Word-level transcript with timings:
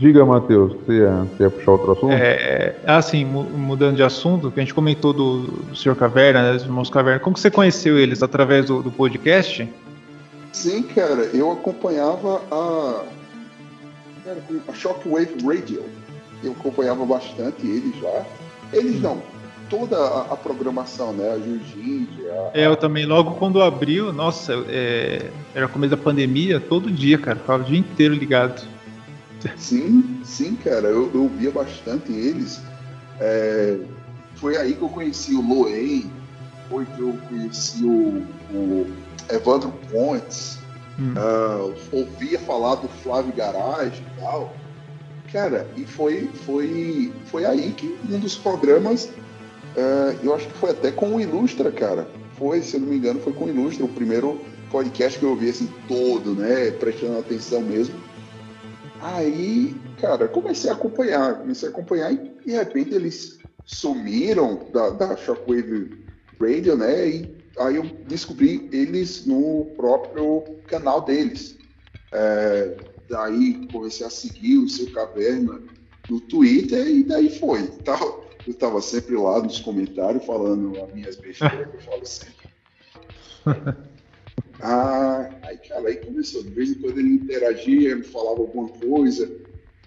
Diga, 0.00 0.24
Matheus, 0.24 0.72
você 0.72 0.94
ia, 0.94 1.10
você 1.10 1.42
ia 1.42 1.50
puxar 1.50 1.72
outro 1.72 1.92
assunto? 1.92 2.10
É, 2.12 2.74
assim, 2.86 3.22
mu- 3.22 3.44
mudando 3.44 3.96
de 3.96 4.02
assunto, 4.02 4.50
que 4.50 4.58
a 4.58 4.62
gente 4.62 4.72
comentou 4.72 5.12
do, 5.12 5.42
do 5.42 5.76
Sr. 5.76 5.94
Caverna, 5.94 6.42
né, 6.42 6.52
dos 6.54 6.62
irmãos 6.62 6.88
Caverna. 6.88 7.20
Como 7.20 7.34
que 7.34 7.40
você 7.40 7.50
conheceu 7.50 7.98
eles? 7.98 8.22
Através 8.22 8.64
do, 8.64 8.82
do 8.82 8.90
podcast? 8.90 9.68
Sim, 10.52 10.82
cara, 10.84 11.28
eu 11.34 11.52
acompanhava 11.52 12.40
a, 12.50 13.04
cara, 14.24 14.38
a 14.66 14.72
Shockwave 14.72 15.36
Radio. 15.44 15.84
Eu 16.42 16.52
acompanhava 16.52 17.04
bastante 17.04 17.66
eles 17.66 17.94
já. 18.00 18.24
Eles 18.72 19.02
não, 19.02 19.20
toda 19.68 19.98
a, 19.98 20.32
a 20.32 20.36
programação, 20.36 21.12
né? 21.12 21.30
A 21.30 21.38
Jiu-Jitsu, 21.38 22.22
a, 22.54 22.58
É, 22.58 22.66
eu 22.66 22.74
também, 22.74 23.04
logo 23.04 23.32
quando 23.32 23.60
abriu, 23.60 24.14
nossa, 24.14 24.54
é, 24.66 25.26
era 25.54 25.68
começo 25.68 25.90
da 25.94 26.02
pandemia, 26.02 26.58
todo 26.58 26.90
dia, 26.90 27.18
cara, 27.18 27.36
ficava 27.36 27.62
o 27.62 27.66
dia 27.66 27.78
inteiro 27.78 28.14
ligado. 28.14 28.62
Sim, 29.56 30.20
sim, 30.24 30.56
cara, 30.56 30.88
eu, 30.88 31.10
eu 31.14 31.28
via 31.28 31.50
bastante 31.50 32.12
eles. 32.12 32.60
É, 33.20 33.78
foi 34.36 34.56
aí 34.56 34.74
que 34.74 34.82
eu 34.82 34.88
conheci 34.88 35.34
o 35.34 35.42
Loen, 35.42 36.10
foi 36.68 36.84
que 36.86 37.00
eu 37.00 37.18
conheci 37.28 37.84
o, 37.84 38.24
o 38.52 38.86
Evandro 39.28 39.72
Pontes, 39.90 40.60
Hum. 41.00 41.14
ah, 41.16 41.72
ouvia 41.92 42.38
falar 42.38 42.74
do 42.74 42.88
Flávio 42.88 43.32
Garage 43.32 44.02
e 44.02 44.20
tal. 44.20 44.54
Cara, 45.32 45.66
e 45.76 45.86
foi, 45.86 46.28
foi, 46.44 47.12
foi 47.26 47.46
aí 47.46 47.72
que 47.72 47.96
um 48.10 48.18
dos 48.18 48.36
programas, 48.36 49.08
ah, 49.76 50.14
eu 50.22 50.34
acho 50.34 50.46
que 50.46 50.58
foi 50.58 50.70
até 50.70 50.90
com 50.90 51.16
o 51.16 51.20
Ilustra, 51.20 51.72
cara. 51.72 52.06
Foi, 52.36 52.60
se 52.62 52.76
eu 52.76 52.80
não 52.80 52.88
me 52.88 52.96
engano, 52.96 53.20
foi 53.20 53.32
com 53.32 53.46
o 53.46 53.48
Ilustra, 53.48 53.84
o 53.84 53.88
primeiro 53.88 54.40
podcast 54.70 55.18
que 55.18 55.24
eu 55.24 55.30
ouvi 55.30 55.48
assim 55.48 55.68
todo, 55.88 56.34
né? 56.34 56.70
Prestando 56.72 57.18
atenção 57.18 57.60
mesmo. 57.62 57.94
Aí, 59.02 59.74
cara, 60.00 60.28
comecei 60.28 60.70
a 60.70 60.74
acompanhar, 60.74 61.38
comecei 61.40 61.68
a 61.68 61.72
acompanhar 61.72 62.12
e 62.12 62.18
de 62.44 62.52
repente 62.52 62.94
eles 62.94 63.38
sumiram 63.64 64.66
da, 64.72 64.90
da 64.90 65.16
Shockwave 65.16 65.90
Radio, 66.40 66.76
né? 66.76 67.08
E 67.08 67.36
aí 67.58 67.76
eu 67.76 67.84
descobri 68.06 68.68
eles 68.72 69.24
no 69.26 69.66
próprio 69.76 70.42
canal 70.66 71.02
deles. 71.02 71.58
É, 72.12 72.76
daí 73.08 73.66
comecei 73.72 74.04
a 74.06 74.10
seguir 74.10 74.58
o 74.58 74.68
seu 74.68 74.90
caverna 74.92 75.60
no 76.08 76.20
Twitter 76.20 76.86
e 76.86 77.02
daí 77.04 77.38
foi. 77.38 77.66
Tava- 77.84 78.20
eu 78.46 78.52
estava 78.52 78.80
sempre 78.80 79.16
lá 79.16 79.40
nos 79.42 79.60
comentários 79.60 80.24
falando 80.24 80.82
as 80.82 80.92
minhas 80.94 81.16
besteiras 81.16 81.70
que 81.70 81.76
eu 81.76 81.80
falo 81.80 82.04
sempre. 82.06 82.40
Ah, 84.62 85.29
cara, 85.70 85.88
aí 85.88 85.96
começou. 85.96 86.42
De 86.42 86.50
vez 86.50 86.70
em 86.70 86.74
quando 86.74 86.98
ele 86.98 87.14
interagia, 87.14 87.96
me 87.96 88.02
falava 88.02 88.40
alguma 88.40 88.68
coisa 88.68 89.30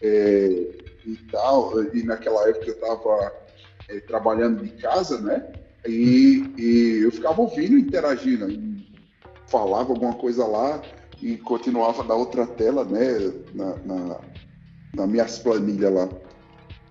é, 0.02 0.68
e 1.06 1.16
tal. 1.32 1.84
E 1.94 2.04
naquela 2.04 2.48
época 2.50 2.68
eu 2.68 2.74
estava 2.74 3.34
trabalhando 4.08 4.64
de 4.64 4.70
casa, 4.82 5.20
né? 5.20 5.46
E, 5.86 6.54
e 6.58 7.02
eu 7.04 7.12
ficava 7.12 7.42
ouvindo, 7.42 7.78
interagindo. 7.78 8.50
E 8.50 8.88
falava 9.48 9.92
alguma 9.92 10.16
coisa 10.16 10.46
lá 10.46 10.82
e 11.22 11.38
continuava 11.38 12.04
na 12.04 12.16
outra 12.16 12.48
tela, 12.48 12.86
né? 12.86 13.34
Na, 13.54 13.76
na, 13.78 14.22
na 14.96 15.08
minhas 15.08 15.38
planilhas 15.40 15.94
lá. 15.94 16.10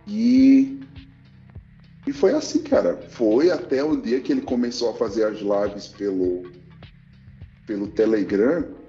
E, 0.07 0.81
e 2.07 2.13
foi 2.13 2.33
assim, 2.33 2.63
cara. 2.63 2.97
Foi 3.11 3.51
até 3.51 3.83
o 3.83 3.97
dia 3.97 4.21
que 4.21 4.33
ele 4.33 4.43
começou 4.43 4.91
a 4.91 4.95
fazer 4.95 5.25
as 5.25 5.39
lives 5.39 5.89
pelo, 5.89 6.43
pelo 7.67 7.89
Telegram. 7.89 8.82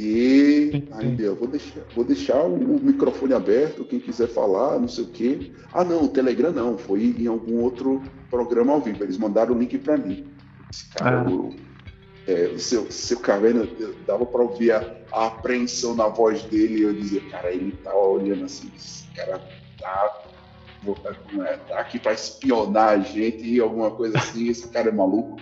E 0.00 0.70
sim. 0.70 1.16
eu 1.18 1.34
vou 1.34 1.48
deixar, 1.48 1.80
vou 1.92 2.04
deixar 2.04 2.44
o, 2.44 2.54
o 2.54 2.80
microfone 2.80 3.34
aberto, 3.34 3.84
quem 3.84 3.98
quiser 3.98 4.28
falar, 4.28 4.78
não 4.78 4.86
sei 4.86 5.02
o 5.02 5.08
quê. 5.08 5.50
Ah, 5.72 5.82
não, 5.82 6.04
o 6.04 6.08
Telegram 6.08 6.52
não, 6.52 6.78
foi 6.78 7.16
em 7.18 7.26
algum 7.26 7.60
outro 7.60 8.00
programa 8.30 8.74
ao 8.74 8.80
vivo. 8.80 9.02
Eles 9.02 9.18
mandaram 9.18 9.56
o 9.56 9.58
link 9.58 9.76
para 9.78 9.96
mim. 9.96 10.24
Esse 10.72 10.88
cara, 10.90 11.22
Ah. 11.22 11.28
o, 11.28 11.52
é, 12.28 12.46
o 12.46 12.60
seu, 12.60 12.88
seu 12.92 13.18
caverna, 13.18 13.66
dava 14.06 14.24
para 14.24 14.40
ouvir 14.40 14.70
a, 14.70 14.88
a 15.10 15.26
apreensão 15.26 15.96
na 15.96 16.06
voz 16.06 16.44
dele. 16.44 16.78
E 16.78 16.82
eu 16.82 16.94
dizia, 16.94 17.20
cara, 17.28 17.50
ele 17.50 17.72
tá 17.82 17.92
olhando 17.92 18.44
assim, 18.44 18.70
esse 18.76 19.04
cara 19.16 19.42
tá, 19.80 20.22
como 20.84 21.42
é, 21.42 21.56
tá 21.56 21.76
aqui 21.80 21.98
para 21.98 22.12
espionar 22.12 22.90
a 22.90 22.98
gente 23.00 23.44
e 23.44 23.58
alguma 23.58 23.90
coisa 23.90 24.16
assim. 24.16 24.48
Esse 24.48 24.68
cara 24.68 24.90
é 24.90 24.92
maluco. 24.92 25.40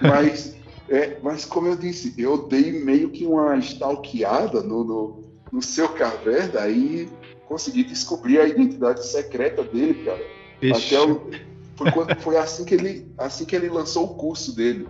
Mas, 0.00 0.56
é, 0.88 1.18
mas 1.22 1.44
como 1.44 1.68
eu 1.68 1.76
disse, 1.76 2.14
eu 2.18 2.48
dei 2.48 2.72
meio 2.84 3.10
que 3.10 3.26
uma 3.26 3.56
stalkeada 3.58 4.62
no, 4.62 4.84
no, 4.84 5.24
no 5.52 5.62
seu 5.62 5.88
caverna 5.90 6.60
aí 6.60 7.10
consegui 7.44 7.84
descobrir 7.84 8.38
a 8.40 8.46
identidade 8.48 9.06
secreta 9.06 9.62
dele, 9.62 9.94
cara. 10.04 10.24
Vixe. 10.60 10.94
Até 10.94 11.10
o- 11.10 11.30
foi, 11.76 11.90
quando- 11.90 12.20
foi 12.20 12.36
assim, 12.36 12.64
que 12.64 12.74
ele, 12.74 13.12
assim 13.18 13.44
que 13.44 13.54
ele 13.56 13.68
lançou 13.68 14.04
o 14.04 14.14
curso 14.14 14.54
dele, 14.54 14.86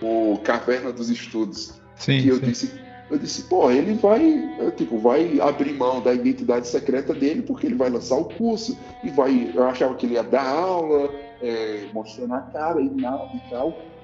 o 0.00 0.38
Caverna 0.38 0.92
dos 0.92 1.10
Estudos. 1.10 1.80
Sim, 1.96 2.20
que 2.22 2.28
eu 2.28 2.36
sim. 2.36 2.44
disse, 2.44 2.80
eu 3.10 3.18
disse, 3.18 3.42
pô, 3.44 3.70
ele 3.70 3.94
vai, 3.94 4.50
tipo, 4.76 4.98
vai 4.98 5.40
abrir 5.40 5.72
mão 5.72 6.02
da 6.02 6.12
identidade 6.12 6.68
secreta 6.68 7.14
dele 7.14 7.42
porque 7.42 7.66
ele 7.66 7.74
vai 7.74 7.88
lançar 7.88 8.16
o 8.16 8.26
curso 8.26 8.76
e 9.02 9.08
vai. 9.10 9.50
Eu 9.54 9.64
achava 9.64 9.94
que 9.94 10.04
ele 10.06 10.14
ia 10.14 10.22
dar 10.22 10.46
aula, 10.46 11.10
é, 11.40 11.86
mostrando 11.92 12.34
a 12.34 12.40
cara 12.40 12.80
e, 12.80 12.90
na- 12.90 13.30
e 13.34 13.50
tal. 13.50 13.95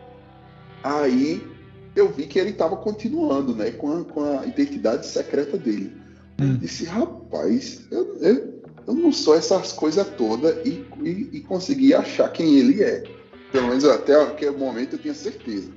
Aí 0.83 1.47
eu 1.95 2.11
vi 2.11 2.27
que 2.27 2.39
ele 2.39 2.51
estava 2.51 2.77
continuando, 2.77 3.55
né, 3.55 3.71
com 3.73 4.01
a, 4.01 4.05
com 4.05 4.39
a 4.39 4.47
identidade 4.47 5.07
secreta 5.07 5.57
dele. 5.57 5.97
Eu 6.39 6.47
Hum. 6.47 6.57
disse, 6.57 6.85
rapaz, 6.87 7.83
eu, 7.91 8.17
eu, 8.21 8.63
eu 8.87 8.95
não 8.95 9.13
sou 9.13 9.37
essas 9.37 9.73
coisas 9.73 10.09
todas 10.17 10.57
e, 10.67 10.85
e, 11.03 11.31
e 11.33 11.41
consegui 11.41 11.95
achar 11.95 12.31
quem 12.33 12.57
ele 12.59 12.83
é. 12.83 13.05
Pelo 13.53 13.69
menos 13.69 13.85
até 13.85 14.21
aquele 14.21 14.57
momento 14.57 14.95
eu 14.95 14.99
tinha 14.99 15.15
certeza. 15.15 15.71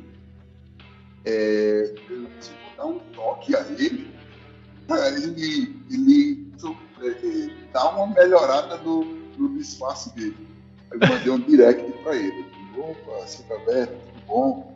É, 1.26 1.94
eu 2.10 2.28
disse, 2.40 2.52
vou 2.64 2.78
dar 2.78 2.86
um 2.86 3.00
toque 3.14 3.56
a 3.56 3.66
ele, 3.78 4.08
pra 4.88 5.10
ele, 5.10 5.76
ele 5.92 6.48
é, 7.02 7.08
é, 7.08 7.50
dar 7.74 7.96
uma 7.96 8.08
melhorada 8.16 8.78
no, 8.78 9.04
no 9.38 9.58
disfarce 9.58 10.16
dele. 10.16 10.38
Aí 10.92 11.00
eu 11.02 11.08
mandei 11.08 11.32
um 11.32 11.40
direct 11.40 11.92
para 12.04 12.16
ele. 12.16 12.46
Opa, 12.78 13.28
seu 13.28 13.44
Caverna, 13.46 13.88
tudo 13.88 14.26
bom? 14.28 14.75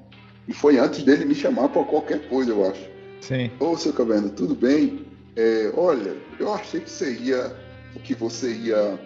E 0.50 0.54
foi 0.54 0.80
antes 0.80 1.04
dele 1.04 1.26
me 1.26 1.36
chamar 1.36 1.70
para 1.70 1.84
qualquer 1.84 2.28
coisa, 2.28 2.50
eu 2.50 2.68
acho. 2.68 2.90
Sim. 3.22 3.52
Ô, 3.60 3.78
seu 3.78 3.94
Caverna, 3.94 4.30
tudo 4.30 4.56
bem? 4.56 5.06
É, 5.36 5.72
olha, 5.78 6.18
eu 6.40 6.52
achei 6.52 6.82
que 6.82 6.90
você 6.90 7.14
ia, 7.14 7.56
que 8.04 8.16
você 8.16 8.52
ia 8.52 9.00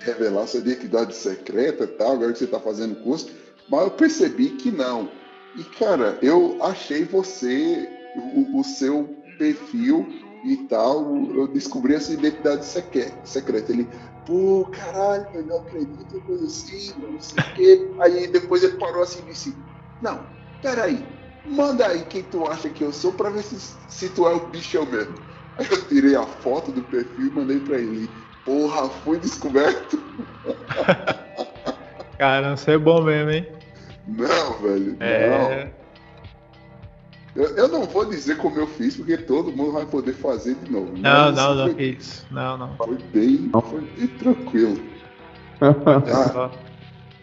revelar 0.00 0.46
sua 0.46 0.60
identidade 0.60 1.14
secreta 1.14 1.84
e 1.84 1.86
tal, 1.86 2.12
agora 2.12 2.30
que 2.30 2.38
você 2.38 2.44
está 2.44 2.60
fazendo 2.60 2.92
o 2.92 3.02
curso, 3.02 3.30
mas 3.70 3.84
eu 3.84 3.90
percebi 3.92 4.50
que 4.50 4.70
não. 4.70 5.10
E, 5.56 5.64
cara, 5.64 6.18
eu 6.20 6.62
achei 6.62 7.04
você, 7.04 7.88
o, 8.14 8.60
o 8.60 8.62
seu 8.62 9.04
perfil 9.38 10.06
e 10.44 10.58
tal, 10.68 11.16
eu 11.34 11.48
descobri 11.48 11.94
essa 11.94 12.12
identidade 12.12 12.66
secreta. 12.66 13.72
Ele, 13.72 13.88
pô, 14.26 14.68
caralho, 14.70 15.26
eu 15.32 15.46
não 15.46 15.56
acredito, 15.56 16.20
coisa 16.20 16.44
assim, 16.44 16.92
não 16.98 17.18
sei 17.18 17.42
o 17.42 17.54
quê. 17.54 17.90
Aí 18.00 18.26
depois 18.26 18.62
ele 18.62 18.76
parou 18.76 19.02
assim 19.02 19.22
e 19.22 19.32
disse, 19.32 19.56
não, 20.02 20.35
peraí, 20.66 21.06
manda 21.46 21.86
aí 21.86 22.04
quem 22.06 22.24
tu 22.24 22.44
acha 22.48 22.68
que 22.68 22.82
eu 22.82 22.92
sou 22.92 23.12
pra 23.12 23.30
ver 23.30 23.44
se, 23.44 23.56
se 23.88 24.08
tu 24.08 24.26
é 24.26 24.34
o 24.34 24.48
bichão 24.48 24.84
mesmo. 24.84 25.14
Aí 25.56 25.66
eu 25.70 25.86
tirei 25.86 26.16
a 26.16 26.24
foto 26.26 26.72
do 26.72 26.82
perfil 26.82 27.28
e 27.28 27.30
mandei 27.30 27.60
pra 27.60 27.78
ele. 27.78 28.10
Porra, 28.44 28.88
fui 28.88 29.18
descoberto. 29.18 30.02
Cara, 32.18 32.56
você 32.56 32.72
é 32.72 32.78
bom 32.78 33.02
mesmo, 33.02 33.30
hein? 33.30 33.46
Não, 34.08 34.52
velho, 34.60 34.96
É. 35.00 35.28
não. 35.28 35.76
Eu, 37.44 37.56
eu 37.56 37.68
não 37.68 37.84
vou 37.84 38.04
dizer 38.06 38.36
como 38.38 38.58
eu 38.58 38.66
fiz, 38.66 38.96
porque 38.96 39.16
todo 39.18 39.52
mundo 39.52 39.72
vai 39.72 39.86
poder 39.86 40.14
fazer 40.14 40.54
de 40.56 40.72
novo. 40.72 40.92
Não, 40.96 41.26
Mas 41.32 41.36
não, 41.36 41.54
não, 41.54 41.72
Foi, 41.74 41.82
isso. 41.84 42.26
Não, 42.30 42.58
não. 42.58 42.76
foi 42.76 42.96
bem, 43.12 43.50
foi 43.70 43.80
bem 43.82 44.06
tranquilo. 44.18 44.80
Ah, 45.60 46.50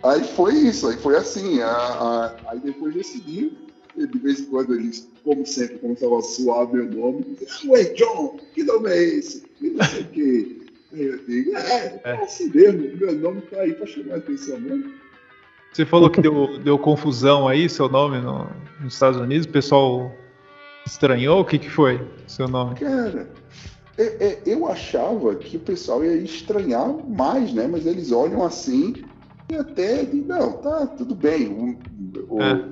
Aí 0.03 0.23
foi 0.23 0.53
isso, 0.55 0.87
aí 0.87 0.97
foi 0.97 1.15
assim. 1.15 1.61
a- 1.61 1.67
a- 1.67 2.35
aí 2.49 2.59
depois 2.59 2.93
desse 2.93 3.21
dia, 3.21 3.49
de 3.95 4.19
vez 4.19 4.41
em 4.41 4.45
quando 4.45 4.73
eles, 4.75 5.07
como 5.23 5.45
sempre, 5.45 5.77
começavam 5.77 6.17
a 6.17 6.21
suar 6.21 6.67
meu 6.71 6.85
nome. 6.91 7.37
Ué, 7.67 7.83
John, 7.93 8.37
que 8.53 8.63
nome 8.63 8.89
é 8.89 9.01
esse? 9.03 9.43
E 9.61 9.69
não 9.69 9.85
sei 9.85 10.01
o 10.01 10.05
quê. 10.07 10.57
Aí 10.93 11.03
eu 11.03 11.17
digo, 11.25 11.55
é, 11.57 12.01
é 12.03 12.11
assim 12.23 12.51
mesmo, 12.53 12.97
meu 12.97 13.13
nome 13.15 13.41
tá 13.41 13.61
aí 13.61 13.73
pra 13.73 13.85
chamar 13.87 14.15
a 14.15 14.17
atenção 14.17 14.59
mesmo. 14.59 14.91
Você 15.71 15.85
falou 15.85 16.09
que 16.09 16.21
deu, 16.21 16.59
deu 16.59 16.77
confusão 16.77 17.47
aí, 17.47 17.67
seu 17.67 17.89
nome 17.89 18.19
no- 18.19 18.47
nos 18.81 18.93
Estados 18.93 19.19
Unidos, 19.19 19.47
o 19.47 19.49
pessoal 19.49 20.11
estranhou? 20.85 21.39
O 21.41 21.45
que, 21.45 21.57
que 21.57 21.69
foi 21.69 21.99
seu 22.27 22.47
nome? 22.47 22.75
Cara, 22.75 23.27
É, 23.95 24.03
é, 24.25 24.41
eu 24.47 24.67
achava 24.67 25.35
que 25.35 25.55
o 25.55 25.59
pessoal 25.59 26.03
ia 26.03 26.15
estranhar 26.15 26.87
mais, 27.07 27.53
né? 27.53 27.67
Mas 27.67 27.85
eles 27.85 28.11
olham 28.11 28.43
assim 28.43 28.93
e 29.53 29.57
até 29.57 30.03
dizem, 30.03 30.21
não, 30.21 30.53
tá 30.53 30.87
tudo 30.87 31.13
bem. 31.15 31.47
O, 31.47 32.35
o 32.35 32.41
É. 32.41 32.63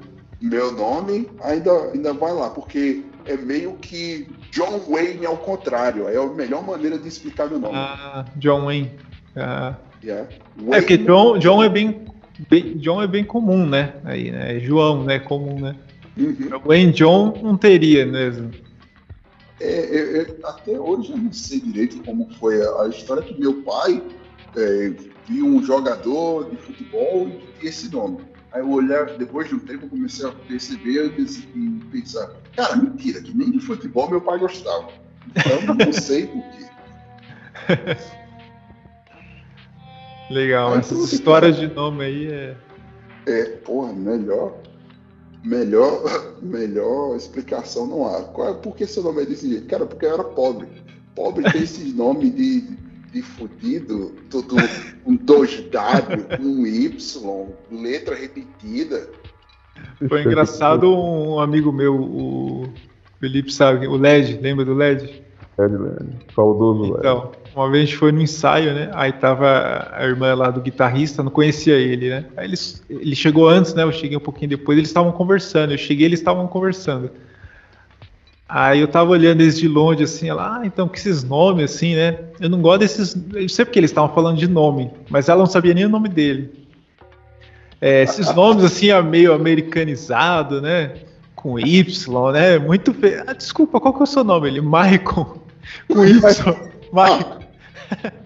meu 0.42 0.72
nome 0.72 1.30
ainda, 1.44 1.72
ainda 1.94 2.14
vai 2.14 2.34
lá, 2.34 2.50
porque 2.50 3.04
é 3.26 3.36
meio 3.38 3.74
que 3.74 4.28
John 4.52 4.80
Wayne 4.90 5.26
ao 5.26 5.38
contrário. 5.38 6.08
É 6.08 6.18
a 6.18 6.26
melhor 6.28 6.66
maneira 6.66 6.98
de 6.98 7.08
explicar 7.08 7.50
meu 7.50 7.60
nome. 7.60 7.76
Ah, 7.78 8.26
John 8.38 8.66
Wayne. 8.66 8.92
Ah, 9.36 9.76
Yeah. 10.04 10.28
é 10.72 10.80
porque 10.80 10.96
Wayne- 10.98 11.06
John, 11.06 11.38
John 11.38 11.64
é 11.64 11.70
bem, 11.70 12.06
bem- 12.50 12.78
John 12.78 13.02
é 13.04 13.08
bem 13.08 13.24
comum, 13.24 13.68
né? 13.68 13.94
Aí, 14.04 14.32
né? 14.32 14.60
João, 14.60 15.04
né? 15.04 15.20
Comum, 15.20 15.60
né? 15.60 15.76
Uhum. 16.18 16.60
Wayne 16.66 16.92
John 16.92 17.34
não 17.42 17.56
teria 17.56 18.06
mesmo. 18.06 18.50
É, 19.60 19.66
é, 19.66 20.22
é, 20.24 20.36
até 20.44 20.72
hoje 20.80 21.12
eu 21.12 21.18
não 21.18 21.32
sei 21.32 21.60
direito 21.62 22.02
como 22.04 22.28
foi 22.40 22.60
a, 22.66 22.82
a 22.82 22.88
história 22.90 23.22
que 23.22 23.40
meu 23.40 23.62
pai 23.62 24.02
viu 25.28 25.46
um 25.46 25.64
jogador 25.64 26.50
de 26.50 26.58
futebol 26.58 27.28
e 27.28 27.32
tinha 27.60 27.70
esse 27.70 27.90
nome. 27.92 28.20
Aí 28.52 28.62
eu 28.62 28.70
olhar, 28.70 29.06
depois 29.18 29.48
de 29.48 29.56
um 29.56 29.60
tempo 29.60 29.86
eu 29.86 29.90
comecei 29.90 30.28
a 30.28 30.32
perceber 30.32 31.14
e 31.18 31.80
pensar, 31.92 32.32
cara, 32.56 32.76
mentira, 32.76 33.22
que 33.22 33.36
nem 33.36 33.52
de 33.52 33.60
futebol 33.60 34.10
meu 34.10 34.22
pai 34.22 34.40
gostava. 34.40 34.90
Então 35.30 35.52
eu 35.52 35.74
não 35.86 35.94
sei 35.94 36.28
por 36.28 36.44
quê. 36.52 36.66
Legal, 40.30 40.74
Aí 40.74 40.80
essas 40.80 41.12
histórias 41.12 41.58
de 41.58 41.68
nome 41.68 42.06
aí 42.06 42.32
é. 42.32 42.56
É, 43.28 43.44
porra, 43.58 43.94
melhor, 43.94 44.58
melhor, 45.44 46.36
melhor 46.42 47.16
explicação 47.16 47.86
não 47.86 48.08
há. 48.08 48.24
Qual 48.24 48.50
é, 48.50 48.54
por 48.54 48.76
que 48.76 48.88
seu 48.88 49.04
nome 49.04 49.22
é 49.22 49.26
desse 49.26 49.50
jeito? 49.50 49.68
Cara, 49.68 49.86
porque 49.86 50.06
eu 50.06 50.14
era 50.14 50.24
pobre. 50.24 50.68
Pobre 51.16 51.52
tem 51.52 51.62
esses 51.62 51.94
nomes 51.94 52.34
de, 52.34 52.62
de 53.12 53.22
fudido, 53.22 54.16
tudo 54.30 54.56
um 55.06 55.18
2W, 55.18 56.40
um 56.40 56.66
Y, 56.66 57.48
letra 57.72 58.16
repetida. 58.16 59.10
Foi 60.08 60.24
engraçado 60.24 60.94
um 60.94 61.40
amigo 61.40 61.72
meu, 61.72 61.96
o 61.96 62.70
Felipe 63.20 63.52
sabe, 63.52 63.88
o 63.88 63.96
LED, 63.96 64.40
lembra 64.42 64.64
do 64.64 64.74
LED? 64.74 65.22
Led, 65.58 65.78
Led. 65.78 66.18
Saudoso, 66.34 66.84
Led. 66.84 67.00
Então, 67.00 67.32
uma 67.54 67.70
vez 67.70 67.84
a 67.84 67.86
gente 67.86 67.98
foi 67.98 68.12
no 68.12 68.22
ensaio, 68.22 68.74
né? 68.74 68.90
Aí 68.94 69.12
tava 69.12 69.90
a 69.92 70.06
irmã 70.06 70.34
lá 70.34 70.50
do 70.50 70.62
guitarrista, 70.62 71.22
não 71.22 71.32
conhecia 71.32 71.76
ele, 71.76 72.10
né? 72.10 72.26
Aí 72.38 72.48
ele, 72.48 72.56
ele 72.90 73.16
chegou 73.16 73.48
antes, 73.48 73.74
né? 73.74 73.84
Eu 73.84 73.92
cheguei 73.92 74.18
um 74.18 74.22
pouquinho 74.22 74.50
depois, 74.50 74.78
eles 74.78 74.90
estavam 74.90 75.12
conversando. 75.12 75.74
Eu 75.74 75.78
cheguei, 75.78 76.06
eles 76.06 76.20
estavam 76.20 76.48
conversando. 76.48 77.12
Aí 78.54 78.82
eu 78.82 78.88
tava 78.90 79.12
olhando 79.12 79.40
eles 79.40 79.58
de 79.58 79.66
longe, 79.66 80.04
assim, 80.04 80.28
ela, 80.28 80.58
ah, 80.58 80.66
então, 80.66 80.86
que 80.86 81.00
esses 81.00 81.24
nomes, 81.24 81.74
assim, 81.74 81.96
né? 81.96 82.20
Eu 82.38 82.50
não 82.50 82.62
gosto 82.62 82.80
desses. 82.80 83.16
Eu 83.34 83.48
sei 83.48 83.64
porque 83.64 83.80
eles 83.80 83.92
estavam 83.92 84.14
falando 84.14 84.38
de 84.38 84.46
nome, 84.46 84.92
mas 85.10 85.30
ela 85.30 85.40
não 85.40 85.46
sabia 85.46 85.74
nem 85.74 85.86
o 85.86 85.90
nome 85.90 86.10
dele. 86.10 86.52
É, 87.80 88.04
esses 88.04 88.30
nomes, 88.36 88.66
assim, 88.66 88.90
é 88.90 89.02
meio 89.02 89.34
americanizado, 89.34 90.62
né? 90.62 90.96
Com 91.34 91.58
Y, 91.58 92.32
né? 92.34 92.60
Muito 92.60 92.94
feio. 92.94 93.24
Ah, 93.26 93.32
desculpa, 93.32 93.80
qual 93.80 93.94
que 93.94 94.02
é 94.02 94.04
o 94.04 94.06
seu 94.06 94.26
nome? 94.26 94.50
Ele, 94.50 94.60
Michael. 94.60 95.38
Com 95.88 96.06
Y. 96.06 96.20
Michael. 96.92 97.40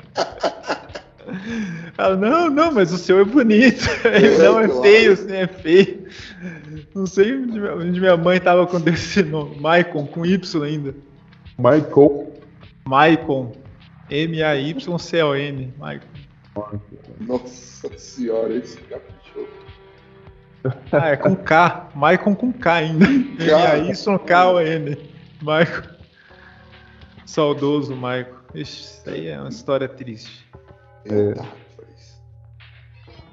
Ela, 1.98 2.16
não, 2.16 2.50
não, 2.50 2.72
mas 2.72 2.92
o 2.92 2.98
seu 2.98 3.19
é 3.19 3.24
bonito. 3.24 3.88
Ele, 4.04 4.39
não, 4.39 4.60
é 4.60 4.68
feio, 4.81 5.13
assim, 5.13 5.33
é 5.33 5.45
feio. 5.45 6.07
Não 6.95 7.06
sei 7.06 7.36
onde 7.36 8.00
minha- 8.00 8.15
mãe 8.15 8.39
tava 8.39 8.65
nome. 9.30 9.59
Maicon, 9.59 10.07
com 10.07 10.25
Y 10.25 10.63
ainda. 10.63 10.95
Michael. 11.57 12.31
Maicon. 12.88 13.51
M-A-Y-C-O-N. 14.09 15.74
Maicon. 15.77 16.07
Nossa 17.19 17.97
senhora, 17.97 18.53
esse 18.56 18.77
caprichou. 18.77 19.47
Ah, 20.92 21.09
é 21.09 21.18
com 21.18 21.36
K. 21.36 21.89
Maicon 21.94 22.33
com 22.33 22.53
K 22.53 22.74
ainda. 22.75 23.06
M-A-Y-K-O-N. 23.06 24.98
Maicon. 25.41 25.89
Saudoso 27.25 27.94
Maicon. 27.95 28.36
Isso 28.53 29.01
aí 29.09 29.27
é 29.27 29.38
uma 29.39 29.50
história 29.50 29.89
triste. 29.89 30.45
Rapaz. 31.36 31.64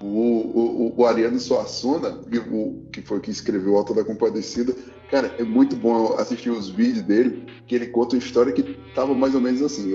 O, 0.02 0.93
o, 0.94 0.94
o 0.96 1.06
Ariano 1.06 1.38
Suassuna, 1.38 2.19
que, 2.28 2.38
o, 2.38 2.82
que 2.93 3.00
foi 3.00 3.20
que 3.20 3.31
escreveu 3.31 3.76
Alta 3.76 3.94
da 3.94 4.04
Compadecida, 4.04 4.75
cara, 5.10 5.32
é 5.38 5.44
muito 5.44 5.76
bom 5.76 6.14
assistir 6.14 6.50
os 6.50 6.69
vídeos 6.69 7.02
dele, 7.02 7.46
que 7.69 7.75
ele 7.75 7.87
conta 7.87 8.16
uma 8.16 8.22
história 8.22 8.52
que 8.52 8.62
tava 8.94 9.14
mais 9.14 9.34
ou 9.34 9.40
menos 9.40 9.62
assim, 9.62 9.93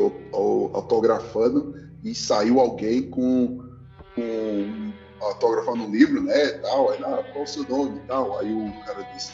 autografando 0.73 1.75
e 2.03 2.15
saiu 2.15 2.59
alguém 2.61 3.09
com, 3.09 3.59
com 4.15 4.91
autografando 5.19 5.83
um 5.83 5.91
livro, 5.91 6.21
né, 6.21 6.47
tal, 6.61 6.91
aí, 6.91 6.99
ah, 7.03 7.23
qual 7.33 7.43
o 7.43 7.47
seu 7.47 7.63
nome 7.67 7.97
e 7.97 8.07
tal, 8.07 8.39
aí 8.39 8.53
o 8.53 8.85
cara 8.85 9.03
disse, 9.13 9.33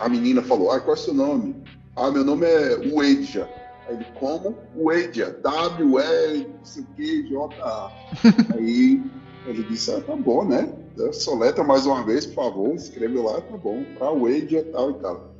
a 0.00 0.08
menina 0.08 0.42
falou, 0.42 0.72
ah, 0.72 0.80
qual 0.80 0.96
é 0.96 0.98
o 0.98 1.02
seu 1.02 1.14
nome? 1.14 1.54
Ah, 1.94 2.10
meu 2.10 2.24
nome 2.24 2.46
é 2.46 2.76
Uedja. 2.92 3.48
Aí 3.86 3.96
ele, 3.96 4.06
como? 4.18 4.56
Uedja, 4.74 5.38
W-E, 5.42 6.46
não 6.48 6.64
sei 6.64 6.82
o 6.82 6.86
que, 6.96 7.22
J-A. 7.28 7.92
Aí 8.56 9.02
ele 9.46 9.62
disse, 9.62 9.90
ah, 9.90 10.00
tá 10.00 10.14
bom, 10.14 10.44
né? 10.44 10.72
Soletra 11.12 11.64
mais 11.64 11.86
uma 11.86 12.04
vez, 12.04 12.26
por 12.26 12.34
favor, 12.34 12.74
escreve 12.74 13.18
lá, 13.18 13.40
tá 13.40 13.56
bom, 13.56 13.84
pra 13.96 14.12
Uedja, 14.12 14.64
tal 14.72 14.90
e 14.90 14.94
tal. 14.94 15.34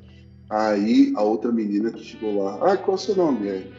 Aí 0.49 1.13
a 1.17 1.23
outra 1.23 1.53
menina 1.53 1.91
que 1.91 2.03
chegou 2.03 2.43
lá, 2.43 2.73
ah, 2.73 2.77
qual 2.77 2.97
é 2.97 3.01
o 3.01 3.03
seu 3.03 3.15
nome? 3.15 3.51
Aí, 3.51 3.73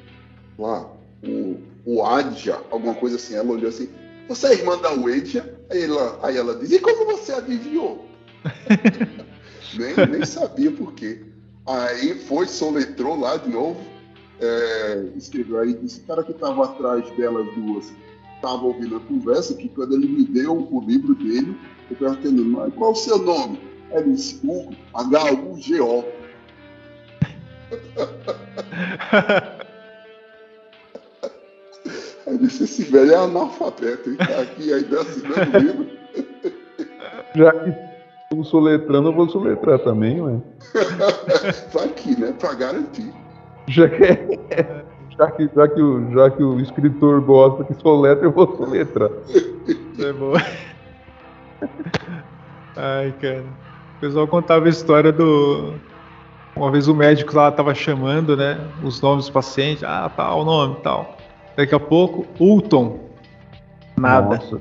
lá, 0.57 0.89
o, 1.23 1.57
o 1.85 2.06
Adja, 2.06 2.62
alguma 2.69 2.94
coisa 2.94 3.15
assim, 3.15 3.35
ela 3.35 3.51
olhou 3.51 3.69
assim, 3.69 3.89
você 4.27 4.47
é 4.47 4.53
irmã 4.53 4.77
da 4.77 4.94
Uedja? 4.94 5.57
Aí 5.69 5.83
ela, 5.83 6.19
aí 6.21 6.38
ela 6.38 6.56
diz, 6.56 6.71
e 6.71 6.79
como 6.79 7.06
você 7.06 7.33
adivinhou? 7.33 8.06
nem, 9.77 10.07
nem 10.07 10.25
sabia 10.25 10.71
por 10.71 10.94
quê. 10.94 11.25
Aí 11.65 12.15
foi, 12.15 12.47
soletrou 12.47 13.19
lá 13.19 13.38
de 13.38 13.50
novo, 13.50 13.81
é, 14.39 15.07
escreveu 15.15 15.59
aí, 15.59 15.73
disse, 15.73 16.00
o 16.00 16.03
cara 16.03 16.23
que 16.23 16.31
estava 16.31 16.63
atrás 16.65 17.09
delas 17.12 17.45
duas 17.56 17.91
estava 18.41 18.65
ouvindo 18.65 18.97
a 18.97 18.99
conversa, 19.01 19.53
que 19.53 19.69
quando 19.69 19.93
ele 19.93 20.07
me 20.07 20.23
deu 20.23 20.57
o 20.57 20.81
livro 20.81 21.13
dele, 21.13 21.55
eu 21.92 21.95
perguntei, 21.95 22.31
mas 22.31 22.73
qual 22.73 22.92
o 22.92 22.95
seu 22.95 23.19
nome? 23.19 23.61
Ele 23.92 24.13
disse, 24.13 24.39
Hugo, 24.44 24.73
H-U-G-O. 24.94 26.04
Aí 32.27 32.37
disse, 32.39 32.63
esse 32.63 32.83
velho 32.83 33.11
é 33.11 33.16
analfabeto, 33.16 34.09
ele 34.09 34.18
tá 34.18 34.42
aqui 34.42 34.73
ainda 34.73 35.01
assinando 35.01 35.57
o 35.57 35.59
livro. 35.59 35.87
Já 37.35 37.51
que 37.54 37.69
estou 38.23 38.44
soletrando, 38.44 39.09
eu 39.09 39.13
vou 39.13 39.30
soletrar 39.30 39.80
também, 39.80 40.19
ué. 40.19 40.39
Tá 41.71 41.83
aqui, 41.83 42.19
né? 42.19 42.33
Pra 42.39 42.54
garantir. 42.54 43.13
Já 43.68 43.87
que, 43.87 44.04
já 45.21 45.30
que, 45.30 45.49
já 45.56 45.68
que, 45.68 45.80
o, 45.80 46.11
já 46.11 46.31
que 46.31 46.44
o 46.44 46.59
escritor 46.59 47.21
gosta 47.21 47.63
que 47.63 47.75
soletra, 47.75 48.25
eu 48.25 48.31
vou 48.31 48.57
soletrar. 48.57 49.11
Isso 49.28 50.04
é 50.04 50.13
bom. 50.13 50.33
Ai, 52.75 53.13
cara. 53.21 53.44
O 53.97 53.99
pessoal 54.01 54.28
contava 54.28 54.66
a 54.66 54.69
história 54.69 55.11
do. 55.11 55.75
Uma 56.56 56.71
vez 56.71 56.87
o 56.87 56.95
médico 56.95 57.35
lá 57.35 57.51
tava 57.51 57.75
chamando, 57.75 58.35
né? 58.35 58.59
Os 58.83 58.99
nomes 58.99 59.25
dos 59.25 59.30
pacientes. 59.30 59.83
Ah, 59.83 60.09
tal, 60.16 60.44
nome, 60.44 60.78
tal. 60.81 61.16
Daqui 61.56 61.75
a 61.75 61.80
pouco, 61.80 62.25
Ulton. 62.40 62.99
Nada. 63.99 64.37
Nossa. 64.37 64.59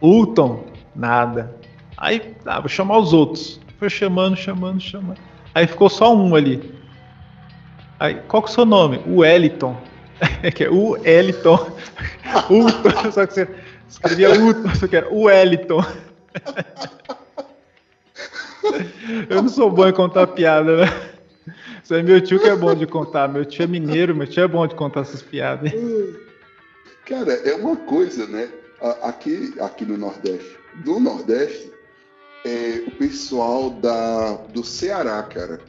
Ulton. 0.00 0.64
Nada. 0.96 1.54
Aí, 1.98 2.34
ah, 2.46 2.60
vou 2.60 2.68
chamar 2.70 2.96
os 2.96 3.12
outros. 3.12 3.60
Foi 3.78 3.90
chamando, 3.90 4.36
chamando, 4.36 4.80
chamando. 4.80 5.20
Aí 5.54 5.66
ficou 5.66 5.90
só 5.90 6.16
um 6.16 6.34
ali. 6.34 6.74
Aí, 8.00 8.14
qual 8.26 8.42
que 8.42 8.48
é 8.48 8.52
o 8.52 8.54
seu 8.54 8.64
nome? 8.64 9.00
O 9.06 9.22
Eliton. 9.22 9.76
É 10.42 10.50
que 10.52 10.64
é 10.64 10.70
o 10.70 10.96
Eliton. 11.04 11.56
Só 13.12 13.26
que 13.26 13.34
você 13.34 13.48
escrevia 13.88 14.30
Ulton, 14.30 14.74
só 14.74 14.86
que 14.86 14.96
era 14.96 15.12
o 15.12 15.30
Eliton. 15.30 15.82
Eu 19.30 19.42
não 19.42 19.48
sou 19.48 19.70
bom 19.70 19.88
em 19.88 19.92
contar 19.92 20.26
piada, 20.26 20.84
né? 20.84 20.86
Isso 21.82 21.94
aí 21.94 22.02
meu 22.02 22.20
tio 22.20 22.38
que 22.38 22.48
é 22.48 22.54
bom 22.54 22.74
de 22.74 22.86
contar. 22.86 23.26
Meu 23.28 23.46
tio 23.46 23.64
é 23.64 23.66
mineiro, 23.66 24.14
meu 24.14 24.26
tio 24.26 24.44
é 24.44 24.48
bom 24.48 24.66
de 24.66 24.74
contar 24.74 25.00
essas 25.00 25.22
piadas. 25.22 25.72
Cara, 27.06 27.32
é 27.32 27.54
uma 27.54 27.76
coisa, 27.76 28.26
né? 28.26 28.50
Aqui, 29.02 29.54
aqui 29.60 29.86
no 29.86 29.96
Nordeste. 29.96 30.58
No 30.84 31.00
Nordeste, 31.00 31.72
é, 32.44 32.82
o 32.86 32.90
pessoal 32.90 33.70
da, 33.70 34.34
do 34.52 34.62
Ceará, 34.62 35.22
cara. 35.22 35.60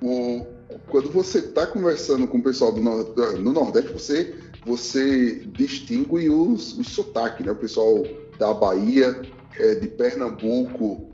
O, 0.00 0.46
quando 0.88 1.10
você 1.10 1.38
está 1.38 1.66
conversando 1.66 2.26
com 2.26 2.38
o 2.38 2.42
pessoal 2.42 2.72
do, 2.72 2.80
no 2.80 3.52
Nordeste, 3.52 3.92
você, 3.92 4.34
você 4.64 5.44
distingue 5.46 6.28
os, 6.30 6.78
os 6.78 6.88
sotaques, 6.88 7.44
né? 7.44 7.52
O 7.52 7.56
pessoal 7.56 8.04
da 8.38 8.52
Bahia, 8.52 9.22
é, 9.58 9.74
de 9.74 9.88
Pernambuco, 9.88 11.10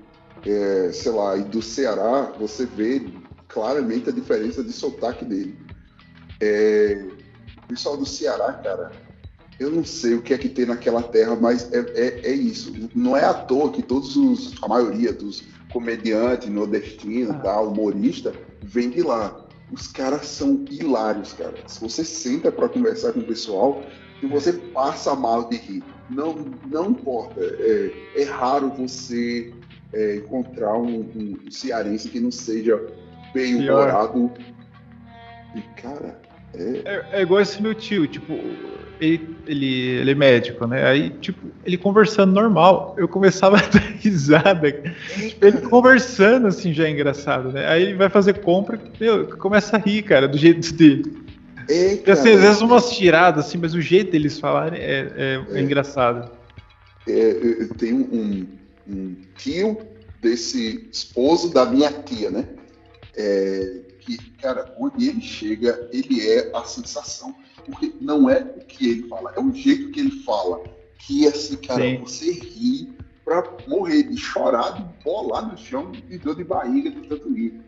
é, 0.46 0.90
sei 0.92 1.12
lá, 1.12 1.36
e 1.36 1.44
do 1.44 1.60
Ceará, 1.60 2.32
você 2.38 2.64
vê 2.64 3.02
claramente 3.48 4.08
a 4.08 4.12
diferença 4.12 4.62
de 4.62 4.72
sotaque 4.72 5.24
dele. 5.24 5.58
É, 6.40 7.04
pessoal 7.68 7.96
do 7.96 8.06
Ceará, 8.06 8.52
cara, 8.54 8.90
eu 9.58 9.70
não 9.70 9.84
sei 9.84 10.14
o 10.14 10.22
que 10.22 10.34
é 10.34 10.38
que 10.38 10.48
tem 10.48 10.66
naquela 10.66 11.02
terra, 11.02 11.36
mas 11.36 11.72
é, 11.72 11.78
é, 11.94 12.30
é 12.30 12.32
isso. 12.32 12.72
Não 12.94 13.16
é 13.16 13.24
à 13.24 13.34
toa 13.34 13.70
que 13.70 13.82
todos 13.82 14.16
os, 14.16 14.54
a 14.62 14.68
maioria 14.68 15.12
dos 15.12 15.44
comediantes 15.72 16.48
nordestinos, 16.48 17.36
ah. 17.36 17.38
tá, 17.38 17.60
humorista, 17.60 18.32
vem 18.62 18.90
de 18.90 19.02
lá. 19.02 19.46
Os 19.72 19.86
caras 19.86 20.26
são 20.26 20.64
hilários, 20.68 21.32
cara. 21.32 21.54
Se 21.66 21.80
você 21.80 22.04
senta 22.04 22.50
para 22.50 22.68
conversar 22.68 23.12
com 23.12 23.20
o 23.20 23.24
pessoal, 23.24 23.82
e 24.22 24.26
você 24.26 24.52
passa 24.52 25.14
mal 25.14 25.48
de 25.48 25.56
rir. 25.56 25.84
Não, 26.08 26.34
não 26.66 26.90
importa. 26.90 27.40
É, 27.40 27.92
é 28.16 28.24
raro 28.24 28.70
você 28.70 29.52
é, 29.92 30.16
encontrar 30.16 30.76
um, 30.76 31.00
um, 31.00 31.50
cearense 31.50 32.08
que 32.08 32.20
não 32.20 32.30
seja 32.30 32.80
bem 33.32 33.56
humorado. 33.56 34.30
E, 35.54 35.62
cara, 35.80 36.20
é... 36.54 36.82
é... 36.84 37.08
é. 37.12 37.22
igual 37.22 37.40
esse 37.40 37.62
meu 37.62 37.74
tio, 37.74 38.06
tipo, 38.06 38.34
ele, 39.00 39.36
ele, 39.46 39.74
ele 40.00 40.10
é 40.10 40.14
médico, 40.14 40.66
né? 40.66 40.86
Aí, 40.86 41.10
tipo, 41.20 41.46
ele 41.64 41.76
conversando 41.76 42.32
normal, 42.32 42.94
eu 42.98 43.08
começava 43.08 43.56
a 43.58 43.60
dar 43.60 43.80
risada. 43.98 44.68
Ele 45.40 45.58
conversando 45.62 46.46
assim 46.46 46.72
já 46.72 46.84
é 46.84 46.90
engraçado, 46.90 47.50
né? 47.50 47.66
Aí 47.66 47.82
ele 47.82 47.94
vai 47.94 48.08
fazer 48.08 48.40
compra, 48.40 48.78
meu, 49.00 49.26
começa 49.38 49.76
a 49.76 49.78
rir, 49.80 50.02
cara, 50.02 50.28
do 50.28 50.36
jeito 50.36 50.72
dele. 50.74 51.18
É, 51.68 51.96
cara, 51.96 52.12
assim, 52.18 52.32
às 52.32 52.40
vezes 52.40 52.60
umas 52.60 52.90
tiradas, 52.90 53.46
assim, 53.46 53.58
mas 53.58 53.74
o 53.74 53.80
jeito 53.80 54.12
deles 54.12 54.38
falarem 54.38 54.80
é, 54.80 55.12
é, 55.16 55.44
é 55.52 55.60
engraçado. 55.60 56.30
eu 57.06 57.68
tenho 57.74 57.96
um, 58.12 58.46
um 58.88 59.16
tio 59.36 59.78
desse 60.20 60.88
esposo 60.92 61.52
da 61.52 61.64
minha 61.64 61.90
tia, 61.90 62.30
né? 62.30 62.44
Cara, 64.40 64.74
onde 64.78 65.08
ele 65.08 65.20
chega, 65.20 65.88
ele 65.92 66.20
é 66.26 66.50
a 66.54 66.64
sensação. 66.64 67.34
Porque 67.64 67.92
não 68.00 68.28
é 68.28 68.40
o 68.40 68.64
que 68.64 68.88
ele 68.88 69.08
fala, 69.08 69.32
é 69.36 69.40
o 69.40 69.52
jeito 69.52 69.90
que 69.90 70.00
ele 70.00 70.22
fala. 70.22 70.62
Que, 70.98 71.26
assim, 71.26 71.56
cara, 71.56 71.82
Sim. 71.82 71.98
você 71.98 72.32
ri 72.32 72.92
pra 73.24 73.44
morrer, 73.68 74.04
de 74.04 74.16
chorar, 74.16 74.72
de 74.72 75.04
bolar 75.04 75.50
no 75.50 75.56
chão, 75.56 75.90
de 75.90 76.18
dor 76.18 76.36
de 76.36 76.44
barriga, 76.44 76.90
de 76.90 77.08
tanto 77.08 77.32
rir. 77.32 77.60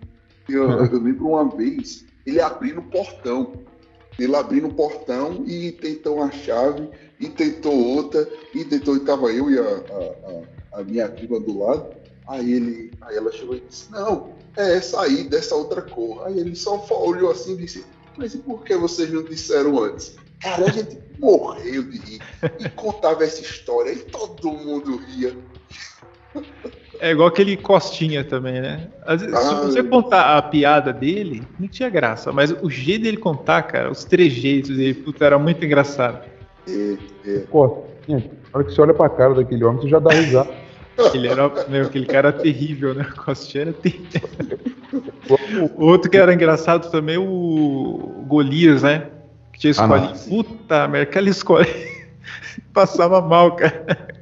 Eu, 0.49 0.68
eu 0.87 0.99
lembro 0.99 1.28
uma 1.28 1.49
vez, 1.49 2.04
ele 2.26 2.40
abrindo 2.40 2.80
o 2.80 2.84
portão. 2.84 3.52
Ele 4.18 4.37
abrindo 4.37 4.68
o 4.68 4.75
portão 4.75 5.42
e 5.46 5.72
tentou 5.72 6.16
uma 6.16 6.30
chave, 6.30 6.90
e 7.18 7.28
tentou 7.28 7.72
outra, 7.72 8.28
e 8.54 8.62
tentou, 8.64 8.94
e 8.96 9.00
tava 9.00 9.32
eu 9.32 9.50
e 9.50 9.58
a, 9.58 10.75
a, 10.75 10.80
a 10.80 10.84
minha 10.84 11.08
prima 11.08 11.40
do 11.40 11.58
lado. 11.58 11.94
Aí 12.28 12.52
ele, 12.52 12.92
aí 13.00 13.16
ela 13.16 13.32
chegou 13.32 13.56
e 13.56 13.61
disse, 13.61 13.90
não, 13.90 14.34
é 14.56 14.76
essa 14.76 15.00
aí, 15.02 15.25
dessa 15.25 15.54
outra 15.54 15.82
cor. 15.82 16.26
Aí 16.26 16.38
ele 16.38 16.54
só 16.54 16.85
olhou 16.90 17.30
assim 17.30 17.54
e 17.54 17.59
disse, 17.59 17.85
mas 18.16 18.35
e 18.35 18.38
por 18.38 18.64
que 18.64 18.76
vocês 18.76 19.11
não 19.12 19.23
disseram 19.23 19.82
antes? 19.82 20.16
Cara, 20.40 20.66
a 20.66 20.71
gente 20.71 20.99
morreu 21.18 21.85
de 21.85 21.99
rir 21.99 22.21
e 22.59 22.68
contava 22.71 23.25
essa 23.25 23.40
história 23.40 23.92
e 23.92 23.97
todo 23.97 24.52
mundo 24.52 24.97
ria. 24.97 25.37
É 26.99 27.11
igual 27.11 27.28
aquele 27.28 27.56
Costinha 27.56 28.25
também, 28.25 28.61
né? 28.61 28.88
Vezes, 29.06 29.38
se 29.38 29.54
você 29.54 29.82
contar 29.82 30.37
a 30.37 30.42
piada 30.42 30.92
dele, 30.92 31.42
não 31.59 31.68
tinha 31.68 31.88
graça, 31.88 32.32
mas 32.32 32.50
o 32.62 32.71
jeito 32.71 33.02
dele 33.02 33.16
contar, 33.16 33.62
cara, 33.62 33.90
os 33.90 34.04
trejeitos 34.04 34.76
dele, 34.76 34.94
puta, 34.94 35.25
era 35.25 35.38
muito 35.38 35.64
engraçado. 35.64 36.25
É, 36.68 36.97
é. 37.26 37.38
Costinha, 37.50 38.18
na 38.18 38.59
hora 38.59 38.64
que 38.64 38.73
você 38.73 38.80
olha 38.80 38.94
pra 38.94 39.09
cara 39.09 39.35
daquele 39.35 39.64
homem, 39.64 39.82
você 39.82 39.88
já 39.88 39.99
dá 39.99 40.12
risada. 40.12 40.50
Ele 41.14 41.28
era, 41.28 41.50
meu, 41.68 41.87
aquele 41.87 42.06
cara 42.06 42.28
era 42.28 42.38
terrível, 42.38 42.94
né? 42.94 43.06
O 43.11 43.25
Costinha 43.25 43.62
era 43.62 43.72
terrível. 43.72 44.20
Outro 45.76 46.11
que 46.11 46.16
era 46.16 46.34
engraçado 46.34 46.90
também, 46.90 47.16
o 47.16 48.25
Golias, 48.26 48.82
né? 48.82 49.06
Que 49.52 49.61
tinha 49.61 49.70
escolhido. 49.70 50.12
Ah, 50.14 50.28
Puta 50.28 50.88
merda, 50.88 51.11
aquela 51.11 51.28
escola 51.28 51.66
passava 52.72 53.20
mal, 53.20 53.56
cara. 53.56 54.12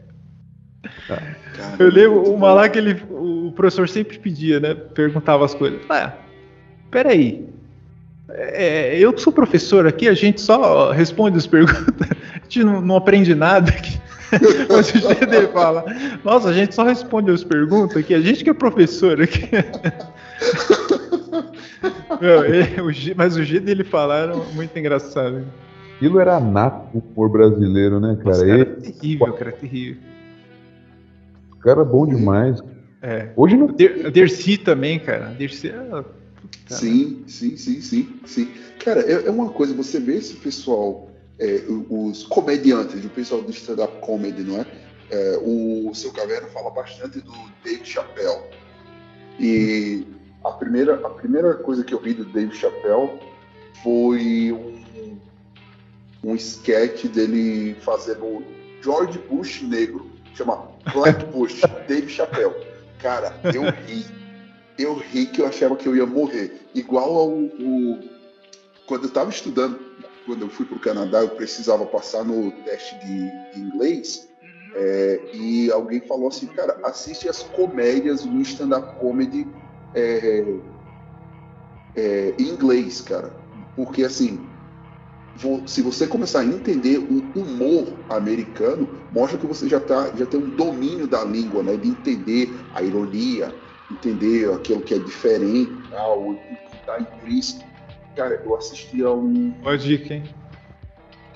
Eu 1.79 1.91
lembro 1.91 2.23
uma 2.33 2.53
lá 2.53 2.69
que 2.69 2.79
ele, 2.79 3.03
o 3.11 3.53
professor 3.55 3.89
sempre 3.89 4.19
pedia, 4.19 4.61
né? 4.61 4.75
Perguntava 4.75 5.45
as 5.45 5.55
coisas. 5.55 5.81
Ah, 5.89 6.13
peraí. 6.91 7.49
É, 8.33 8.97
eu 8.97 9.13
que 9.13 9.21
sou 9.21 9.33
professor 9.33 9.87
aqui, 9.87 10.09
a 10.09 10.15
gente 10.15 10.41
só 10.41 10.93
responde 10.93 11.37
as 11.37 11.47
perguntas, 11.47 11.85
a 12.33 12.39
gente 12.45 12.63
não, 12.63 12.81
não 12.81 12.97
aprende 12.97 13.35
nada 13.35 13.71
aqui. 13.71 14.01
Mas 14.71 14.95
o 14.95 15.27
dele 15.27 15.49
fala, 15.49 15.85
nossa, 16.25 16.49
a 16.49 16.53
gente 16.53 16.75
só 16.75 16.85
responde 16.85 17.31
as 17.31 17.45
perguntas 17.45 17.97
aqui, 17.97 18.15
a 18.15 18.21
gente 18.21 18.45
que 18.45 18.51
é 18.51 18.55
professor 18.55 19.21
aqui. 19.21 19.49
Meu, 22.21 22.45
ele, 22.45 22.81
o, 22.81 23.17
mas 23.17 23.37
o 23.37 23.43
jeito 23.43 23.65
dele 23.65 23.85
falar 23.85 24.19
era 24.25 24.37
muito 24.37 24.79
engraçado. 24.79 25.47
Aquilo 25.97 26.21
era 26.21 26.39
nato 26.39 26.99
o 26.99 26.99
humor 26.99 27.31
brasileiro, 27.31 27.99
né, 27.99 28.17
cara? 28.17 28.29
Nossa, 28.29 28.47
cara, 28.47 28.61
ele... 28.61 28.65
terrível, 28.67 29.33
cara, 29.33 29.53
terrível. 29.53 30.03
O 31.53 31.57
cara 31.57 31.81
é 31.81 31.85
bom 31.85 32.07
demais. 32.07 32.61
É. 33.03 33.31
Hoje 33.37 33.57
não. 33.57 33.67
O 33.67 34.11
Dercy 34.11 34.59
também, 34.59 34.99
cara. 34.99 35.27
Dercy 35.27 35.69
é... 35.69 36.05
Sim, 36.67 37.25
sim, 37.27 37.57
sim, 37.57 37.81
sim, 37.81 38.21
sim. 38.25 38.49
Cara, 38.85 39.01
é, 39.01 39.27
é, 39.27 39.31
uma 39.31 39.51
coisa, 39.51 39.75
você 39.75 39.99
vê 40.01 40.17
esse 40.17 40.37
pessoal, 40.37 41.10
é, 41.41 41.65
os 41.89 42.25
comediantes, 42.25 43.05
o 43.05 43.09
pessoal 43.09 43.43
do 43.43 43.51
stand-up 43.51 43.99
comedy, 44.01 44.43
não 44.43 44.61
é? 44.61 44.67
é? 45.11 45.39
O 45.43 45.93
seu 45.95 46.13
Caverna 46.13 46.49
fala 46.49 46.71
bastante 46.71 47.21
do 47.21 47.33
Dave 47.65 47.85
Chappelle. 47.85 48.43
E 49.39 50.07
a 50.45 50.53
primeira, 50.53 50.95
a 50.95 51.11
primeira 51.11 51.55
coisa 51.55 51.83
que 51.83 51.95
eu 51.95 52.01
vi 52.01 52.15
do 52.15 52.25
Dave 52.27 52.55
Chappelle 52.55 53.19
foi 53.83 54.53
um, 54.53 55.19
um 56.23 56.35
sketch 56.37 57.07
dele 57.07 57.75
fazendo 57.81 58.45
George 58.83 59.19
Bush 59.31 59.63
negro 59.63 60.11
chama 60.41 60.69
Black 60.93 61.25
Bush, 61.27 61.61
Dave 61.87 62.09
Chappelle. 62.09 62.55
Cara, 62.99 63.35
eu 63.55 63.63
ri. 63.63 64.05
Eu 64.79 64.95
ri 64.95 65.27
que 65.27 65.43
eu 65.43 65.47
achava 65.47 65.77
que 65.77 65.87
eu 65.87 65.95
ia 65.97 66.07
morrer. 66.07 66.69
Igual 66.75 67.17
ao. 67.17 67.31
O... 67.31 67.99
Quando 68.87 69.05
eu 69.05 69.09
estava 69.09 69.31
estudando, 69.31 69.79
quando 70.31 70.43
eu 70.43 70.49
fui 70.49 70.65
para 70.65 70.77
o 70.77 70.81
Canadá, 70.81 71.23
eu 71.23 71.31
precisava 71.31 71.85
passar 71.85 72.25
no 72.25 72.53
teste 72.63 72.95
de, 73.01 73.51
de 73.53 73.61
inglês. 73.61 74.29
É, 74.77 75.21
e 75.35 75.73
alguém 75.73 76.01
falou 76.03 76.29
assim, 76.29 76.47
cara, 76.47 76.79
assiste 76.85 77.29
as 77.29 77.43
comédias 77.43 78.23
do 78.23 78.41
stand-up 78.41 78.97
comedy 79.01 79.45
é, 79.93 80.45
é, 81.97 82.35
em 82.39 82.45
inglês, 82.45 83.01
cara. 83.01 83.35
Porque 83.75 84.05
assim, 84.05 84.47
se 85.67 85.83
você 85.83 86.07
começar 86.07 86.41
a 86.41 86.45
entender 86.45 86.99
o 86.99 87.25
humor 87.37 87.99
americano, 88.09 88.89
mostra 89.11 89.37
que 89.37 89.47
você 89.49 89.69
já, 89.69 89.81
tá, 89.81 90.13
já 90.17 90.27
tem 90.27 90.39
um 90.39 90.51
domínio 90.51 91.09
da 91.09 91.25
língua, 91.25 91.65
né? 91.65 91.77
De 91.77 91.89
entender 91.89 92.57
a 92.73 92.85
ironia, 92.85 93.53
entender 93.91 94.49
aquilo 94.53 94.81
que 94.81 94.95
é 94.95 94.99
diferente, 95.01 95.93
ah, 95.93 96.15
o 96.15 96.37
que 96.37 96.77
está 96.77 97.01
implícito. 97.01 97.70
Cara, 98.17 98.41
eu 98.45 98.57
assisti 98.57 99.03
a 99.03 99.11
um. 99.13 99.51
Boa 99.51 99.79
dica, 99.79 100.15
hein? 100.15 100.35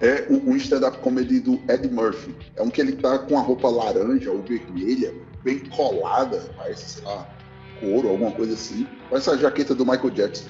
É 0.01 0.27
um, 0.29 0.51
um 0.51 0.57
stand-up 0.57 0.99
comedy 0.99 1.41
do 1.41 1.61
Ed 1.69 1.89
Murphy. 1.89 2.35
É 2.57 2.63
um 2.63 2.71
que 2.71 2.81
ele 2.81 2.93
tá 2.93 3.19
com 3.19 3.39
a 3.39 3.43
roupa 3.43 3.69
laranja 3.69 4.31
ou 4.31 4.43
vermelha, 4.43 5.15
bem 5.43 5.61
colada, 5.61 6.51
parece, 6.57 6.97
sei 6.97 7.05
lá, 7.05 7.29
couro, 7.81 8.09
alguma 8.09 8.33
coisa 8.33 8.55
assim. 8.55 8.87
Parece 9.09 9.31
a 9.31 9.37
jaqueta 9.37 9.75
do 9.75 9.87
Michael 9.87 10.11
Jackson. 10.11 10.49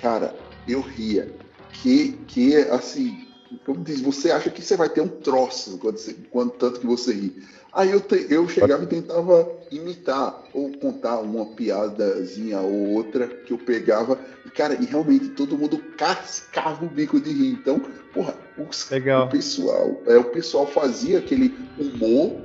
Cara, 0.00 0.34
eu 0.66 0.80
ria 0.80 1.30
que, 1.72 2.12
que 2.26 2.56
assim, 2.56 3.28
como 3.64 3.84
diz, 3.84 4.00
você 4.00 4.30
acha 4.30 4.50
que 4.50 4.62
você 4.62 4.76
vai 4.76 4.88
ter 4.88 5.00
um 5.00 5.08
troço 5.08 5.78
quando, 5.78 5.98
você, 5.98 6.16
quando 6.30 6.50
tanto 6.52 6.80
que 6.80 6.86
você 6.86 7.12
ri. 7.12 7.42
Aí 7.72 7.90
eu, 7.90 8.00
te, 8.00 8.26
eu 8.30 8.48
chegava 8.48 8.84
e 8.84 8.86
tentava 8.86 9.50
imitar 9.70 10.44
ou 10.52 10.70
contar 10.78 11.18
uma 11.20 11.46
piadazinha 11.46 12.60
ou 12.60 12.90
outra 12.90 13.26
que 13.26 13.52
eu 13.52 13.58
pegava. 13.58 14.18
E, 14.44 14.50
cara, 14.50 14.74
e 14.74 14.84
realmente 14.84 15.28
todo 15.30 15.58
mundo 15.58 15.78
cascava 15.96 16.84
o 16.84 16.88
bico 16.88 17.20
de 17.20 17.30
rir. 17.30 17.52
Então, 17.52 17.80
porra, 18.12 18.34
os, 18.58 18.90
o 18.90 19.28
pessoal, 19.28 20.02
é, 20.06 20.16
o 20.16 20.24
pessoal 20.24 20.66
fazia 20.66 21.18
aquele 21.18 21.54
humor 21.78 22.40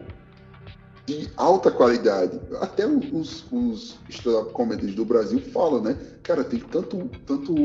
de 1.06 1.30
alta 1.36 1.72
qualidade. 1.72 2.40
Até 2.60 2.86
os, 2.86 3.46
os 3.52 4.00
stand-up 4.10 4.54
comedies 4.54 4.96
do 4.96 5.06
Brasil 5.06 5.40
falam, 5.52 5.82
né? 5.82 5.98
Cara, 6.24 6.44
tem 6.44 6.60
tanto, 6.60 7.10
tanto 7.26 7.56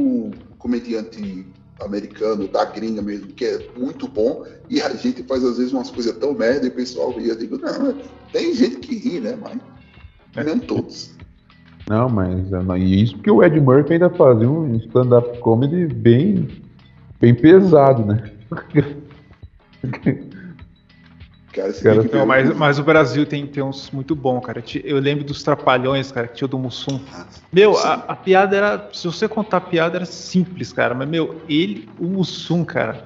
comediante 0.58 1.46
americano, 1.80 2.48
da 2.48 2.64
gringa 2.64 3.02
mesmo, 3.02 3.28
que 3.28 3.44
é 3.44 3.68
muito 3.76 4.08
bom, 4.08 4.44
e 4.68 4.80
a 4.80 4.94
gente 4.94 5.22
faz 5.24 5.44
às 5.44 5.58
vezes 5.58 5.72
umas 5.72 5.90
coisas 5.90 6.16
tão 6.16 6.32
merda 6.32 6.66
e 6.66 6.68
o 6.68 6.74
pessoal 6.74 7.10
ri. 7.10 7.28
Eu 7.28 7.36
digo, 7.36 7.58
não, 7.58 7.94
tem 8.32 8.54
gente 8.54 8.76
que 8.76 8.96
ri, 8.96 9.20
né? 9.20 9.38
Mas 9.40 9.58
é. 10.36 10.44
nem 10.44 10.58
todos. 10.58 11.14
Não, 11.88 12.08
mas 12.08 12.52
é, 12.52 12.78
e 12.78 13.02
isso 13.02 13.14
porque 13.16 13.30
o 13.30 13.42
Ed 13.44 13.60
Murphy 13.60 13.94
ainda 13.94 14.10
fazia 14.10 14.50
um 14.50 14.74
stand-up 14.76 15.38
comedy 15.38 15.86
bem, 15.86 16.48
bem 17.20 17.34
pesado, 17.34 18.04
né? 18.04 18.32
Cara, 21.56 21.72
cara 21.72 22.02
não, 22.12 22.26
mas, 22.26 22.54
mas 22.54 22.78
o 22.78 22.82
Brasil 22.82 23.24
tem, 23.24 23.46
tem 23.46 23.62
uns 23.62 23.90
muito 23.90 24.14
bom, 24.14 24.38
cara. 24.42 24.62
Eu 24.84 24.98
lembro 24.98 25.24
dos 25.24 25.42
Trapalhões, 25.42 26.12
cara, 26.12 26.28
que 26.28 26.34
tinha 26.34 26.44
o 26.44 26.48
do 26.48 26.58
Mussum. 26.58 27.00
Meu, 27.50 27.78
a, 27.78 27.94
a, 27.94 28.14
piada 28.14 28.54
era. 28.54 28.90
Se 28.92 29.06
você 29.06 29.26
contar 29.26 29.56
a 29.56 29.60
piada, 29.62 29.96
era 29.96 30.04
simples, 30.04 30.70
cara. 30.70 30.94
Mas, 30.94 31.08
meu, 31.08 31.40
ele, 31.48 31.88
o 31.98 32.04
Mussum, 32.04 32.62
cara, 32.62 33.02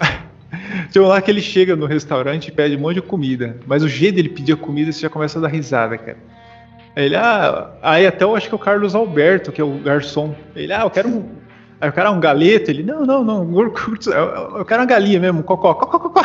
um 0.96 1.02
lá 1.02 1.20
que 1.20 1.30
ele 1.30 1.42
chega 1.42 1.76
no 1.76 1.84
restaurante 1.84 2.48
e 2.48 2.50
pede 2.50 2.76
um 2.76 2.80
monte 2.80 2.94
de 2.94 3.02
comida. 3.02 3.58
Mas 3.66 3.82
o 3.82 3.88
jeito 3.88 4.14
dele 4.14 4.30
pedir 4.30 4.54
a 4.54 4.56
comida, 4.56 4.90
você 4.90 5.00
já 5.00 5.10
começa 5.10 5.38
a 5.38 5.42
dar 5.42 5.48
risada, 5.48 5.98
cara. 5.98 6.16
Ele, 6.96 7.14
ah, 7.14 7.72
aí 7.82 8.06
até 8.06 8.24
eu 8.24 8.34
acho 8.34 8.48
que 8.48 8.54
é 8.54 8.56
o 8.56 8.58
Carlos 8.58 8.94
Alberto, 8.94 9.52
que 9.52 9.60
é 9.60 9.64
o 9.64 9.78
garçom. 9.78 10.34
Ele, 10.56 10.72
ah, 10.72 10.80
eu 10.80 10.90
quero 10.90 11.08
um. 11.10 11.28
Aí 11.80 11.88
o 11.88 11.92
cara, 11.92 12.10
um 12.10 12.18
galeto? 12.18 12.70
Ele, 12.70 12.82
não, 12.82 13.06
não, 13.06 13.22
não, 13.22 13.60
eu 13.60 14.64
quero 14.64 14.80
uma 14.80 14.86
galinha 14.86 15.20
mesmo, 15.20 15.44
cocó, 15.44 15.74
cocó, 15.74 15.98
cocó. 15.98 16.22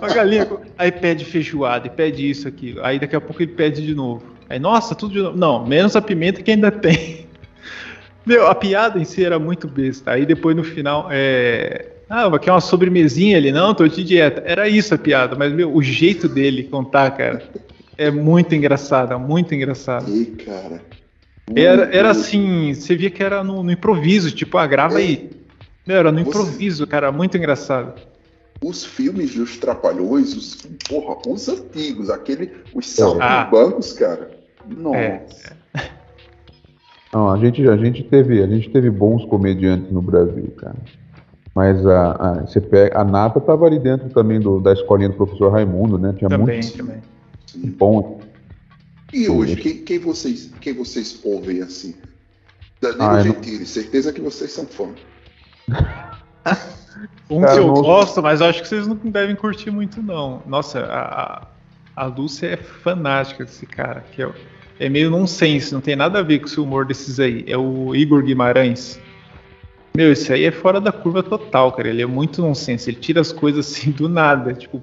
uma 0.00 0.08
galinha. 0.14 0.46
Aí 0.76 0.92
pede 0.92 1.24
feijoada, 1.24 1.86
e 1.86 1.90
pede 1.90 2.28
isso 2.28 2.46
aqui. 2.46 2.76
Aí 2.82 2.98
daqui 2.98 3.16
a 3.16 3.20
pouco 3.20 3.42
ele 3.42 3.52
pede 3.52 3.84
de 3.84 3.94
novo. 3.94 4.22
Aí, 4.50 4.58
nossa, 4.58 4.94
tudo 4.94 5.14
de 5.14 5.22
novo. 5.22 5.38
Não, 5.38 5.66
menos 5.66 5.96
a 5.96 6.02
pimenta 6.02 6.42
que 6.42 6.50
ainda 6.50 6.70
tem. 6.70 7.26
Meu, 8.26 8.46
a 8.46 8.54
piada 8.54 8.98
em 8.98 9.04
si 9.04 9.24
era 9.24 9.38
muito 9.38 9.66
besta. 9.66 10.10
Aí 10.10 10.26
depois 10.26 10.54
no 10.54 10.64
final, 10.64 11.08
é. 11.10 11.86
Ah, 12.08 12.24
é 12.24 12.50
uma 12.50 12.60
sobremesinha 12.60 13.38
ali, 13.38 13.50
não, 13.50 13.74
tô 13.74 13.88
de 13.88 14.04
dieta. 14.04 14.42
Era 14.44 14.68
isso 14.68 14.94
a 14.94 14.98
piada, 14.98 15.34
mas 15.36 15.50
meu, 15.50 15.74
o 15.74 15.82
jeito 15.82 16.28
dele 16.28 16.64
contar, 16.64 17.10
cara, 17.12 17.42
é 17.96 18.10
muito 18.10 18.54
engraçado, 18.54 19.18
muito 19.18 19.54
engraçado. 19.54 20.14
E, 20.14 20.26
cara. 20.26 20.82
Era, 21.54 21.84
era 21.94 22.10
assim, 22.10 22.72
você 22.72 22.96
via 22.96 23.10
que 23.10 23.22
era 23.22 23.44
no, 23.44 23.62
no 23.62 23.70
improviso, 23.70 24.30
tipo, 24.32 24.56
ah, 24.56 24.66
grava 24.66 24.94
É. 24.94 25.04
aí. 25.04 25.30
Meu, 25.86 25.96
era 25.96 26.10
no 26.10 26.18
Você- 26.24 26.28
improviso, 26.30 26.86
cara, 26.86 27.12
muito 27.12 27.36
engraçado. 27.36 28.00
Os 28.64 28.84
filmes 28.84 29.34
dos 29.34 29.58
Trapalhões, 29.58 30.34
os, 30.34 30.54
porra, 30.88 31.16
os 31.28 31.48
antigos, 31.48 32.08
aquele, 32.08 32.50
os 32.74 32.88
saltos 32.88 33.20
Ah. 33.20 33.44
bancos, 33.44 33.92
cara. 33.92 34.30
Nossa. 34.66 35.54
É. 35.76 35.90
Não, 37.12 37.30
a 37.30 37.36
gente, 37.38 37.68
a 37.68 37.76
gente 37.76 38.02
teve, 38.04 38.42
a 38.42 38.46
gente 38.46 38.70
teve 38.70 38.90
bons 38.90 39.24
comediantes 39.26 39.90
no 39.92 40.00
Brasil, 40.00 40.50
cara. 40.56 40.76
Mas 41.54 41.86
a, 41.86 42.10
a, 42.12 42.32
você 42.46 42.60
pega, 42.60 42.98
a 42.98 43.04
Nata 43.04 43.40
tava 43.40 43.66
ali 43.66 43.78
dentro 43.78 44.08
também 44.08 44.40
do, 44.40 44.58
da 44.60 44.72
escolinha 44.72 45.10
do 45.10 45.14
professor 45.14 45.52
Raimundo, 45.52 45.98
né? 45.98 46.12
Tinha 46.16 46.28
Também, 46.30 46.60
muito 46.60 46.76
também. 46.76 46.96
Bom. 47.78 48.20
E 49.14 49.28
hoje, 49.28 49.54
quem, 49.56 49.76
quem 49.78 49.98
vocês, 50.00 50.50
quem 50.60 50.72
vocês 50.74 51.20
ouvem 51.22 51.62
assim? 51.62 51.94
Danilo 52.80 53.02
Ah, 53.02 53.20
eu 53.20 53.24
não- 53.26 53.34
Gentili, 53.34 53.64
certeza 53.64 54.12
que 54.12 54.20
vocês 54.20 54.50
são 54.50 54.66
fã. 54.66 54.88
Um 57.30 57.40
Cara, 57.40 57.52
que 57.54 57.58
eu 57.60 57.66
não- 57.68 57.74
gosto, 57.74 58.22
mas 58.22 58.40
eu 58.40 58.46
acho 58.46 58.62
que 58.62 58.68
vocês 58.68 58.86
não 58.86 58.94
devem 58.96 59.34
curtir 59.34 59.70
muito, 59.70 60.02
não. 60.02 60.42
Nossa, 60.46 60.80
a, 60.80 61.02
a, 61.96 62.04
a 62.04 62.04
Lúcia 62.06 62.48
é 62.48 62.56
fanática 62.56 63.44
desse 63.44 63.66
cara, 63.66 64.04
que 64.12 64.22
é, 64.22 64.30
é 64.78 64.88
meio 64.88 65.10
nonsense, 65.10 65.72
não 65.72 65.80
tem 65.80 65.96
nada 65.96 66.18
a 66.18 66.22
ver 66.22 66.40
com 66.40 66.60
o 66.60 66.64
humor 66.64 66.84
desses 66.84 67.18
aí. 67.18 67.44
É 67.48 67.56
o 67.56 67.94
Igor 67.94 68.22
Guimarães. 68.22 69.00
Meu, 69.96 70.12
esse 70.12 70.32
aí 70.32 70.44
é 70.44 70.50
fora 70.52 70.80
da 70.80 70.92
curva 70.92 71.22
total, 71.22 71.72
cara. 71.72 71.88
Ele 71.88 72.02
é 72.02 72.06
muito 72.06 72.42
nonsense. 72.42 72.90
Ele 72.90 72.98
tira 72.98 73.20
as 73.20 73.32
coisas 73.32 73.66
assim 73.66 73.90
do 73.90 74.08
nada, 74.08 74.52
tipo, 74.52 74.82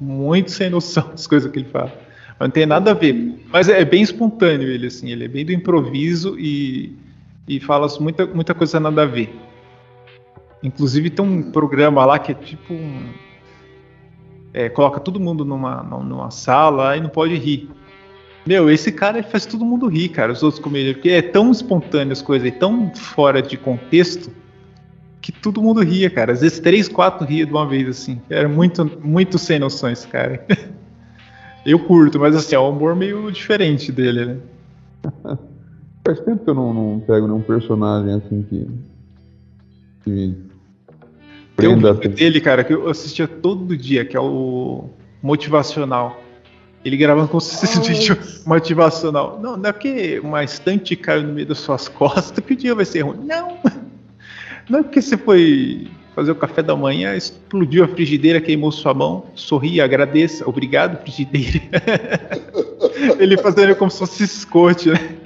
muito 0.00 0.50
sem 0.52 0.70
noção 0.70 1.08
das 1.10 1.26
coisas 1.26 1.50
que 1.50 1.58
ele 1.58 1.68
fala. 1.68 1.92
Não 2.44 2.50
tem 2.50 2.66
nada 2.66 2.90
a 2.90 2.94
ver. 2.94 3.40
Mas 3.52 3.68
é 3.68 3.84
bem 3.84 4.02
espontâneo 4.02 4.68
ele, 4.68 4.86
assim. 4.86 5.10
Ele 5.10 5.24
é 5.24 5.28
bem 5.28 5.44
do 5.44 5.52
improviso 5.52 6.36
e, 6.38 6.96
e 7.46 7.60
fala 7.60 7.86
muita, 8.00 8.26
muita 8.26 8.54
coisa 8.54 8.80
nada 8.80 9.02
a 9.02 9.06
ver. 9.06 9.34
Inclusive 10.62 11.10
tem 11.10 11.24
um 11.24 11.50
programa 11.50 12.04
lá 12.04 12.18
que 12.18 12.32
é 12.32 12.34
tipo 12.34 12.72
um. 12.72 13.08
é, 14.54 14.68
coloca 14.68 15.00
todo 15.00 15.18
mundo 15.18 15.44
numa, 15.44 15.82
numa 15.82 16.30
sala 16.30 16.96
e 16.96 17.00
não 17.00 17.08
pode 17.08 17.34
rir. 17.36 17.68
Meu, 18.44 18.68
esse 18.68 18.90
cara 18.90 19.22
faz 19.22 19.46
todo 19.46 19.64
mundo 19.64 19.86
rir, 19.86 20.08
cara, 20.08 20.32
os 20.32 20.42
outros 20.42 20.62
comediantes, 20.62 20.96
porque 20.96 21.10
é 21.10 21.22
tão 21.22 21.52
espontâneo 21.52 22.12
as 22.12 22.20
coisas, 22.20 22.48
e 22.48 22.50
tão 22.50 22.92
fora 22.92 23.40
de 23.40 23.56
contexto, 23.56 24.32
que 25.20 25.30
todo 25.30 25.62
mundo 25.62 25.80
ria, 25.80 26.10
cara. 26.10 26.32
Às 26.32 26.40
vezes 26.40 26.58
três, 26.58 26.88
quatro 26.88 27.24
ria 27.24 27.46
de 27.46 27.52
uma 27.52 27.68
vez, 27.68 27.88
assim. 27.88 28.20
Era 28.28 28.48
muito, 28.48 28.84
muito 29.00 29.38
sem 29.38 29.60
noções, 29.60 30.04
cara. 30.04 30.44
Eu 31.64 31.78
curto, 31.78 32.18
mas 32.18 32.34
assim, 32.34 32.54
é 32.54 32.58
um 32.58 32.70
humor 32.70 32.96
meio 32.96 33.30
diferente 33.30 33.92
dele, 33.92 34.24
né? 34.24 34.36
Faz 36.04 36.18
tempo 36.20 36.44
que 36.44 36.50
eu 36.50 36.54
não, 36.54 36.74
não 36.74 37.00
pego 37.00 37.26
nenhum 37.26 37.42
personagem 37.42 38.14
assim 38.14 38.42
que. 38.42 38.68
que 40.02 40.10
me 40.10 40.36
Tem 41.56 41.68
um 41.68 41.76
vídeo 41.76 42.10
dele, 42.10 42.40
cara, 42.40 42.64
que 42.64 42.72
eu 42.72 42.88
assistia 42.88 43.28
todo 43.28 43.76
dia, 43.76 44.04
que 44.04 44.16
é 44.16 44.20
o 44.20 44.90
motivacional. 45.22 46.20
Ele 46.84 46.96
gravando 46.96 47.28
com 47.28 47.38
esse 47.38 47.80
vídeo 47.88 48.18
motivacional. 48.44 49.38
Não, 49.40 49.56
não 49.56 49.68
é 49.68 49.72
porque 49.72 50.18
uma 50.18 50.42
estante 50.42 50.96
caiu 50.96 51.22
no 51.22 51.32
meio 51.32 51.46
das 51.46 51.58
suas 51.58 51.86
costas 51.88 52.44
que 52.44 52.54
o 52.54 52.56
dia 52.56 52.74
vai 52.74 52.84
ser 52.84 53.02
ruim. 53.02 53.24
Não. 53.24 53.58
Não 54.70 54.78
é 54.78 54.82
porque 54.84 55.02
você 55.02 55.16
foi 55.16 55.90
fazer 56.14 56.32
o 56.32 56.34
café 56.34 56.62
da 56.62 56.76
manhã, 56.76 57.16
explodiu 57.16 57.84
a 57.84 57.88
frigideira, 57.88 58.40
queimou 58.40 58.70
sua 58.70 58.92
mão, 58.92 59.26
sorria, 59.34 59.84
agradeça, 59.84 60.48
obrigado, 60.48 61.00
frigideira. 61.02 61.60
Ele 63.18 63.36
fazendo 63.36 63.74
como 63.76 63.90
se 63.90 63.98
fosse 63.98 64.24
escote, 64.24 64.90
né? 64.90 65.16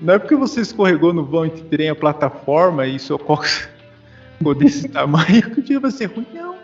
Não 0.00 0.14
é 0.14 0.18
porque 0.18 0.36
você 0.36 0.60
escorregou 0.60 1.12
no 1.12 1.24
vão 1.24 1.46
entre 1.46 1.62
trem 1.62 1.88
a 1.88 1.94
plataforma 1.94 2.86
e 2.86 2.98
seu 2.98 3.18
cox 3.18 3.68
ficou 4.38 4.54
desse 4.54 4.88
tamanho 4.88 5.50
que 5.50 5.60
o 5.60 5.62
dia 5.62 5.80
vai 5.80 5.90
ser 5.90 6.06
ruim, 6.06 6.26
não. 6.34 6.56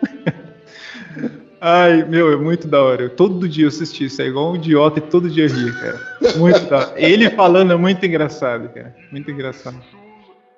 Ai, 1.59 2.03
meu, 2.03 2.31
é 2.31 2.35
muito 2.35 2.67
da 2.67 2.83
hora. 2.83 3.03
Eu, 3.03 3.09
todo 3.09 3.47
dia 3.47 3.63
eu 3.63 3.69
assisti 3.69 4.05
isso, 4.05 4.21
é 4.21 4.27
igual 4.27 4.51
um 4.51 4.55
idiota 4.57 4.99
e 4.99 5.01
todo 5.01 5.29
dia 5.29 5.47
ria, 5.47 5.71
cara. 5.71 5.99
Muito 6.35 6.59
da 6.69 6.77
hora. 6.79 6.93
Ele 6.97 7.29
falando 7.29 7.71
é 7.71 7.77
muito 7.77 8.05
engraçado, 8.05 8.67
cara. 8.67 8.93
Muito 9.09 9.31
engraçado. 9.31 9.77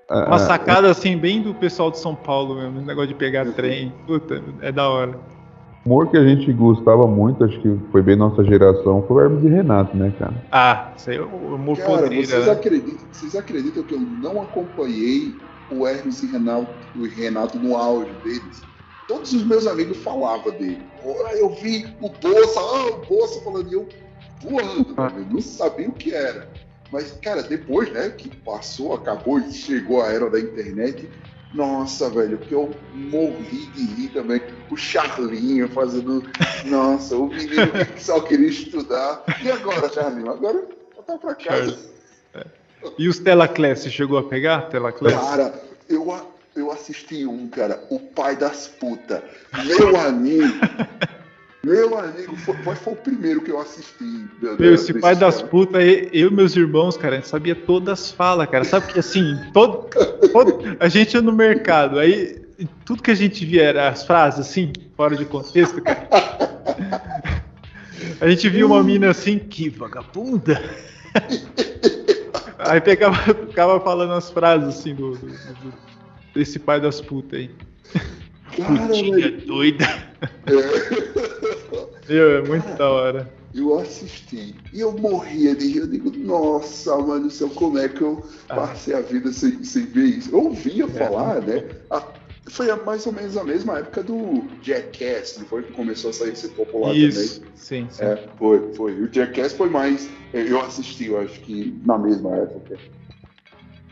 Ah, 0.10 0.26
Uma 0.28 0.36
ah, 0.36 0.40
sacada 0.40 0.90
assim, 0.90 1.18
bem 1.18 1.42
do 1.42 1.54
pessoal 1.54 1.90
de 1.90 1.98
São 2.00 2.16
Paulo 2.16 2.56
mesmo, 2.56 2.78
esse 2.78 2.86
negócio 2.88 3.08
de 3.08 3.16
pegar 3.16 3.46
trem. 3.54 3.92
Puta, 4.06 4.42
é 4.62 4.72
da 4.72 4.88
hora. 4.88 5.18
O 5.84 5.90
humor 5.90 6.10
que 6.10 6.18
a 6.18 6.24
gente 6.28 6.52
gostava 6.54 7.08
muito, 7.08 7.44
acho 7.44 7.60
que 7.60 7.80
foi 7.92 8.02
bem 8.02 8.16
nossa 8.16 8.44
geração, 8.44 9.04
foi 9.08 9.18
o 9.18 9.22
Hermes 9.22 9.44
e 9.44 9.50
Renato, 9.50 9.96
né, 9.96 10.14
cara? 10.18 10.34
Ah, 10.52 10.92
isso 10.96 11.10
aí 11.10 11.18
é 11.18 11.22
o 11.22 11.56
humor 11.56 11.78
Cara, 11.78 12.08
vocês, 12.08 12.30
né? 12.46 12.52
acreditam, 12.52 13.08
vocês 13.12 13.36
acreditam 13.36 13.84
que 13.84 13.94
eu 13.94 14.00
não 14.00 14.42
acompanhei 14.42 15.36
o 15.72 15.88
Hermes 15.88 16.22
e 16.24 16.28
Renato, 16.28 16.68
o 16.96 17.06
Renato 17.08 17.58
no 17.60 17.76
auge 17.76 18.12
deles? 18.24 18.64
Todos 19.08 19.34
os 19.34 19.44
meus 19.44 19.68
amigos 19.68 19.98
falavam 19.98 20.52
dele. 20.52 20.82
Ah, 21.28 21.36
Eu 21.36 21.50
vi 21.50 21.86
o 22.02 22.10
Bolsa, 22.10 22.60
ah, 22.60 22.88
o 22.88 23.06
Bolsa 23.08 23.44
falando, 23.44 23.70
e 23.70 23.74
eu 23.74 23.88
voando, 24.42 24.94
Ah. 24.98 25.12
eu 25.16 25.26
não 25.32 25.42
sabia 25.42 25.88
o 25.90 25.92
que 25.92 26.12
era. 26.14 26.50
Mas, 26.92 27.12
cara, 27.22 27.44
depois, 27.44 27.92
né, 27.92 28.10
que 28.10 28.30
passou, 28.30 28.94
acabou 28.94 29.40
e 29.40 29.52
chegou 29.52 30.02
a 30.02 30.08
era 30.12 30.30
da 30.30 30.40
internet, 30.40 31.10
nossa, 31.54 32.10
velho, 32.10 32.38
que 32.38 32.54
eu 32.54 32.76
morri 32.94 33.68
de 33.68 33.86
rir 33.86 34.10
também. 34.10 34.42
O 34.70 34.76
Charlinho 34.76 35.70
fazendo, 35.70 36.24
nossa, 36.66 37.16
o 37.16 37.28
menino 37.28 37.72
que 37.72 38.04
só 38.04 38.20
queria 38.20 38.50
estudar. 38.50 39.24
E 39.42 39.50
agora, 39.50 39.90
Charlinho? 39.90 40.30
Agora 40.32 40.66
tá 41.06 41.18
pra 41.18 41.36
casa. 41.36 41.78
E 42.98 43.08
os 43.08 43.20
Telaclass, 43.20 43.80
você 43.80 43.90
chegou 43.90 44.18
a 44.18 44.24
pegar 44.24 44.70
Telaclass? 44.70 45.14
Cara, 45.14 45.54
eu, 45.90 46.14
eu 46.56 46.72
assisti 46.72 47.26
um, 47.26 47.48
cara, 47.48 47.84
o 47.90 48.00
pai 48.00 48.36
das 48.36 48.68
putas. 48.68 49.22
Meu 49.66 49.98
amigo. 49.98 50.60
Meu 51.66 51.98
amigo, 51.98 52.36
foi, 52.38 52.76
foi, 52.76 52.94
o 52.94 52.96
primeiro 52.96 53.42
que 53.42 53.50
eu 53.52 53.60
assisti. 53.60 54.26
da- 54.42 54.52
da- 54.54 54.58
Meu, 54.60 54.74
esse 54.76 54.88
desses 54.88 55.02
pai 55.02 55.16
das 55.16 55.42
putas, 55.42 55.82
eu 56.12 56.28
e 56.30 56.32
meus 56.32 56.56
irmãos, 56.56 56.96
cara, 56.96 57.16
a 57.16 57.18
gente 57.18 57.28
sabia 57.28 57.56
todas 57.56 58.00
as 58.02 58.12
falas, 58.12 58.48
cara. 58.50 58.64
Sabe 58.64 58.94
que 58.94 59.00
assim, 59.00 59.36
todo, 59.54 59.88
todo- 60.32 60.78
a 60.80 60.88
gente 60.88 61.14
ia 61.16 61.22
no 61.22 61.32
mercado, 61.32 61.98
aí 62.00 62.40
tudo 62.86 63.02
que 63.02 63.12
a 63.12 63.16
gente 63.16 63.44
via 63.46 63.64
era 63.64 63.90
as 63.90 64.06
frases 64.06 64.40
assim, 64.42 64.72
fora 64.96 65.16
de 65.16 65.26
contexto, 65.26 65.82
cara. 65.82 66.08
A 68.22 68.30
gente 68.30 68.48
via 68.50 68.66
uma 68.66 68.82
mina 68.84 69.10
assim, 69.10 69.40
que 69.40 69.70
vagabunda. 69.70 70.62
Aí 72.58 72.82
pegava, 72.82 73.16
ficava 73.34 73.80
falando 73.80 74.14
as 74.14 74.32
frases 74.32 74.70
assim 74.80 74.96
do, 74.96 75.12
do- 75.12 75.28
do- 75.28 75.74
desse 76.34 76.58
pai 76.58 76.80
das 76.82 77.00
putas 77.00 77.40
aí. 77.40 77.52
Cara, 78.56 78.88
Putinha 78.88 79.32
doida. 79.46 79.86
é, 80.48 80.56
Meu, 82.08 82.38
é 82.38 82.42
muito 82.42 82.78
da 82.78 82.90
hora. 82.90 83.34
eu 83.54 83.80
assisti. 83.80 84.56
E 84.72 84.80
eu 84.80 84.92
morria 84.92 85.56
de 85.56 85.68
rir. 85.68 85.78
Eu 85.80 85.88
digo, 85.88 86.12
nossa, 86.12 86.96
mano, 86.98 87.30
céu, 87.32 87.50
como 87.50 87.78
é 87.80 87.88
que 87.90 88.02
eu 88.02 88.24
Ah. 88.50 88.56
passei 88.56 88.94
a 88.94 89.02
vida 89.02 89.32
sem, 89.34 89.64
sem 89.64 89.86
ver 89.86 90.06
isso? 90.06 90.30
Eu 90.32 90.44
ouvia 90.46 90.84
É. 90.86 90.88
falar, 90.88 91.42
né? 91.42 91.64
A- 91.90 92.04
foi 92.48 92.68
mais 92.84 93.08
ou 93.08 93.12
menos 93.12 93.36
a 93.38 93.44
mesma 93.44 93.80
época 93.80 94.04
do 94.04 94.44
Jackass, 94.62 95.38
não 95.40 95.46
foi? 95.48 95.64
Que 95.64 95.74
começou 95.74 96.12
a 96.12 96.14
sair 96.14 96.36
ser 96.36 96.50
popular 96.50 96.90
também. 96.90 97.08
Isso, 97.08 97.42
sim, 97.56 97.88
sim. 97.90 98.04
É, 98.04 98.20
foi, 98.38 98.72
foi. 98.76 98.94
O 99.02 99.12
Jackass 99.12 99.54
foi 99.54 99.68
mais. 99.70 100.08
Eu 100.32 100.62
assisti, 100.62 101.06
eu 101.08 101.20
acho 101.20 101.40
que 101.40 101.74
na 101.84 101.98
mesma 101.98 102.36
época. 102.36 102.78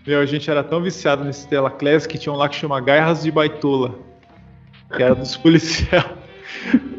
Meu, 0.06 0.20
a 0.20 0.26
gente 0.26 0.52
era 0.52 0.64
tão 0.64 0.84
viciado 0.84 1.24
nesse 1.24 1.48
Tela 1.48 1.72
Class 1.72 2.06
que 2.06 2.18
tinha 2.18 2.32
um 2.32 2.36
lá 2.36 2.48
que 2.48 2.56
chama 2.58 2.80
Garras 2.82 3.24
de 3.24 3.32
Baitola, 3.32 3.98
que 4.96 5.04
era 5.04 5.16
dos 5.16 5.36
policiais. 5.38 6.06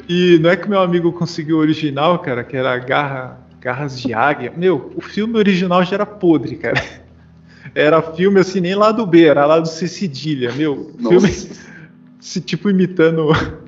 E 0.09 0.38
não 0.40 0.50
é 0.50 0.57
que 0.57 0.68
meu 0.68 0.80
amigo 0.80 1.12
conseguiu 1.12 1.57
o 1.57 1.61
original, 1.61 2.18
cara, 2.18 2.44
que 2.44 2.57
era 2.57 2.76
Garra, 2.78 3.38
Garras 3.61 3.98
de 4.00 4.12
Águia. 4.12 4.52
Meu, 4.54 4.92
o 4.94 5.00
filme 5.00 5.38
original 5.38 5.83
já 5.85 5.94
era 5.94 6.07
podre, 6.07 6.57
cara. 6.57 6.83
Era 7.74 8.02
filme 8.02 8.38
assim, 8.40 8.61
nem 8.61 8.74
lá 8.74 8.92
do 8.92 9.07
B, 9.07 9.24
era 9.24 9.46
lá 9.46 9.59
do 9.59 9.66
C 9.68 9.88
Cedilha. 9.88 10.52
Meu, 10.52 10.92
Nossa. 10.98 11.26
filme 11.28 11.48
se 12.20 12.40
tipo 12.40 12.68
imitando. 12.68 13.28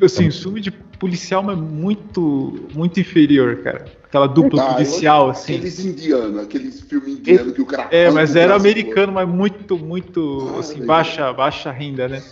Assim, 0.00 0.30
filme 0.30 0.58
de 0.58 0.70
policial, 0.70 1.42
mas 1.42 1.58
muito, 1.58 2.66
muito 2.74 2.98
inferior, 2.98 3.56
cara. 3.56 3.84
Aquela 4.04 4.26
dupla 4.26 4.62
Ah, 4.62 4.72
policial, 4.72 5.28
assim. 5.28 5.56
Aqueles 5.56 5.84
indianos, 5.84 6.42
aqueles 6.42 6.80
filmes 6.80 7.18
indianos 7.18 7.52
que 7.52 7.60
o 7.60 7.66
cara. 7.66 7.88
É, 7.90 8.10
mas 8.10 8.34
era 8.34 8.56
americano, 8.56 9.12
mas 9.12 9.28
muito, 9.28 9.76
muito, 9.76 10.50
Ah, 10.56 10.60
assim, 10.60 10.72
legal. 10.80 10.86
baixa, 10.86 11.32
baixa 11.34 11.70
renda, 11.70 12.08
né? 12.08 12.22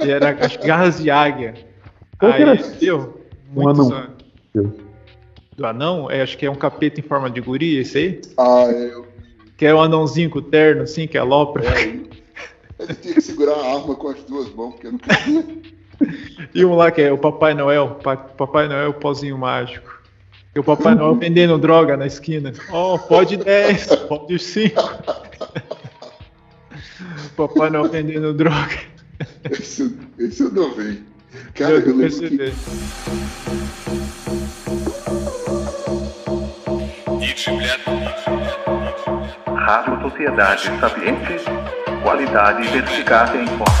E 0.00 0.10
era, 0.10 0.34
que 0.34 0.58
Garras 0.66 0.98
de 1.02 1.10
Águia. 1.10 1.54
Qual 2.18 2.32
que 2.32 2.42
Aí, 2.42 2.48
era? 2.48 2.54
deu. 2.56 3.20
Um 3.54 3.62
Muitos 3.62 3.86
anão. 3.90 3.98
anos. 4.54 4.72
Do 5.56 5.66
anão? 5.66 6.10
É, 6.10 6.22
acho 6.22 6.36
que 6.38 6.46
é 6.46 6.50
um 6.50 6.54
capeta 6.54 7.00
em 7.00 7.02
forma 7.02 7.28
de 7.30 7.40
guri, 7.40 7.78
esse 7.78 7.98
aí? 7.98 8.20
Ah, 8.36 8.64
é, 8.68 8.92
eu- 8.92 9.06
Que 9.56 9.66
é 9.66 9.74
um 9.74 9.80
anãozinho 9.80 10.30
com 10.30 10.40
terno, 10.40 10.82
assim, 10.82 11.06
que 11.08 11.18
é 11.18 11.22
lopra. 11.22 11.64
é, 11.66 11.82
ele 11.82 12.08
tinha 13.02 13.14
que 13.14 13.20
segurar 13.20 13.54
a 13.54 13.74
arma 13.74 13.94
com 13.96 14.08
as 14.08 14.22
duas 14.24 14.48
mãos, 14.54 14.72
porque 14.74 14.86
eu 14.86 14.92
não 14.92 14.98
queria. 14.98 15.44
E 16.54 16.64
um 16.64 16.74
lá 16.76 16.90
que 16.92 17.02
é 17.02 17.12
o 17.12 17.18
Papai 17.18 17.54
Noel, 17.54 17.96
Pa- 18.02 18.16
Papai 18.16 18.68
Noel 18.68 18.94
pozinho 18.94 19.36
mágico. 19.36 19.98
E 20.54 20.60
o 20.60 20.64
Papai 20.64 20.94
Noel 20.94 21.16
vendendo 21.16 21.58
droga 21.58 21.96
na 21.96 22.06
esquina. 22.06 22.52
Oh, 22.72 22.96
pode 22.98 23.36
10, 23.36 23.86
pode 24.08 24.38
5. 24.38 24.80
Papai 27.36 27.68
Noel 27.70 27.88
vendendo 27.90 28.32
droga. 28.32 28.78
Esse, 29.51 29.95
esse 30.19 30.43
eu 30.43 30.51
não 30.51 30.73
vi. 30.75 31.03
Cara, 31.55 31.73
Eu 31.73 31.79
eu 31.79 31.95
lembro 31.95 32.19
percebi. 32.19 32.37
que. 32.37 33.63
Rádio 39.45 40.01
Sociedade 40.09 40.63
Sapiente, 40.79 41.43
qualidade 42.01 42.67
verificada 42.69 43.37
em 43.37 43.47
foco. 43.47 43.71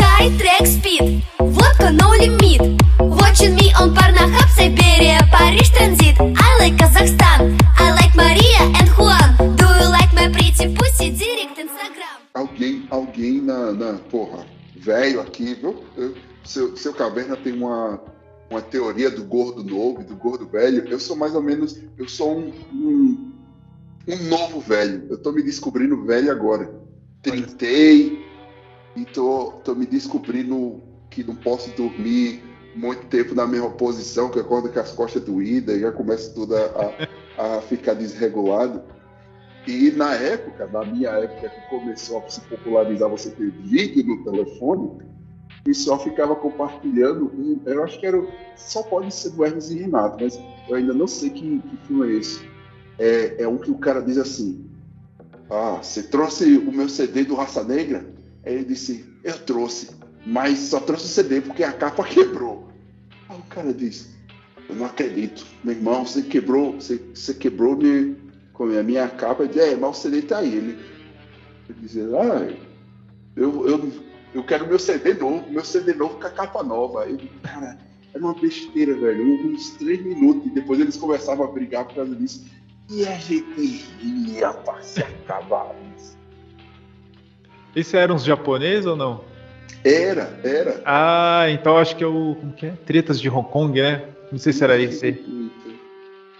High 0.00 0.30
track 0.38 0.66
speed, 0.66 1.22
водка 1.38 1.90
no 1.90 2.14
limit 2.14 2.60
Watching 3.00 3.54
me 3.54 3.72
on 3.78 3.92
Pornhub, 3.94 4.48
Siberia, 4.48 5.18
Paris 5.30 5.68
transit 5.70 6.16
I 6.20 6.58
like 6.58 6.76
Kazakhstan, 6.76 7.58
I 7.78 7.90
like 7.92 8.14
Maria 8.16 8.62
and 8.80 8.88
Juan 8.96 9.36
Do 9.56 9.66
you 9.66 9.90
like 9.90 10.12
my 10.14 10.28
pretty 10.28 10.74
pussy? 10.74 11.10
Direct 11.10 11.58
Instagram 11.58 11.99
Alguém, 12.41 12.87
alguém 12.89 13.39
na, 13.39 13.71
na 13.71 13.93
porra, 14.09 14.45
velho 14.75 15.21
aqui, 15.21 15.53
viu? 15.53 15.75
Eu- 15.95 16.15
seu, 16.43 16.75
seu 16.75 16.91
caverna 16.91 17.37
tem 17.37 17.53
uma, 17.53 18.01
uma 18.49 18.61
teoria 18.61 19.11
do 19.11 19.23
gordo 19.23 19.63
novo, 19.63 20.03
do 20.03 20.15
gordo 20.15 20.47
velho. 20.47 20.87
Eu 20.89 20.99
sou 20.99 21.15
mais 21.15 21.35
ou 21.35 21.41
menos, 21.43 21.77
eu 21.99 22.07
sou 22.09 22.35
um, 22.35 22.51
um, 22.73 23.31
um 24.07 24.23
novo 24.27 24.59
velho. 24.59 25.05
Eu 25.07 25.19
tô 25.19 25.31
me 25.31 25.43
descobrindo 25.43 26.03
velho 26.03 26.31
agora. 26.31 26.73
Tritei 27.21 28.25
e 28.95 29.05
tô, 29.05 29.51
tô 29.63 29.75
me 29.75 29.85
descobrindo 29.85 30.81
que 31.11 31.23
não 31.23 31.35
posso 31.35 31.69
dormir 31.77 32.41
muito 32.75 33.05
tempo 33.05 33.35
na 33.35 33.45
mesma 33.45 33.69
posição, 33.69 34.31
que 34.31 34.39
acordo 34.39 34.69
com 34.69 34.79
as 34.79 34.91
costas 34.93 35.21
doídas 35.21 35.77
e 35.77 35.81
já 35.81 35.91
começa 35.91 36.31
tudo 36.33 36.55
a, 36.55 36.95
a, 37.37 37.57
a 37.57 37.61
ficar 37.61 37.93
desregulado. 37.93 38.81
E 39.67 39.91
na 39.91 40.15
época, 40.15 40.67
na 40.67 40.83
minha 40.83 41.09
época 41.09 41.49
que 41.49 41.69
começou 41.69 42.19
a 42.19 42.29
se 42.29 42.41
popularizar 42.41 43.09
você 43.09 43.29
ter 43.29 43.51
vídeo 43.51 44.03
no 44.05 44.23
telefone, 44.23 44.87
o 45.61 45.63
pessoal 45.63 45.99
ficava 45.99 46.35
compartilhando 46.35 47.31
eu 47.65 47.83
acho 47.83 47.99
que 47.99 48.05
era, 48.05 48.19
só 48.55 48.81
pode 48.81 49.13
ser 49.13 49.29
do 49.31 49.45
Hermes 49.45 49.69
e 49.69 49.79
Renato, 49.79 50.17
mas 50.19 50.39
eu 50.67 50.75
ainda 50.75 50.93
não 50.93 51.07
sei 51.07 51.29
que, 51.29 51.59
que 51.59 51.77
filme 51.87 52.11
é 52.11 52.17
esse. 52.17 52.41
É, 52.97 53.43
é 53.43 53.47
um 53.47 53.57
que 53.57 53.69
o 53.69 53.77
cara 53.77 54.01
diz 54.01 54.17
assim, 54.17 54.65
ah, 55.49 55.79
você 55.81 56.03
trouxe 56.03 56.57
o 56.57 56.71
meu 56.71 56.89
CD 56.89 57.23
do 57.23 57.35
Raça 57.35 57.63
Negra? 57.63 58.05
Aí 58.43 58.55
ele 58.55 58.65
disse, 58.65 59.05
eu 59.23 59.37
trouxe, 59.39 59.91
mas 60.25 60.57
só 60.57 60.79
trouxe 60.79 61.05
o 61.05 61.09
CD 61.09 61.41
porque 61.41 61.63
a 61.63 61.71
capa 61.71 62.03
quebrou. 62.03 62.67
Aí 63.29 63.37
o 63.37 63.43
cara 63.43 63.71
diz, 63.71 64.09
eu 64.67 64.75
não 64.75 64.85
acredito, 64.85 65.45
meu 65.63 65.75
irmão, 65.75 66.05
você 66.05 66.23
quebrou, 66.23 66.73
você, 66.73 66.97
você 67.13 67.33
quebrou 67.33 67.75
minha, 67.75 68.15
com 68.53 68.63
a 68.63 68.83
minha 68.83 69.07
capa. 69.07 69.47
Diz, 69.47 69.57
é, 69.57 69.75
mas 69.75 69.97
o 69.97 70.01
CD 70.01 70.21
tá 70.21 70.39
aí. 70.39 70.55
Ele, 70.55 70.79
ele 71.69 71.79
dizia, 71.79 72.03
ah, 72.17 72.53
eu, 73.35 73.67
eu, 73.67 73.91
eu 74.33 74.43
quero 74.43 74.67
meu 74.67 74.79
CD 74.79 75.13
novo, 75.13 75.49
meu 75.49 75.63
CD 75.63 75.93
novo 75.93 76.19
com 76.19 76.27
a 76.27 76.29
capa 76.29 76.63
nova. 76.63 77.05
Eu, 77.05 77.19
cara, 77.43 77.77
era 78.13 78.23
uma 78.23 78.33
besteira, 78.33 78.93
velho. 78.93 79.47
Uns 79.47 79.71
três 79.71 80.03
minutos. 80.03 80.47
E 80.47 80.49
depois 80.49 80.79
eles 80.79 80.97
começavam 80.97 81.45
a 81.45 81.51
brigar 81.51 81.85
por 81.85 81.95
causa 81.95 82.15
disso. 82.15 82.45
E 82.89 83.07
a 83.07 83.15
gente 83.15 83.85
ria 83.99 84.51
pra 84.51 84.81
se 84.81 85.01
acabar 85.01 85.73
isso. 85.97 86.17
Esse 87.75 87.95
eram 87.95 88.15
os 88.15 88.23
japoneses 88.23 88.85
ou 88.85 88.97
não? 88.97 89.21
Era, 89.83 90.39
era. 90.43 90.81
Ah, 90.85 91.45
então 91.49 91.77
acho 91.77 91.95
que 91.95 92.03
é 92.03 92.07
o. 92.07 92.35
Como 92.35 92.51
que 92.53 92.65
é? 92.65 92.71
Tretas 92.85 93.19
de 93.19 93.29
Hong 93.29 93.49
Kong, 93.49 93.81
né? 93.81 94.03
Não 94.31 94.37
sei 94.37 94.53
se 94.53 94.63
era 94.63 94.79
esse 94.79 95.05
aí. 95.05 95.51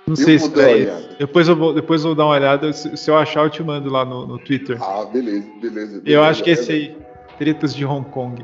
Não 0.07 0.13
Eu 0.13 0.15
sei 0.15 0.39
se 0.39 0.49
olhada. 0.57 1.15
Depois 1.19 1.47
eu 1.47 1.55
vou, 1.55 1.73
depois 1.73 2.01
eu 2.01 2.09
vou 2.09 2.15
dar 2.15 2.25
uma 2.25 2.33
olhada. 2.33 2.73
Se, 2.73 2.95
se 2.97 3.09
eu 3.09 3.17
achar, 3.17 3.43
eu 3.43 3.49
te 3.49 3.63
mando 3.63 3.89
lá 3.89 4.03
no, 4.03 4.25
no 4.25 4.39
Twitter. 4.39 4.77
Ah, 4.81 5.05
beleza, 5.05 5.47
beleza. 5.61 5.95
Eu 5.97 6.01
beleza. 6.01 6.21
acho 6.23 6.43
que 6.43 6.49
esse 6.49 6.71
aí, 6.71 6.97
Tretas 7.37 7.73
de 7.73 7.85
Hong 7.85 8.09
Kong. 8.09 8.43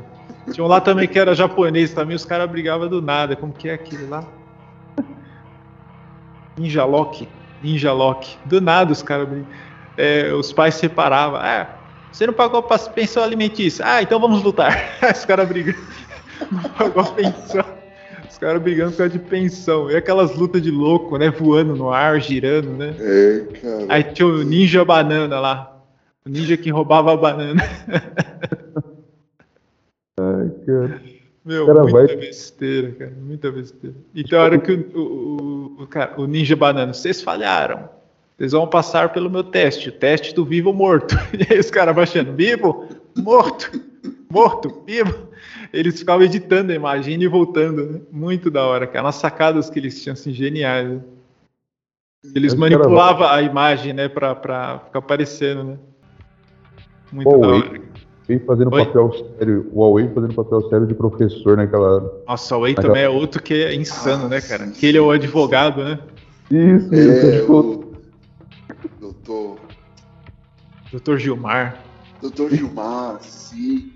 Tinha 0.52 0.64
um 0.64 0.68
lá 0.68 0.80
também 0.80 1.06
que 1.06 1.18
era 1.18 1.34
japonês 1.34 1.92
também, 1.92 2.16
os 2.16 2.24
caras 2.24 2.50
brigavam 2.50 2.88
do 2.88 3.02
nada. 3.02 3.36
Como 3.36 3.52
que 3.52 3.68
é 3.68 3.74
aquele 3.74 4.06
lá? 4.06 4.24
Ninja 6.56 6.84
Lock. 6.84 7.28
Ninja 7.62 7.92
Lock. 7.92 8.36
Do 8.46 8.60
nada 8.60 8.92
os 8.92 9.02
caras 9.02 9.28
brigam. 9.28 9.46
É, 9.96 10.32
os 10.32 10.52
pais 10.52 10.74
se 10.74 10.80
separavam. 10.80 11.40
Ah, 11.40 11.66
você 12.12 12.26
não 12.26 12.32
pagou 12.32 12.60
a 12.60 12.78
pensão 12.78 13.22
alimentícia. 13.22 13.84
Ah, 13.86 14.02
então 14.02 14.18
vamos 14.18 14.42
lutar. 14.42 14.96
os 15.14 15.24
caras 15.24 15.46
brigam. 15.48 15.74
Não 16.50 16.62
pagou 16.70 17.02
a 17.02 17.06
pensão. 17.06 17.77
Os 18.30 18.38
caras 18.38 18.62
brigando 18.62 18.92
por 18.92 18.98
causa 18.98 19.12
de 19.12 19.18
pensão. 19.18 19.90
E 19.90 19.96
aquelas 19.96 20.34
lutas 20.36 20.60
de 20.62 20.70
louco, 20.70 21.16
né? 21.16 21.30
Voando 21.30 21.74
no 21.74 21.90
ar, 21.90 22.20
girando, 22.20 22.68
né? 22.70 22.94
É, 22.98 23.40
cara. 23.60 23.86
Aí 23.88 24.04
tinha 24.04 24.26
o 24.28 24.42
Ninja 24.42 24.84
Banana 24.84 25.40
lá. 25.40 25.74
O 26.26 26.28
ninja 26.30 26.56
que 26.56 26.68
roubava 26.70 27.12
a 27.12 27.16
banana. 27.16 27.62
Ai, 30.20 30.50
cara. 30.66 31.00
Meu, 31.44 31.66
Cara, 31.66 31.82
muita 31.84 32.06
vai- 32.06 32.16
besteira, 32.16 32.90
cara. 32.92 33.12
Muita 33.22 33.50
besteira. 33.50 33.96
Então, 34.14 34.38
a 34.38 34.42
hora 34.44 34.58
que 34.58 34.72
o, 34.72 34.98
o, 34.98 35.00
o, 35.78 35.82
o 35.84 35.86
cara- 35.86 36.14
o 36.20 36.26
Ninja 36.26 36.54
Banana, 36.54 36.92
vocês 36.92 37.22
falharam. 37.22 37.88
Vocês 38.36 38.52
vão 38.52 38.66
passar 38.68 39.12
pelo 39.12 39.30
meu 39.30 39.42
teste. 39.42 39.88
O 39.88 39.92
teste 39.92 40.34
do 40.34 40.44
vivo 40.44 40.68
ou 40.68 40.74
morto. 40.74 41.16
E 41.32 41.52
aí 41.54 41.58
os 41.58 41.70
caras 41.70 41.94
baixando, 41.94 42.32
vivo, 42.34 42.86
morto, 43.16 43.70
morto, 44.30 44.82
vivo. 44.86 45.27
Eles 45.72 45.98
ficavam 45.98 46.24
editando 46.24 46.72
a 46.72 46.74
imagem 46.74 47.20
e 47.22 47.26
voltando, 47.28 47.84
né? 47.86 48.00
Muito 48.10 48.50
da 48.50 48.64
hora, 48.66 48.86
cara. 48.86 49.04
Umas 49.06 49.14
sacadas 49.16 49.68
que 49.70 49.78
eles 49.78 50.02
tinham, 50.02 50.12
assim, 50.14 50.32
geniais. 50.32 50.88
né? 50.88 51.00
Eles 52.34 52.52
Esse 52.52 52.60
cara 52.60 52.76
manipulavam 52.78 53.26
a 53.28 53.40
imagem, 53.42 53.92
né, 53.92 54.08
pra, 54.08 54.34
pra 54.34 54.80
ficar 54.86 54.98
aparecendo, 54.98 55.64
né? 55.64 55.78
Muito 57.12 57.30
Pô, 57.30 57.38
da 57.38 57.46
Huawei- 57.46 57.60
hora. 57.62 57.80
Huawei 58.28 58.46
fazendo 58.46 58.74
Oi? 58.74 58.84
papel 58.86 59.12
sério. 59.38 59.70
O 59.72 59.80
Huawei 59.80 60.08
fazendo 60.12 60.34
papel 60.34 60.68
sério 60.68 60.86
de 60.86 60.94
professor 60.94 61.56
naquela. 61.56 62.22
Nossa, 62.26 62.56
o 62.56 62.60
Way 62.60 62.74
Mas 62.76 62.84
também 62.84 63.02
é 63.02 63.08
outro 63.08 63.42
que 63.42 63.54
é 63.54 63.74
insano, 63.74 64.26
Ah, 64.26 64.28
né, 64.28 64.40
cara? 64.42 64.66
sim, 64.66 64.72
Que 64.72 64.86
ele 64.86 64.98
é 64.98 65.00
o 65.00 65.10
sim. 65.10 65.16
advogado, 65.16 65.82
né? 65.84 65.98
Isso, 66.50 66.94
É, 66.94 66.98
isso. 67.36 67.52
o 67.52 67.94
doutor, 69.00 69.58
Doutor 70.90 71.18
Gilmar. 71.18 71.78
doutor 72.20 72.50
Gilmar, 72.50 73.18
sim. 73.22 73.92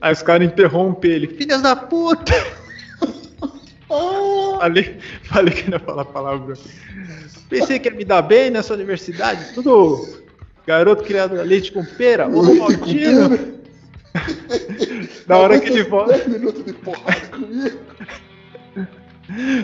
Aí 0.00 0.12
os 0.12 0.22
caras 0.22 0.46
interrompem 0.46 1.10
ele. 1.10 1.28
Filhas 1.28 1.62
da 1.62 1.76
puta! 1.76 2.32
falei, 4.58 4.98
falei 5.24 5.54
que 5.54 5.70
não 5.70 5.78
ia 5.78 5.84
falar 5.84 6.04
palavrão. 6.06 6.56
Pensei 7.48 7.78
que 7.78 7.88
ia 7.88 7.94
me 7.94 8.04
dar 8.04 8.22
bem 8.22 8.50
nessa 8.50 8.74
universidade. 8.74 9.54
Tudo 9.54 10.06
garoto 10.66 11.04
criado 11.04 11.38
a 11.40 11.42
leite 11.42 11.72
com 11.72 11.84
pera. 11.84 12.26
Ô, 12.28 12.54
Maldino! 12.54 13.56
Na 15.26 15.38
hora 15.38 15.60
que 15.60 15.68
ele 15.68 15.84
volta, 15.84 16.14
10 16.14 16.28
minutos 16.28 16.64
de 16.64 16.72
porrada 16.72 17.26
comigo. 17.28 17.78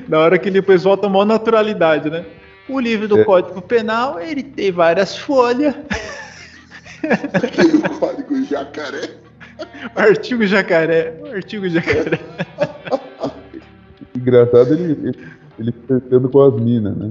na 0.09 0.19
hora 0.19 0.39
que 0.39 0.49
ele 0.49 0.61
depois 0.61 0.83
volta, 0.83 1.09
maior 1.09 1.25
naturalidade, 1.25 2.11
né? 2.11 2.25
O 2.69 2.79
livro 2.79 3.09
do 3.09 3.21
É. 3.21 3.25
Código 3.25 3.61
Penal, 3.63 4.21
ele 4.21 4.43
tem 4.43 4.71
várias 4.71 5.17
folhas. 5.17 5.75
Aquele 7.35 7.81
código 7.99 8.45
jacaré. 8.45 9.11
Artigo 9.97 10.45
jacaré. 10.47 11.15
Artigo 11.33 11.69
jacaré. 11.69 12.19
Engraçado 14.17 14.75
ele, 14.75 14.93
ele, 14.93 15.19
ele 15.59 15.73
tentando 15.73 16.29
com 16.29 16.41
as 16.43 16.61
minas, 16.61 16.97
né? 16.97 17.11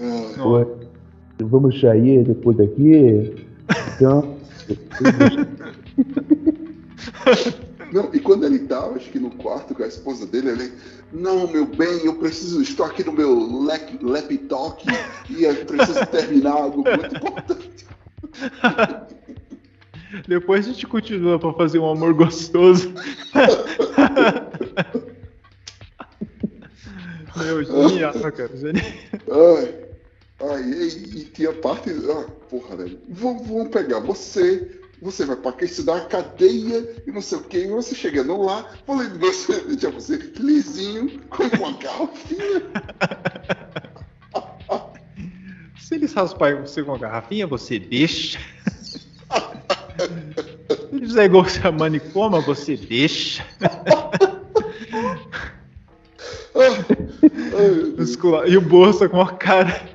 Ah, 0.00 0.32
Pô, 0.42 0.66
vamos 1.42 1.80
sair 1.80 2.24
depois 2.24 2.56
daqui. 2.56 3.34
Então. 3.94 4.36
Não, 7.92 8.08
e 8.12 8.20
quando 8.20 8.44
ele 8.44 8.60
tava, 8.60 8.96
acho 8.96 9.10
que 9.10 9.18
no 9.18 9.30
quarto 9.30 9.74
com 9.74 9.82
a 9.82 9.86
esposa 9.86 10.26
dele, 10.26 10.50
ele. 10.50 10.72
Não, 11.12 11.46
meu 11.46 11.66
bem, 11.66 12.04
eu 12.06 12.14
preciso. 12.14 12.62
Estou 12.62 12.86
aqui 12.86 13.04
no 13.04 13.12
meu 13.12 13.62
lap- 13.64 13.98
laptop 14.02 14.82
e 15.28 15.44
eu 15.44 15.54
preciso 15.66 16.06
terminar 16.06 16.52
algo 16.52 16.82
muito 16.82 17.16
importante. 17.16 17.86
Depois 20.26 20.66
a 20.66 20.72
gente 20.72 20.86
continua 20.86 21.38
pra 21.38 21.52
fazer 21.54 21.78
um 21.78 21.90
amor 21.90 22.14
gostoso. 22.14 22.92
Meu, 27.36 27.64
genial, 27.64 28.12
cara. 28.12 28.56
Genial. 28.56 28.86
Ai, 29.30 29.74
ai, 30.40 30.62
e, 30.62 31.20
e 31.20 31.24
tinha 31.26 31.52
parte. 31.52 31.90
Ah, 31.90 32.26
porra, 32.48 32.76
velho. 32.76 32.98
Vamos, 33.08 33.46
vamos 33.46 33.68
pegar 33.68 34.00
você. 34.00 34.80
Você 35.00 35.24
vai 35.24 35.34
pra 35.34 35.52
estudar 35.62 36.06
cadeia 36.06 37.02
e 37.04 37.10
não 37.10 37.20
sei 37.20 37.38
o 37.38 37.42
que. 37.42 37.58
E 37.58 37.66
você 37.66 37.92
chegando 37.94 38.40
lá, 38.40 38.70
falei, 38.86 39.08
você 39.08 39.60
deixa 39.62 39.90
você 39.90 40.16
lisinho, 40.38 41.20
com 41.28 41.42
uma 41.42 41.72
garrafinha. 41.72 42.62
Se 45.80 45.96
eles 45.96 46.12
rasparem 46.12 46.60
você 46.60 46.84
com 46.84 46.94
a 46.94 46.98
garrafinha, 46.98 47.46
você 47.48 47.80
deixa. 47.80 48.38
Igual 51.24 51.46
a 51.64 51.72
manicoma, 51.72 52.40
você 52.40 52.76
deixa. 52.76 53.44
E 58.46 58.56
o 58.56 58.60
Bolsa 58.60 59.08
com 59.08 59.20
a 59.20 59.32
cara. 59.32 59.88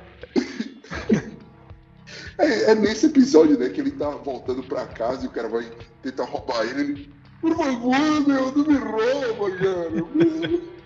É, 2.38 2.70
é 2.70 2.74
nesse 2.74 3.06
episódio, 3.06 3.58
né, 3.58 3.68
que 3.68 3.80
ele 3.80 3.90
tá 3.90 4.10
voltando 4.10 4.62
pra 4.62 4.86
casa 4.86 5.24
e 5.24 5.26
o 5.26 5.30
cara 5.30 5.48
vai 5.48 5.66
tentar 6.02 6.24
roubar 6.24 6.64
ele. 6.66 6.80
ele 6.80 7.12
Por 7.40 7.56
favor, 7.56 8.26
meu, 8.26 8.52
não 8.52 8.64
me 8.64 8.78
rouba, 8.78 9.50
cara. 9.56 10.77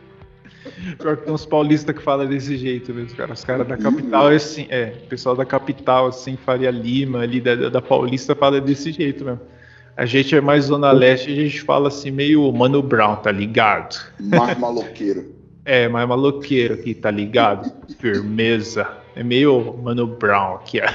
Pior 0.98 1.16
que 1.16 1.25
tem 1.25 1.35
uns 1.35 1.44
paulistas 1.44 1.94
que 1.96 2.03
falam 2.03 2.27
desse 2.27 2.57
jeito 2.57 2.92
mesmo, 2.94 3.16
cara. 3.16 3.33
Os 3.33 3.44
caras 3.44 3.66
da 3.66 3.77
capital, 3.77 4.29
assim, 4.29 4.66
é, 4.68 4.92
o 5.05 5.09
pessoal 5.09 5.35
da 5.35 5.44
capital, 5.44 6.07
assim, 6.07 6.37
Faria 6.37 6.70
Lima, 6.70 7.20
ali 7.20 7.40
da, 7.40 7.55
da 7.68 7.83
Paulista, 7.83 8.35
fala 8.35 8.61
desse 8.61 8.92
jeito 8.92 9.25
mesmo. 9.25 9.40
A 9.96 10.07
gente 10.07 10.35
é 10.35 10.40
mais 10.40 10.64
Zona 10.66 10.90
Leste, 10.90 11.31
a 11.31 11.35
gente 11.35 11.61
fala 11.62 11.88
assim, 11.88 12.11
meio 12.11 12.51
Mano 12.53 12.83
Brown, 12.83 13.16
tá 13.16 13.31
ligado? 13.31 13.96
Mais 14.18 14.59
maloqueiro. 14.59 15.35
É, 15.64 15.88
mais 15.88 16.09
maloqueiro 16.09 16.75
aqui, 16.75 16.94
tá 16.94 17.11
ligado? 17.11 17.70
Firmeza. 17.98 18.88
É 19.14 19.22
meio 19.22 19.77
Mano 19.83 20.07
Brown 20.07 20.55
aqui, 20.57 20.81
ó. 20.81 20.88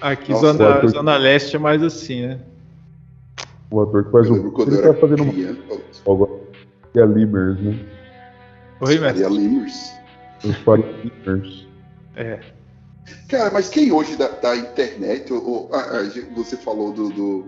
Aqui, 0.00 0.30
Nossa, 0.30 0.52
zona, 0.52 0.74
ator- 0.74 0.90
zona 0.90 1.16
Leste 1.16 1.56
é 1.56 1.58
mais 1.58 1.82
assim, 1.82 2.26
né? 2.26 2.38
O 3.70 3.80
ator 3.80 4.04
que 4.04 4.12
faz 4.12 4.30
o. 4.30 4.34
Ele 4.36 4.82
tá 4.82 4.94
fazendo 4.94 5.22
uma. 5.24 6.28
é 6.94 7.06
Limers, 7.06 7.60
né? 7.60 7.78
Oi, 8.80 8.98
mestre. 8.98 9.22
Faria 9.22 9.28
Limers. 9.28 9.92
Os 10.44 10.56
Faria 10.58 10.86
Limers. 11.04 11.66
É. 12.16 12.38
Cara, 13.28 13.50
mas 13.52 13.68
quem 13.68 13.90
hoje 13.90 14.16
da, 14.16 14.28
da 14.28 14.56
internet, 14.56 15.32
ou, 15.32 15.44
ou- 15.48 15.70
ah, 15.74 16.04
gente, 16.04 16.28
você 16.34 16.56
falou 16.56 16.92
do, 16.92 17.08
do, 17.10 17.46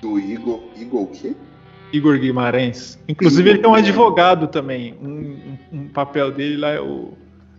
do 0.00 0.18
Igor, 0.18 0.62
Igor 0.76 1.02
o 1.02 1.06
quê? 1.08 1.34
Igor 1.92 2.18
Guimarães. 2.18 2.98
Inclusive, 3.06 3.50
ele 3.50 3.58
tem 3.58 3.68
um 3.70 3.74
advogado 3.74 4.46
também. 4.48 4.96
Um, 5.02 5.08
um- 5.10 5.58
um 5.80 5.88
papel 5.88 6.30
dele 6.32 6.56
lá 6.56 6.70
é 6.70 6.80
o 6.80 7.12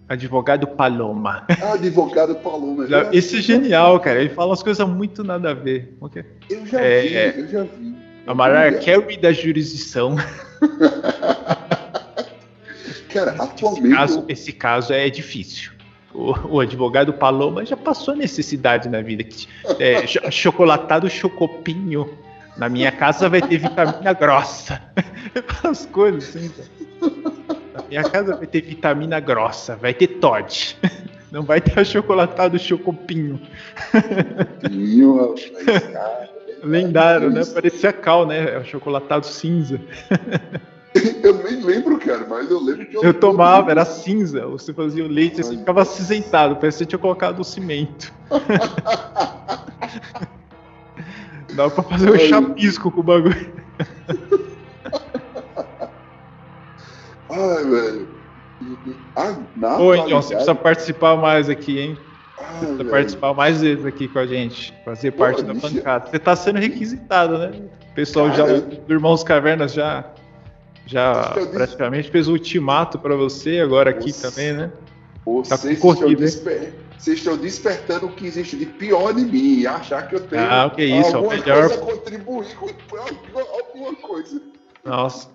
advogado 0.09 0.65
Paloma. 0.67 1.45
Ah, 1.61 1.73
advogado 1.73 2.35
Paloma. 2.35 2.87
já- 2.87 3.09
Esse 3.13 3.37
é 3.37 3.41
genial, 3.41 3.99
cara. 3.99 4.19
Ele 4.19 4.29
fala 4.29 4.49
umas 4.49 4.63
coisas 4.63 4.87
muito 4.87 5.23
nada 5.23 5.51
a 5.51 5.53
ver. 5.53 5.95
É? 6.15 6.25
Eu 6.49 6.65
já 6.65 6.81
É, 6.81 7.01
vi, 7.01 7.15
é. 7.15 7.33
eu 7.39 7.47
já 7.47 7.63
vi. 7.63 7.95
A 8.25 8.33
Mariah 8.33 8.79
Carey 8.83 9.17
da 9.17 9.31
jurisdição. 9.31 10.15
Cara, 13.13 13.31
Esse 13.33 13.41
atualmente. 13.41 13.95
caso, 13.95 14.25
esse 14.27 14.51
caso 14.51 14.93
é 14.93 15.09
difícil. 15.09 15.71
O, 16.13 16.55
o 16.55 16.59
advogado 16.59 17.13
Paloma 17.13 17.65
já 17.65 17.75
passou 17.77 18.15
necessidade 18.15 18.87
na 18.89 19.01
vida. 19.01 19.23
É, 19.79 20.05
cho- 20.05 20.31
chocolatado 20.31 21.09
chocopinho. 21.09 22.17
Na 22.57 22.69
minha 22.69 22.91
casa 22.91 23.27
vai 23.29 23.41
ter 23.41 23.57
vitamina 23.57 24.13
grossa. 24.13 24.79
As 25.63 25.85
coisas 25.87 26.29
assim. 26.35 26.51
Na 27.73 27.83
minha 27.89 28.03
casa 28.03 28.35
vai 28.35 28.45
ter 28.45 28.61
vitamina 28.61 29.19
grossa. 29.19 29.75
Vai 29.75 29.93
ter 29.93 30.07
Todd. 30.07 30.77
Não 31.31 31.41
vai 31.41 31.59
ter 31.59 31.79
achocolatado 31.79 32.59
chocopinho. 32.59 33.41
Pinho, 34.69 35.17
rapaz, 35.17 35.83
cara. 35.91 36.29
Lendário, 36.63 37.29
né? 37.31 37.41
Parecia 37.45 37.91
cal, 37.91 38.25
né? 38.27 38.55
Achocolatado 38.57 39.25
cinza. 39.25 39.81
Eu 41.23 41.43
nem 41.43 41.61
lembro, 41.61 41.97
cara, 41.99 42.25
mas 42.29 42.51
eu 42.51 42.61
lembro 42.61 42.85
que 42.85 42.95
eu. 42.97 43.01
Eu 43.01 43.13
tomava, 43.13 43.71
era 43.71 43.83
cinza. 43.85 44.45
Você 44.47 44.73
fazia 44.73 45.03
o 45.03 45.07
leite 45.07 45.41
assim, 45.41 45.57
ficava 45.57 45.81
acinzentado. 45.81 46.57
Parecia 46.57 46.85
que 46.85 46.89
tinha 46.89 46.99
colocado 46.99 47.39
o 47.39 47.43
cimento. 47.43 48.13
Dava 51.55 51.71
pra 51.71 51.83
fazer 51.83 52.09
um 52.09 52.13
Ai. 52.13 52.27
chapisco 52.27 52.91
com 52.91 52.99
o 52.99 53.03
bagulho. 53.03 53.53
Ai, 57.29 57.63
velho. 57.65 58.09
Ah, 59.15 59.35
na 59.55 59.77
Ô, 59.79 59.93
então, 59.95 60.21
você 60.21 60.33
precisa 60.35 60.55
participar 60.55 61.15
mais 61.15 61.49
aqui, 61.49 61.79
hein? 61.79 61.97
Ah, 62.39 62.43
Precisa 62.43 62.77
velho. 62.77 62.89
participar 62.89 63.33
mais 63.33 63.61
vezes 63.61 63.85
aqui 63.85 64.07
com 64.07 64.19
a 64.19 64.25
gente. 64.25 64.73
Fazer 64.85 65.11
Pô, 65.11 65.19
parte 65.19 65.43
da 65.43 65.53
bancada. 65.53 66.09
Você 66.09 66.19
tá 66.19 66.35
sendo 66.35 66.59
requisitado, 66.59 67.37
né? 67.37 67.51
O 67.91 67.93
pessoal 67.95 68.29
já, 68.31 68.45
Cara, 68.45 68.61
do 68.61 68.93
Irmãos 68.93 69.23
Cavernas 69.23 69.73
já, 69.73 70.05
já 70.85 71.33
praticamente 71.51 72.09
fez 72.09 72.27
o 72.27 72.31
ultimato 72.33 72.99
pra 72.99 73.15
você, 73.15 73.59
agora 73.59 73.89
aqui 73.89 74.11
também, 74.13 74.53
né? 74.53 74.71
Vocês, 75.25 75.61
Tá 75.79 75.89
estão 75.89 76.09
hein? 76.09 76.15
desper- 76.15 76.73
vocês 76.97 77.17
estão 77.19 77.37
despertando 77.37 78.05
o 78.07 78.11
que 78.11 78.25
existe 78.25 78.57
de 78.57 78.65
pior 78.65 79.17
em 79.17 79.25
mim 79.25 79.59
e 79.59 79.67
achar 79.67 80.07
que 80.07 80.15
eu 80.15 80.19
tenho 80.21 80.41
Ah, 80.43 80.69
que 80.73 80.81
é 80.81 80.85
isso, 80.85 81.09
é 81.09 81.13
o 81.13 81.15
alguma 81.17 81.35
melhor- 81.35 81.67
coisa 81.69 81.75
a 81.75 81.85
contribuir 81.85 82.55
com 82.55 83.39
alguma 83.39 83.95
coisa. 83.95 84.41
Nossa. 84.83 85.29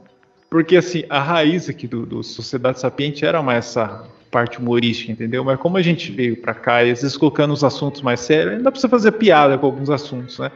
Porque 0.51 0.77
assim, 0.77 1.05
a 1.11 1.21
raiz 1.21 1.69
aqui 1.69 1.87
do, 1.87 2.07
do 2.07 2.23
Sociedade 2.23 2.81
Sapiente 2.81 3.25
era 3.25 3.43
mais 3.43 3.67
essa 3.67 4.05
parte 4.31 4.59
humorística, 4.59 5.11
entendeu? 5.13 5.43
Mas 5.45 5.59
como 5.59 5.77
a 5.79 5.83
gente 5.83 6.11
veio 6.13 6.37
pra 6.37 6.55
cá 6.55 6.85
e 6.85 6.91
às 6.91 7.03
vezes 7.03 7.17
colocando 7.17 7.53
os 7.53 7.65
assuntos 7.65 8.01
mais 8.03 8.21
sérios, 8.21 8.55
ainda 8.57 8.71
precisa 8.71 8.89
fazer 8.89 9.13
piada 9.13 9.57
com 9.59 9.67
alguns 9.67 9.89
assuntos, 9.91 10.39
né? 10.39 10.51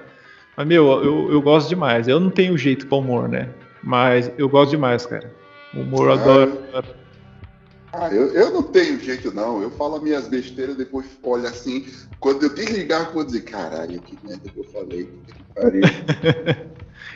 Mas, 0.56 0.66
meu, 0.66 1.02
eu, 1.02 1.32
eu 1.32 1.40
gosto 1.40 1.68
demais. 1.70 2.06
Eu 2.08 2.20
não 2.20 2.28
tenho 2.30 2.56
jeito 2.58 2.86
pra 2.86 2.98
humor, 2.98 3.28
né? 3.28 3.48
Mas 3.82 4.30
eu 4.38 4.48
gosto 4.48 4.70
demais, 4.70 5.04
cara. 5.04 5.34
O 5.72 5.80
humor 5.80 6.10
Ah, 6.10 6.14
adoro. 6.14 6.68
Ah, 7.92 8.08
eu, 8.14 8.28
eu 8.32 8.52
não 8.52 8.62
tenho 8.62 8.98
jeito, 9.00 9.34
não. 9.34 9.60
Eu 9.60 9.70
falo 9.72 9.96
as 9.96 10.02
minhas 10.02 10.28
besteiras, 10.28 10.76
depois 10.76 11.06
olho 11.22 11.46
assim. 11.46 11.86
Quando 12.18 12.44
eu 12.44 12.54
desligar, 12.54 13.08
eu 13.08 13.12
vou 13.12 13.24
dizer, 13.24 13.42
caralho, 13.42 14.00
que 14.00 14.18
merda 14.24 14.48
que 14.48 14.58
eu 14.58 14.64
falei. 14.64 15.22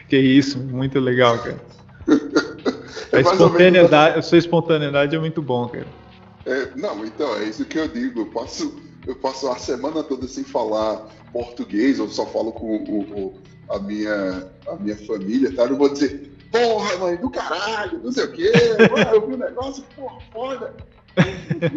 Que 0.09 0.19
isso, 0.19 0.59
muito 0.59 0.99
legal, 0.99 1.39
cara. 1.39 1.65
A 3.13 3.19
É 3.19 3.21
espontaneidade, 3.21 4.19
a 4.19 4.23
sua 4.23 4.39
espontaneidade 4.39 5.15
é 5.15 5.19
muito 5.19 5.41
bom, 5.41 5.69
cara. 5.69 5.87
É, 6.45 6.75
não, 6.77 7.05
então, 7.05 7.35
é 7.37 7.45
isso 7.45 7.65
que 7.65 7.79
eu 7.79 7.89
digo. 7.89 8.21
Eu 8.21 8.27
passo, 8.27 8.81
eu 9.07 9.15
passo 9.17 9.49
a 9.49 9.57
semana 9.59 10.03
toda 10.03 10.29
sem 10.29 10.45
falar 10.45 10.97
português, 11.33 11.99
eu 11.99 12.09
só 12.09 12.27
falo 12.27 12.53
com 12.53 12.67
o, 12.77 13.01
o- 13.01 13.43
a, 13.71 13.79
minha, 13.81 14.53
a 14.69 14.77
minha 14.77 14.97
família, 15.07 15.55
tá? 15.55 15.63
Eu 15.65 15.71
não 15.71 15.79
vou 15.79 15.89
dizer, 15.93 16.36
porra, 16.51 16.97
mãe, 16.99 17.17
do 17.17 17.31
caralho, 17.31 18.01
não 18.03 18.13
sei 18.13 18.25
o 18.25 18.33
quê, 18.33 18.53
ah, 19.07 19.15
eu 19.15 19.27
vi 19.27 19.35
um 19.35 19.39
negócio, 19.39 19.85
porra, 19.95 20.19
foda. 20.33 20.75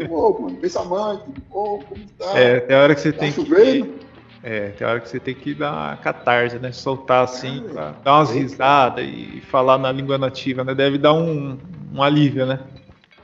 Ô, 0.09 0.39
mano, 0.39 0.57
tudo 0.59 1.41
bom, 1.49 1.79
como 1.83 2.09
tá? 2.17 2.37
É, 2.37 2.59
tem 2.59 2.75
hora 2.75 2.93
que 2.93 3.01
você 3.01 3.13
tá 3.13 3.19
tem 3.19 3.31
que. 3.31 3.45
chovendo? 3.45 3.95
É, 4.43 4.69
tem 4.69 4.87
hora 4.87 4.99
que 4.99 5.09
você 5.09 5.19
tem 5.19 5.33
que 5.35 5.53
dar 5.53 5.71
uma 5.71 5.97
catarse, 5.97 6.59
né? 6.59 6.71
Soltar 6.71 7.23
assim, 7.23 7.63
Ah, 7.69 7.73
pra 7.73 7.91
dar 8.03 8.15
umas 8.15 8.31
risadas 8.31 9.05
e 9.05 9.41
falar 9.49 9.77
na 9.77 9.91
língua 9.91 10.17
nativa, 10.17 10.63
né? 10.63 10.73
Deve 10.73 10.97
dar 10.97 11.13
um, 11.13 11.57
um 11.93 12.03
alívio, 12.03 12.45
né? 12.45 12.59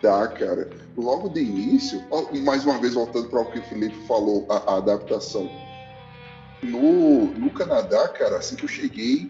Dá, 0.02 0.28
cara. 0.28 0.70
Logo 0.98 1.30
de 1.30 1.42
início, 1.42 2.02
mais 2.44 2.66
uma 2.66 2.78
vez 2.80 2.94
voltando 2.94 3.28
para 3.28 3.42
o 3.42 3.46
que 3.52 3.60
o 3.60 3.64
Felipe 3.64 3.96
falou, 4.08 4.46
a, 4.50 4.74
a 4.74 4.78
adaptação. 4.78 5.50
No, 6.64 7.26
no 7.26 7.50
Canadá, 7.50 8.08
cara, 8.10 8.38
assim 8.38 8.56
que 8.56 8.64
eu 8.64 8.70
cheguei, 8.70 9.30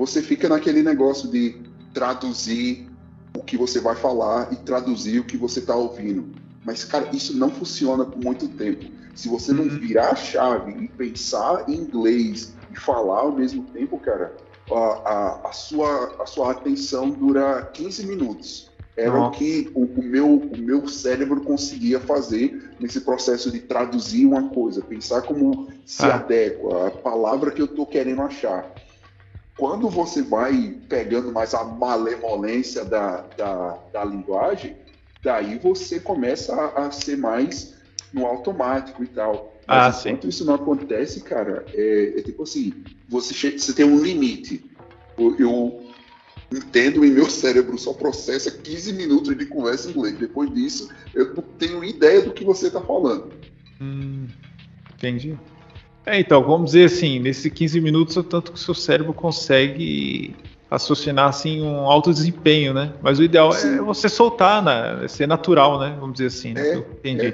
você 0.00 0.22
fica 0.22 0.48
naquele 0.48 0.82
negócio 0.82 1.30
de 1.30 1.62
traduzir 1.92 2.88
o 3.36 3.42
que 3.42 3.56
você 3.56 3.80
vai 3.80 3.94
falar 3.94 4.50
e 4.50 4.56
traduzir 4.56 5.20
o 5.20 5.24
que 5.24 5.36
você 5.36 5.60
tá 5.60 5.76
ouvindo. 5.76 6.34
Mas, 6.64 6.84
cara, 6.84 7.10
isso 7.14 7.36
não 7.36 7.50
funciona 7.50 8.04
por 8.06 8.18
muito 8.18 8.48
tempo. 8.48 8.90
Se 9.14 9.28
você 9.28 9.52
não 9.52 9.64
Uhum. 9.64 9.78
virar 9.78 10.12
a 10.12 10.16
chave 10.16 10.72
e 10.82 10.88
pensar 10.88 11.68
em 11.68 11.74
inglês 11.74 12.56
e 12.70 12.76
falar 12.78 13.20
ao 13.20 13.32
mesmo 13.36 13.64
tempo, 13.72 13.98
cara, 14.00 14.34
a, 14.70 14.74
a, 14.78 15.48
a 15.48 15.52
sua, 15.52 16.22
a 16.22 16.26
sua 16.26 16.50
atenção 16.52 17.10
dura 17.10 17.62
15 17.74 18.06
minutos. 18.06 18.70
Era 18.96 19.12
o 19.18 19.20
Nossa. 19.20 19.38
que 19.38 19.70
o, 19.74 19.84
o 20.00 20.02
meu, 20.02 20.26
o 20.34 20.56
meu 20.56 20.88
cérebro 20.88 21.42
conseguia 21.42 22.00
fazer 22.00 22.74
nesse 22.80 23.02
processo 23.02 23.50
de 23.50 23.60
traduzir 23.60 24.24
uma 24.26 24.48
coisa, 24.48 24.80
pensar 24.82 25.22
como 25.22 25.68
se 25.84 26.04
Ah. 26.06 26.14
adequa 26.16 26.88
a 26.88 26.90
palavra 26.90 27.50
que 27.50 27.60
eu 27.60 27.66
estou 27.66 27.86
querendo 27.86 28.22
achar. 28.22 28.80
Quando 29.60 29.90
você 29.90 30.22
vai 30.22 30.74
pegando 30.88 31.30
mais 31.30 31.52
a 31.52 31.62
malemolência 31.62 32.82
da, 32.82 33.20
da, 33.36 33.78
da 33.92 34.04
linguagem, 34.06 34.74
daí 35.22 35.58
você 35.58 36.00
começa 36.00 36.54
a, 36.54 36.86
a 36.86 36.90
ser 36.90 37.18
mais 37.18 37.74
no 38.10 38.24
automático 38.24 39.04
e 39.04 39.06
tal. 39.06 39.54
Ah, 39.68 39.88
Mas 39.88 39.96
sim. 39.96 40.08
enquanto 40.08 40.28
isso 40.28 40.46
não 40.46 40.54
acontece, 40.54 41.20
cara, 41.20 41.66
é, 41.74 42.14
é 42.18 42.22
tipo 42.22 42.42
assim, 42.44 42.72
você, 43.06 43.34
che- 43.34 43.58
você 43.58 43.74
tem 43.74 43.84
um 43.84 44.02
limite. 44.02 44.64
Eu, 45.18 45.36
eu 45.38 45.86
entendo 46.50 47.04
e 47.04 47.10
meu 47.10 47.28
cérebro 47.28 47.76
só 47.76 47.92
processa 47.92 48.50
15 48.50 48.94
minutos 48.94 49.36
de 49.36 49.44
conversa 49.44 49.88
em 49.88 49.90
inglês. 49.92 50.18
Depois 50.18 50.52
disso, 50.54 50.88
eu 51.14 51.34
não 51.34 51.42
tenho 51.42 51.84
ideia 51.84 52.22
do 52.22 52.32
que 52.32 52.44
você 52.44 52.68
está 52.68 52.80
falando. 52.80 53.30
Hum, 53.78 54.26
entendi. 54.94 55.36
É, 56.10 56.18
então, 56.18 56.42
vamos 56.42 56.72
dizer 56.72 56.86
assim, 56.86 57.20
nesses 57.20 57.52
15 57.52 57.80
minutos 57.80 58.16
é 58.16 58.20
o 58.20 58.24
tanto 58.24 58.50
que 58.50 58.58
o 58.58 58.60
seu 58.60 58.74
cérebro 58.74 59.14
consegue 59.14 60.36
raciocinar 60.68 61.28
assim 61.28 61.62
um 61.62 61.88
alto 61.88 62.12
desempenho, 62.12 62.74
né? 62.74 62.94
Mas 63.00 63.20
o 63.20 63.22
ideal 63.22 63.52
Sim. 63.52 63.76
é 63.76 63.80
você 63.80 64.08
soltar, 64.08 64.60
né? 64.60 65.04
É 65.04 65.08
ser 65.08 65.28
natural, 65.28 65.78
né? 65.78 65.96
Vamos 66.00 66.14
dizer 66.14 66.26
assim, 66.26 66.52
né? 66.52 66.68
É, 66.68 66.74
Eu 66.74 66.80
entendi. 66.98 67.32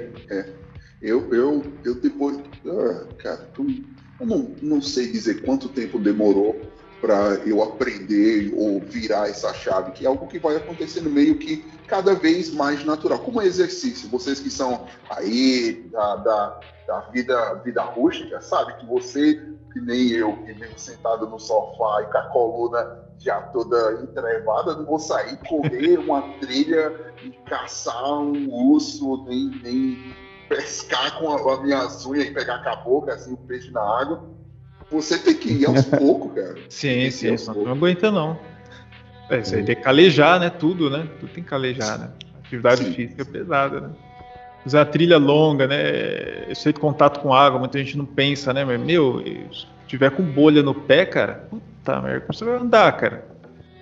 Eu, 1.01 1.33
eu, 1.33 1.81
eu 1.83 2.01
depois. 2.01 2.37
Ah, 2.67 3.07
cara, 3.17 3.37
tu- 3.55 3.83
eu 4.19 4.25
não, 4.27 4.55
não 4.61 4.81
sei 4.81 5.11
dizer 5.11 5.41
quanto 5.43 5.69
tempo 5.69 5.97
demorou 5.97 6.71
para 7.01 7.35
eu 7.47 7.63
aprender 7.63 8.51
ou 8.55 8.87
virar 8.87 9.27
essa 9.27 9.53
chave, 9.53 9.91
que 9.91 10.05
é 10.05 10.07
algo 10.07 10.27
que 10.27 10.39
vai 10.39 10.55
acontecendo 10.55 11.09
meio 11.09 11.39
que 11.39 11.76
cada 11.87 12.13
vez 12.13 12.53
mais 12.53 12.83
natural. 12.85 13.19
Como 13.19 13.41
exercício, 13.41 14.09
vocês 14.09 14.39
que 14.39 14.49
são 14.49 14.85
aí 15.09 15.87
da, 15.91 16.15
da, 16.17 16.59
da 16.87 16.99
vida, 17.11 17.55
vida 17.63 17.81
rústica, 17.83 18.41
sabe? 18.41 18.73
Que 18.77 18.85
você, 18.85 19.35
que 19.73 19.79
nem 19.81 20.09
eu, 20.09 20.35
que 20.43 20.53
vivo 20.53 20.77
sentado 20.77 21.27
no 21.27 21.39
sofá 21.39 22.01
e 22.03 22.11
com 22.11 22.17
a 22.17 22.23
coluna 22.23 23.07
já 23.19 23.41
toda 23.41 24.01
entrevada, 24.03 24.75
não 24.75 24.85
vou 24.85 24.99
sair 24.99 25.37
correr 25.47 25.97
uma 25.97 26.21
trilha 26.39 26.93
e 27.23 27.31
caçar 27.49 28.13
um 28.21 28.47
urso, 28.53 29.23
nem, 29.25 29.49
nem 29.63 30.13
pescar 30.47 31.17
com 31.19 31.31
a- 31.31 31.53
as 31.55 31.61
minhas 31.63 32.05
unhas 32.05 32.27
e 32.27 32.31
pegar 32.31 32.63
com 32.63 32.69
a 32.69 32.75
boca, 32.75 33.13
assim, 33.13 33.33
o 33.33 33.37
peixe 33.37 33.71
na 33.71 33.81
água. 33.81 34.23
Você 34.91 35.17
tem 35.17 35.33
que 35.35 35.51
ir 35.51 35.65
aos 35.65 35.83
poucos, 35.97 36.33
cara. 36.33 36.57
Sim, 36.69 37.09
sim, 37.11 37.35
sou. 37.37 37.55
não 37.55 37.71
aguenta 37.73 38.11
não. 38.11 38.37
É, 39.29 39.39
isso 39.39 39.55
aí 39.55 39.63
tem 39.63 39.75
que 39.75 39.81
calejar, 39.81 40.39
né? 40.39 40.49
Tudo, 40.49 40.89
né? 40.89 41.07
Tudo 41.19 41.31
tem 41.33 41.43
que 41.43 41.49
calejar, 41.49 41.99
né? 41.99 42.09
Atividade 42.45 42.83
Sim. 42.83 42.93
física 42.93 43.21
é 43.23 43.25
pesada, 43.25 43.81
né? 43.81 43.89
Usar 44.65 44.85
trilha 44.85 45.17
longa, 45.17 45.67
né? 45.67 46.49
Esse 46.49 46.71
contato 46.73 47.19
com 47.19 47.33
água, 47.33 47.59
muita 47.59 47.77
gente 47.77 47.97
não 47.97 48.05
pensa, 48.05 48.53
né? 48.53 48.63
Mas, 48.65 48.79
meu, 48.79 49.21
se 49.51 49.65
tiver 49.87 50.11
com 50.11 50.23
bolha 50.23 50.61
no 50.63 50.73
pé, 50.73 51.05
cara, 51.05 51.45
puta 51.49 52.01
merda, 52.01 52.21
como 52.21 52.33
você 52.33 52.45
vai 52.45 52.55
andar, 52.57 52.91
cara? 52.97 53.25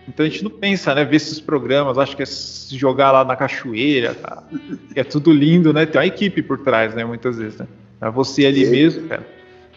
Então 0.08 0.24
a 0.26 0.30
gente 0.30 0.44
não 0.44 0.52
pensa, 0.52 0.94
né? 0.94 1.04
Ver 1.04 1.16
esses 1.16 1.40
programas, 1.40 1.98
acho 1.98 2.16
que 2.16 2.22
é 2.24 2.26
se 2.26 2.78
jogar 2.78 3.12
lá 3.12 3.24
na 3.24 3.36
cachoeira, 3.36 4.14
tá? 4.14 4.44
É 4.96 5.04
tudo 5.04 5.32
lindo, 5.32 5.74
né? 5.74 5.86
Tem 5.86 6.00
uma 6.00 6.06
equipe 6.08 6.42
por 6.44 6.60
trás, 6.60 6.94
né? 6.94 7.04
Muitas 7.04 7.38
vezes, 7.38 7.58
né? 7.60 7.68
Pra 8.00 8.10
você 8.12 8.46
ali 8.46 8.66
É. 8.66 8.70
mesmo, 8.70 9.08
cara. 9.08 9.26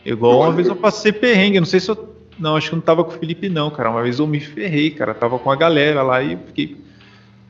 Igual 0.05 0.41
uma 0.41 0.53
vez 0.53 0.69
eu- 0.69 0.77
passei 0.77 1.13
perrengue, 1.13 1.59
não 1.61 1.67
sei 1.67 1.81
se 1.81 1.91
eu. 1.91 2.18
Não, 2.39 2.57
acho 2.57 2.71
que 2.71 2.77
não 2.77 2.83
tava 2.83 3.03
com 3.05 3.11
o 3.11 3.19
Felipe, 3.19 3.49
não, 3.49 3.71
cara. 3.71 3.91
Uma 3.91 4.03
vez 4.03 4.19
eu 4.19 4.27
me 4.27 4.41
ferrei, 4.41 4.91
cara. 4.91 5.13
Tava 5.15 5.39
com 5.39 5.51
a 5.51 5.57
galera 5.57 6.03
lá 6.03 6.23
e 6.23 6.37
fiquei, 6.37 6.77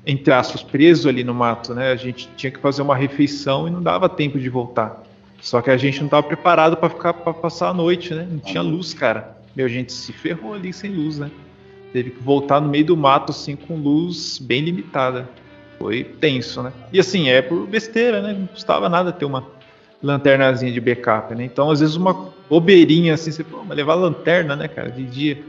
entre 0.07 0.33
aspas, 0.33 0.63
preso 0.63 1.09
ali 1.09 1.23
no 1.23 1.35
mato, 1.35 1.75
né? 1.75 1.93
A 1.93 1.97
gente 1.97 2.29
tinha 2.37 2.51
que 2.51 2.59
fazer 2.59 2.83
uma 2.83 2.97
refeição 2.97 3.69
e 3.69 3.71
não 3.71 3.83
dava 3.83 4.09
tempo 4.09 4.39
de 4.39 4.49
voltar. 4.49 5.03
Só 5.41 5.61
que 5.61 5.71
a 5.71 5.77
gente 5.77 6.01
não 6.01 6.09
tava 6.09 6.23
preparado 6.27 6.77
pra 6.77 6.89
ficar 6.89 7.13
para 7.13 7.35
passar 7.35 7.69
a 7.69 7.75
noite, 7.75 8.15
né? 8.15 8.27
Não 8.31 8.39
tinha 8.39 8.63
luz, 8.63 8.95
cara. 8.95 9.37
Meu, 9.55 9.67
a 9.67 9.69
gente 9.69 9.93
se 9.93 10.13
ferrou 10.13 10.55
ali 10.55 10.73
sem 10.73 10.91
luz, 10.91 11.19
né? 11.19 11.31
Teve 11.93 12.11
que 12.11 12.23
voltar 12.23 12.61
no 12.61 12.69
meio 12.69 12.85
do 12.85 12.97
mato, 12.97 13.31
assim, 13.31 13.57
com 13.57 13.77
luz 13.77 14.39
bem 14.39 14.63
limitada. 14.63 15.29
Foi 15.79 16.03
tenso, 16.03 16.63
né? 16.63 16.73
E 16.93 16.99
assim, 16.99 17.29
é 17.29 17.41
por 17.41 17.67
besteira, 17.67 18.21
né? 18.21 18.33
Não 18.33 18.47
custava 18.47 18.89
nada 18.89 19.13
ter 19.13 19.25
uma 19.25 19.43
lanternazinha 20.03 20.73
de 20.73 20.81
backup, 20.81 21.35
né? 21.35 21.45
Então, 21.45 21.71
às 21.71 21.81
vezes, 21.81 21.97
uma 21.97 22.33
bobeirinha 22.49 23.15
assim, 23.15 23.31
você, 23.31 23.45
pô, 23.45 23.65
mas 23.65 23.77
levar 23.77 23.95
lanterna, 23.95 24.57
né, 24.57 24.69
cara, 24.69 24.91
de 24.91 25.05
dia. 25.05 25.45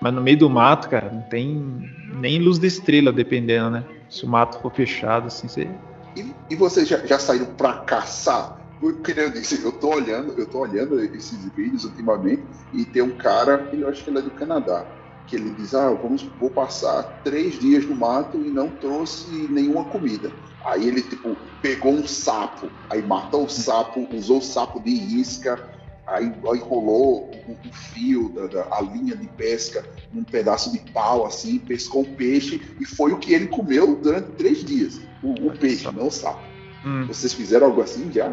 Mas 0.00 0.12
no 0.12 0.20
meio 0.20 0.38
do 0.38 0.50
mato, 0.50 0.88
cara, 0.88 1.10
não 1.12 1.22
tem 1.22 1.88
nem 2.14 2.40
luz 2.40 2.58
da 2.58 2.66
estrela, 2.66 3.12
dependendo, 3.12 3.70
né? 3.70 3.84
Se 4.10 4.24
o 4.24 4.28
mato 4.28 4.60
for 4.60 4.72
fechado, 4.72 5.28
assim, 5.28 5.46
você. 5.48 5.68
E, 6.16 6.34
e 6.50 6.56
vocês 6.56 6.88
já, 6.88 6.98
já 7.06 7.18
saíram 7.18 7.46
pra 7.54 7.74
caçar? 7.74 8.60
Porque 8.80 9.14
eu 9.16 9.30
disse, 9.30 9.62
eu 9.62 9.70
tô 9.70 9.94
olhando, 9.94 10.34
eu 10.36 10.44
tô 10.44 10.58
olhando 10.58 10.98
esses 11.00 11.48
vídeos 11.54 11.84
ultimamente 11.84 12.42
e 12.72 12.84
tem 12.84 13.00
um 13.00 13.16
cara, 13.16 13.68
ele 13.72 13.84
eu 13.84 13.88
acho 13.88 14.02
que 14.02 14.10
ele 14.10 14.18
é 14.18 14.22
do 14.22 14.32
Canadá, 14.32 14.84
que 15.26 15.36
ele 15.36 15.50
diz, 15.54 15.72
ah, 15.74 15.90
vamos, 15.90 16.22
vou 16.38 16.50
passar 16.50 17.02
três 17.24 17.58
dias 17.58 17.86
no 17.86 17.94
mato 17.94 18.44
e 18.44 18.50
não 18.50 18.68
trouxe 18.70 19.48
nenhuma 19.50 19.84
comida. 19.84 20.32
Aí 20.64 20.86
ele 20.86 21.02
tipo 21.02 21.36
pegou 21.60 21.92
um 21.92 22.06
sapo, 22.06 22.70
aí 22.90 23.02
matou 23.06 23.44
o 23.44 23.48
sapo, 23.48 24.06
usou 24.12 24.38
o 24.38 24.42
sapo 24.42 24.80
de 24.80 24.90
isca, 24.90 25.58
aí 26.06 26.26
enrolou 26.26 27.30
o, 27.46 27.52
o 27.52 27.72
fio 27.72 28.28
da, 28.34 28.46
da- 28.48 28.68
a 28.76 28.80
linha 28.80 29.16
de 29.16 29.28
pesca 29.28 29.84
num 30.12 30.24
pedaço 30.24 30.72
de 30.72 30.78
pau 30.92 31.24
assim, 31.24 31.58
pescou 31.58 32.02
um 32.02 32.14
peixe 32.16 32.76
e 32.80 32.84
foi 32.84 33.12
o 33.12 33.18
que 33.18 33.32
ele 33.32 33.46
comeu 33.46 33.96
durante 33.96 34.32
três 34.32 34.64
dias. 34.64 35.00
O, 35.22 35.46
o 35.48 35.50
peixe, 35.52 35.90
não 35.92 36.08
o 36.08 36.10
sapo. 36.10 36.42
Hum, 36.84 37.06
Vocês 37.06 37.32
fizeram 37.32 37.68
algo 37.68 37.80
assim 37.80 38.10
já? 38.12 38.32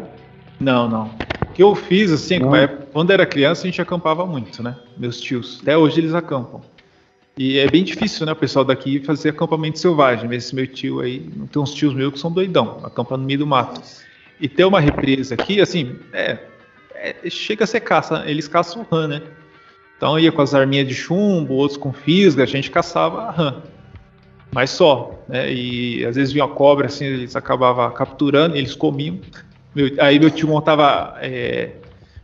não, 0.58 0.88
não. 0.88 1.30
O 1.48 1.52
que 1.52 1.62
eu 1.62 1.74
fiz, 1.74 2.12
assim, 2.12 2.38
Não. 2.38 2.50
quando 2.92 3.10
era 3.10 3.26
criança, 3.26 3.62
a 3.62 3.66
gente 3.66 3.80
acampava 3.82 4.24
muito, 4.24 4.62
né? 4.62 4.76
Meus 4.96 5.20
tios. 5.20 5.58
Até 5.62 5.76
hoje 5.76 6.00
eles 6.00 6.14
acampam. 6.14 6.60
E 7.36 7.58
é 7.58 7.68
bem 7.68 7.82
difícil, 7.84 8.26
né, 8.26 8.32
o 8.32 8.36
pessoal 8.36 8.64
daqui 8.64 9.00
fazer 9.00 9.30
acampamento 9.30 9.78
selvagem. 9.78 10.32
Esse 10.34 10.54
meu 10.54 10.66
tio 10.66 11.00
aí, 11.00 11.20
tem 11.50 11.62
uns 11.62 11.72
tios 11.72 11.94
meus 11.94 12.12
que 12.12 12.18
são 12.18 12.30
doidão, 12.30 12.80
acampam 12.82 13.16
no 13.16 13.24
meio 13.24 13.38
do 13.38 13.46
mato. 13.46 13.80
E 14.40 14.48
ter 14.48 14.64
uma 14.64 14.80
represa 14.80 15.34
aqui, 15.34 15.60
assim, 15.60 15.96
é, 16.12 16.38
é- 16.94 17.30
chega 17.30 17.64
a 17.64 17.66
ser 17.66 17.80
caça, 17.80 18.24
eles 18.26 18.48
caçam 18.48 18.86
rã, 18.90 19.06
né? 19.06 19.22
Então 19.96 20.18
ia 20.18 20.32
com 20.32 20.40
as 20.42 20.54
arminhas 20.54 20.88
de 20.88 20.94
chumbo, 20.94 21.54
outros 21.54 21.78
com 21.78 21.92
fisga, 21.92 22.42
a 22.42 22.46
gente 22.46 22.70
caçava 22.70 23.30
rã. 23.30 23.62
Mas 24.52 24.70
só, 24.70 25.22
né? 25.28 25.52
E 25.52 26.04
às 26.04 26.16
vezes 26.16 26.32
vinha 26.32 26.44
uma 26.44 26.54
cobra, 26.54 26.86
assim, 26.86 27.04
eles 27.04 27.36
acabavam 27.36 27.90
capturando, 27.92 28.56
eles 28.56 28.74
comiam. 28.74 29.20
Meu- 29.74 29.90
aí 29.98 30.18
meu 30.18 30.30
tio 30.30 30.48
montava 30.48 31.16
é, 31.20 31.70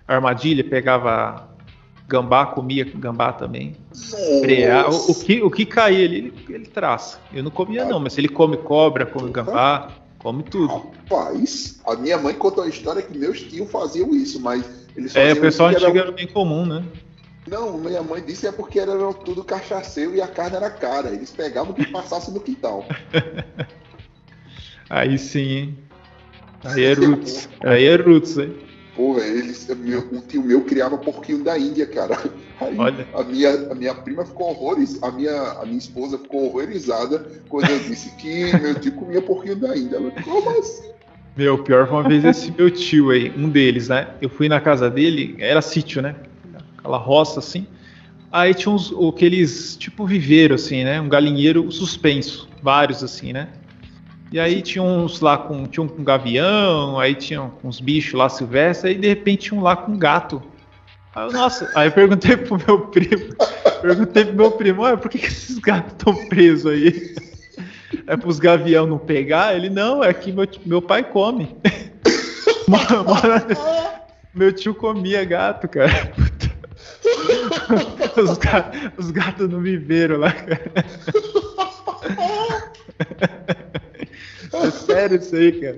armadilha, 0.08 0.64
pegava 0.64 1.48
gambá, 2.08 2.46
comia 2.46 2.84
gambá 2.84 3.32
também. 3.32 3.76
Frear. 4.40 4.90
O, 4.90 5.10
o 5.10 5.14
que, 5.14 5.42
o 5.42 5.50
que 5.50 5.66
cair 5.66 6.08
ali, 6.08 6.16
ele, 6.16 6.34
ele 6.48 6.66
traça. 6.66 7.18
Eu 7.32 7.42
não 7.42 7.50
comia 7.50 7.84
não, 7.84 8.00
mas 8.00 8.16
ele 8.16 8.28
come 8.28 8.56
cobra, 8.56 9.04
come 9.04 9.30
gambá, 9.30 9.90
come 10.18 10.42
tudo. 10.42 10.72
Rapaz, 10.72 11.80
a 11.86 11.94
minha 11.96 12.18
mãe 12.18 12.34
contou 12.34 12.64
a 12.64 12.68
história 12.68 13.02
que 13.02 13.16
meus 13.16 13.40
tios 13.42 13.70
faziam 13.70 14.10
isso, 14.14 14.40
mas 14.40 14.64
eles 14.96 15.12
faziam 15.12 15.30
É, 15.30 15.32
o 15.32 15.40
pessoal 15.40 15.70
antigo 15.70 15.86
era... 15.90 15.98
era 15.98 16.12
bem 16.12 16.26
comum, 16.26 16.64
né? 16.64 16.84
Não, 17.46 17.78
minha 17.78 18.02
mãe 18.02 18.22
disse 18.24 18.46
é 18.46 18.52
porque 18.52 18.80
era 18.80 18.92
tudo 19.14 19.44
cachaceiro 19.44 20.14
e 20.14 20.20
a 20.20 20.26
carne 20.26 20.56
era 20.56 20.68
cara. 20.68 21.10
Eles 21.10 21.30
pegavam 21.30 21.72
o 21.72 21.74
que 21.74 21.86
passasse 21.86 22.30
no 22.32 22.40
quintal. 22.40 22.84
Aí 24.90 25.18
sim, 25.18 25.40
hein? 25.40 25.78
Aí 26.64 26.84
é 26.84 26.92
roots. 26.94 27.48
Aí 27.60 27.84
é 27.84 27.96
roots, 27.96 28.38
hein? 28.38 28.65
Pô, 28.96 29.14
velho, 29.14 29.38
eles, 29.38 29.68
meu, 29.78 30.09
um 30.11 30.20
tio 30.20 30.42
meu 30.42 30.62
criava 30.62 30.96
porquinho 30.96 31.44
da 31.44 31.59
Índia, 31.59 31.87
cara. 31.87 32.18
Aí 32.59 32.78
Olha. 32.78 33.06
a 33.12 33.22
minha, 33.22 33.70
a 33.70 33.74
minha 33.74 33.94
prima 33.94 34.24
ficou 34.24 34.48
horrorizada, 34.48 35.06
a 35.06 35.12
minha, 35.12 35.52
a 35.52 35.66
minha 35.66 35.76
esposa 35.76 36.16
ficou 36.16 36.46
horrorizada 36.46 37.26
quando 37.50 37.68
eu 37.68 37.78
disse 37.80 38.11
que 38.16 38.59
meu 38.59 38.74
tio 38.80 38.92
comia 38.92 39.20
porquinho 39.20 39.56
da 39.56 39.76
Índia. 39.76 39.96
Ela, 39.96 40.11
como 40.11 40.59
assim? 40.59 40.90
Meu, 41.37 41.62
pior 41.62 41.87
foi 41.87 41.98
uma 41.98 42.09
vez 42.09 42.24
esse 42.24 42.50
meu 42.50 42.70
tio 42.70 43.11
aí, 43.11 43.30
um 43.37 43.50
deles, 43.50 43.88
né? 43.88 44.09
Eu 44.22 44.30
fui 44.30 44.48
na 44.48 44.59
casa 44.59 44.88
dele, 44.88 45.37
era 45.38 45.61
sítio, 45.61 46.00
né? 46.00 46.16
Aquela 46.78 46.97
roça 46.97 47.40
assim. 47.40 47.66
Aí 48.32 48.55
tinha 48.55 48.74
uns, 48.74 48.90
aqueles, 49.07 49.76
tipo 49.76 50.07
viveiro, 50.07 50.55
assim, 50.55 50.82
né? 50.82 50.99
Um 50.99 51.09
galinheiro 51.11 51.70
suspenso, 51.70 52.49
vários 52.62 53.05
assim, 53.05 53.34
né? 53.34 53.49
E 54.33 54.41
aí 54.41 54.61
tinha 54.61 54.83
uns 54.83 55.20
lá 55.20 55.39
com, 55.39 55.64
tinha 55.66 55.85
um 55.85 55.89
com 55.89 56.03
gavião, 56.03 56.99
aí 56.99 57.14
tinha 57.14 57.51
uns 57.62 57.81
bichos 57.81 58.14
lá 58.14 58.29
silvestres, 58.29 58.93
aí 58.93 59.01
de 59.01 59.07
repente 59.09 59.49
tinha 59.49 59.59
um 59.61 59.62
lá 59.62 59.77
com 59.77 59.97
gato. 59.97 60.43
Aí 61.14 61.27
eu, 61.27 61.33
nossa, 61.33 61.70
aí 61.74 61.89
eu 61.89 61.93
perguntei 61.93 62.37
pro 62.37 62.59
meu 62.66 62.81
primo, 62.89 63.35
perguntei 63.81 64.24
pro 64.24 64.35
meu 64.35 64.51
primo, 64.53 64.83
olha, 64.83 64.97
por 64.97 65.09
que, 65.11 65.18
que 65.18 65.27
esses 65.27 65.59
gatos 65.59 65.93
estão 65.93 66.14
presos 66.27 66.70
aí? 66.70 67.14
É 68.09 68.16
pros 68.16 68.39
gavião 68.39 68.85
não 68.87 68.99
pegar? 68.99 69.55
Ele, 69.57 69.70
não, 69.70 70.03
é 70.03 70.12
que 70.12 70.31
meu, 70.33 70.47
meu 70.64 70.83
pai 70.83 71.03
come. 71.05 71.57
Meu 74.35 74.53
tio 74.53 74.74
comia 74.74 75.24
gato, 75.24 75.66
cara. 75.68 76.12
Os, 78.22 78.39
ga- 78.39 78.70
os 78.99 79.11
gatos 79.11 79.49
não 79.49 79.61
viveram 79.61 80.18
lá, 80.18 80.31
cara. 80.33 80.72
É 84.64 84.70
sério 84.70 85.18
isso 85.18 85.34
aí, 85.36 85.52
cara. 85.61 85.76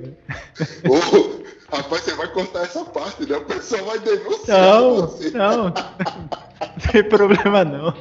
Ô, 0.88 1.76
rapaz, 1.76 2.02
você 2.02 2.14
vai 2.14 2.28
cortar 2.32 2.62
essa 2.64 2.84
parte, 2.84 3.28
né? 3.28 3.36
O 3.36 3.44
pessoal 3.44 3.84
vai 3.86 3.98
denunciar 3.98 4.58
Não, 4.80 4.96
você. 5.06 5.30
não. 5.30 5.64
Não 5.64 5.72
tem 6.92 7.04
problema 7.04 7.64
não. 7.64 7.94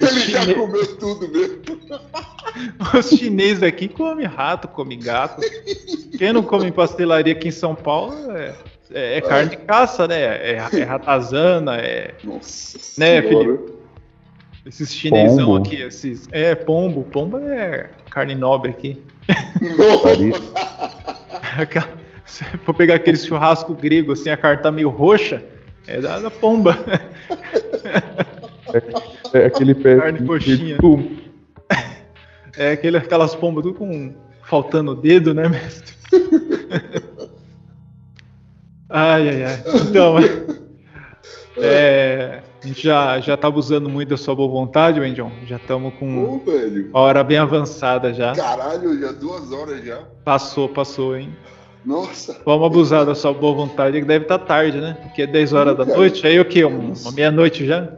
Ele 0.00 0.20
já 0.20 0.40
chine- 0.42 0.54
comeu 0.54 0.96
tudo 0.98 1.28
mesmo. 1.28 1.62
Os 2.98 3.08
chineses 3.08 3.62
aqui 3.62 3.88
comem 3.88 4.26
rato, 4.26 4.68
comem 4.68 4.98
gato. 4.98 5.40
quem 6.18 6.32
não 6.32 6.42
come 6.42 6.70
pastelaria 6.72 7.32
aqui 7.32 7.48
em 7.48 7.52
São 7.52 7.74
Paulo 7.74 8.14
é, 8.36 8.54
é- 8.92 9.18
é 9.18 9.20
carne 9.20 9.50
de 9.50 9.56
caça, 9.58 10.06
né? 10.08 10.20
É, 10.20 10.52
é 10.72 10.82
ratazana, 10.82 11.76
é. 11.76 12.14
Nossa 12.24 12.78
Né. 12.98 13.22
Felipe? 13.22 13.72
Esses 14.64 14.94
chinesão 14.94 15.46
Pombo. 15.46 15.56
aqui, 15.66 15.82
esses. 15.82 16.28
É, 16.30 16.54
pombo. 16.54 17.02
Pombo 17.04 17.38
é 17.38 17.90
carne 18.10 18.34
nobre 18.34 18.70
aqui. 18.70 19.02
Se 22.24 22.44
for 22.58 22.72
pegar 22.74 22.94
aquele 22.94 23.16
churrasco 23.16 23.74
grego, 23.74 24.12
assim, 24.12 24.30
a 24.30 24.36
carne 24.36 24.62
tá 24.62 24.70
meio 24.72 24.88
roxa, 24.88 25.42
é 25.86 26.00
da, 26.00 26.18
da 26.20 26.30
pomba. 26.30 26.78
É 29.34 29.46
aquele 29.46 29.74
pé 29.74 29.96
Carne 29.98 30.18
de- 30.20 30.26
coxinha. 30.26 30.78
de- 30.78 31.22
É 32.56 32.72
aquele, 32.72 32.96
aquelas 32.98 33.34
pombas 33.34 33.64
tudo 33.64 33.74
com 33.78 34.14
faltando 34.44 34.92
o 34.92 34.94
dedo, 34.94 35.34
né, 35.34 35.48
mestre? 35.48 35.94
ai, 38.88 39.28
ai, 39.28 39.44
ai. 39.44 39.62
Então, 39.88 40.14
é, 41.58 42.41
a 42.62 42.66
gente 42.66 42.82
já, 42.82 43.18
já 43.20 43.36
tava 43.36 43.58
usando 43.58 43.88
muito 43.88 44.10
da 44.10 44.16
sua 44.16 44.34
boa 44.36 44.48
vontade, 44.48 45.00
Wendion. 45.00 45.30
Já 45.46 45.56
estamos 45.56 45.92
com 45.94 46.24
Ô, 46.24 46.38
velho. 46.38 46.90
a 46.92 47.00
hora 47.00 47.24
bem 47.24 47.38
avançada 47.38 48.14
já. 48.14 48.32
Caralho, 48.34 48.98
já 49.00 49.10
duas 49.12 49.50
horas 49.52 49.84
já. 49.84 49.98
Passou, 50.24 50.68
passou, 50.68 51.16
hein? 51.16 51.34
Nossa. 51.84 52.40
Vamos 52.46 52.66
abusar 52.66 53.04
da 53.04 53.14
sua 53.14 53.32
boa 53.34 53.54
vontade, 53.54 53.98
que 54.00 54.06
deve 54.06 54.24
estar 54.24 54.38
tarde, 54.38 54.80
né? 54.80 54.96
Porque 55.02 55.22
é 55.22 55.26
10 55.26 55.52
horas 55.52 55.76
da 55.76 55.84
Cara, 55.84 55.96
noite, 55.98 56.24
aí 56.24 56.38
o 56.38 56.44
quê? 56.44 56.64
Um- 56.64 56.92
Uma 56.92 57.10
meia-noite 57.12 57.66
já? 57.66 57.88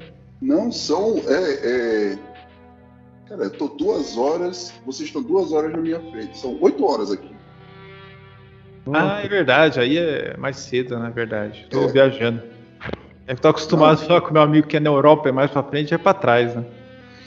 Não 0.41 0.73
são. 0.73 1.21
É, 1.27 2.13
é... 2.15 2.19
Cara, 3.29 3.45
eu 3.45 3.51
tô 3.51 3.69
duas 3.69 4.17
horas. 4.17 4.73
Vocês 4.87 5.09
estão 5.09 5.23
duas 5.23 5.53
horas 5.53 5.71
na 5.73 5.79
minha 5.79 6.01
frente. 6.11 6.39
São 6.39 6.57
oito 6.63 6.83
horas 6.87 7.11
aqui. 7.13 7.35
Ah, 8.93 9.21
é 9.23 9.29
verdade, 9.29 9.81
aí 9.81 9.97
é 9.99 10.35
mais 10.39 10.57
cedo, 10.57 10.99
na 10.99 11.09
verdade. 11.11 11.67
Tô 11.71 11.83
É. 11.85 11.87
viajando. 11.89 12.43
É 13.27 13.35
que 13.35 13.41
tô 13.41 13.49
acostumado 13.49 13.99
só 14.01 14.21
com 14.21 14.33
meu 14.33 14.43
amigo 14.43 14.67
que 14.67 14.77
é 14.77 14.81
na 14.81 14.91
Europa, 14.91 15.29
é 15.29 15.33
mais 15.33 15.51
pra 15.51 15.63
frente 15.63 15.93
e 15.93 15.95
é 15.95 15.99
pra 15.99 16.13
trás, 16.13 16.55
né? 16.55 16.65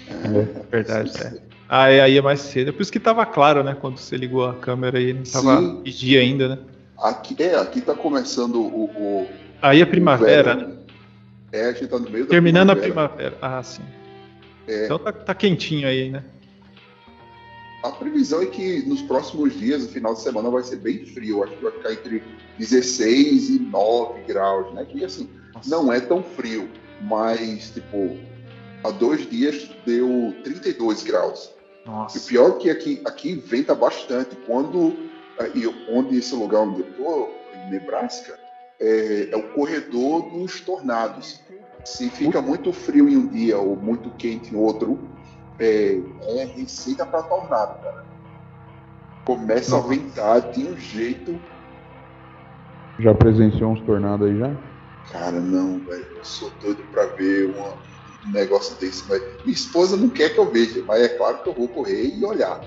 É 0.10 0.70
verdade, 0.72 1.12
é. 1.20 1.34
Ah, 1.70 1.90
é, 1.90 2.02
aí 2.02 2.18
é 2.18 2.22
mais 2.22 2.40
cedo. 2.40 2.70
É 2.70 2.72
por 2.72 2.82
isso 2.82 2.92
que 2.92 3.00
tava 3.00 3.26
claro, 3.26 3.64
né? 3.64 3.76
Quando 3.80 3.98
você 3.98 4.16
ligou 4.16 4.46
a 4.46 4.54
câmera 4.54 4.98
aí, 4.98 5.12
não 5.12 5.24
tava 5.24 5.60
Sim. 5.60 5.82
de 5.84 5.92
dia 5.92 6.22
ainda, 6.22 6.48
né? 6.50 6.60
Aqui, 6.98 7.36
é, 7.44 7.56
aqui 7.56 7.82
tá 7.82 7.94
começando 7.94 8.56
o. 8.62 8.86
o 8.86 9.28
Aí 9.62 9.82
é 9.82 9.86
primavera, 9.86 10.56
né? 10.56 10.74
É, 11.52 11.66
a 11.66 11.72
gente 11.74 11.88
tá 11.88 12.00
no 12.00 12.10
meio 12.10 12.26
da 12.26 12.30
Terminando 12.30 12.70
a 12.72 12.76
primavera. 12.76 13.32
primavera. 13.32 13.58
Ah, 13.60 13.64
sim. 13.64 13.84
É. 14.68 14.86
Então 14.86 15.00
tá, 15.00 15.12
tá 15.12 15.34
quentinho 15.34 15.88
aí, 15.88 16.10
né? 16.10 16.24
A 17.84 17.92
previsão 17.92 18.42
é 18.42 18.46
que 18.46 18.84
nos 18.88 19.02
próximos 19.02 19.58
dias, 19.58 19.84
no 19.84 19.90
final 19.90 20.14
de 20.14 20.22
semana, 20.22 20.50
vai 20.50 20.64
ser 20.64 20.78
bem 20.78 21.06
frio. 21.06 21.44
Acho 21.44 21.54
que 21.54 21.64
vai 21.64 21.72
ficar 21.72 21.94
entre 21.94 22.24
16 22.58 23.50
e 23.50 23.60
9 23.60 24.22
graus, 24.28 24.74
né? 24.74 24.86
Que 24.86 25.06
assim, 25.06 25.30
não 25.66 25.92
é 25.92 26.00
tão 26.00 26.24
frio, 26.24 26.70
mas 27.02 27.72
tipo, 27.72 28.18
há 28.84 28.92
dois 28.92 29.30
dias 29.30 29.70
deu 29.86 30.36
32 30.44 31.04
graus. 31.04 31.54
E 31.86 31.90
o 31.90 31.92
Nossa. 31.92 32.28
pior 32.28 32.50
é 32.50 32.60
que 32.60 32.70
aqui, 32.70 33.02
aqui 33.06 33.36
venta 33.36 33.74
bastante. 33.74 34.36
Quando 34.46 34.96
eh, 35.40 35.52
e 35.56 35.68
onde 35.90 36.18
esse 36.18 36.36
lugar 36.36 36.62
onde 36.62 36.82
eu 36.82 36.94
tô, 36.94 37.30
em 37.56 37.72
Nebraska, 37.72 38.38
é, 38.80 39.30
é 39.32 39.36
o 39.36 39.44
corredor 39.54 40.30
dos 40.30 40.62
tornados. 40.62 41.42
Se 41.86 42.10
fica 42.10 42.42
muito 42.42 42.74
frio 42.74 43.08
em 43.08 43.18
um 43.18 43.28
dia 43.28 43.58
ou 43.58 43.76
muito 43.76 44.10
quente 44.12 44.54
em 44.54 44.58
outro, 44.58 45.00
é, 45.60 46.00
é 46.38 46.46
receita 46.46 47.06
para 47.06 47.24
tornado, 47.24 47.82
cara. 47.82 48.06
Começa 49.26 49.72
Nossa. 49.72 49.86
a 49.86 49.90
ventar 49.90 50.42
de 50.52 50.68
um 50.68 50.78
jeito. 50.78 51.40
Já 53.00 53.14
presenciou 53.14 53.72
uns 53.72 53.82
tornados 53.82 54.28
aí 54.28 54.38
já? 54.38 54.56
Cara, 55.12 55.40
não, 55.40 55.80
velho. 55.86 56.06
Eu 56.18 56.24
sou 56.24 56.52
doido 56.62 56.84
para 56.92 57.06
ver 57.16 57.50
um 57.50 58.32
negócio 58.32 58.78
desse. 58.80 59.08
Mas 59.08 59.22
minha 59.44 59.56
esposa 59.56 59.96
não 59.96 60.10
quer 60.10 60.34
que 60.34 60.40
eu 60.40 60.52
veja, 60.52 60.84
mas 60.86 61.02
é 61.02 61.10
claro 61.10 61.44
que 61.44 61.50
eu 61.50 61.54
vou 61.54 61.68
correr 61.70 62.14
e 62.16 62.26
olhar. 62.26 62.62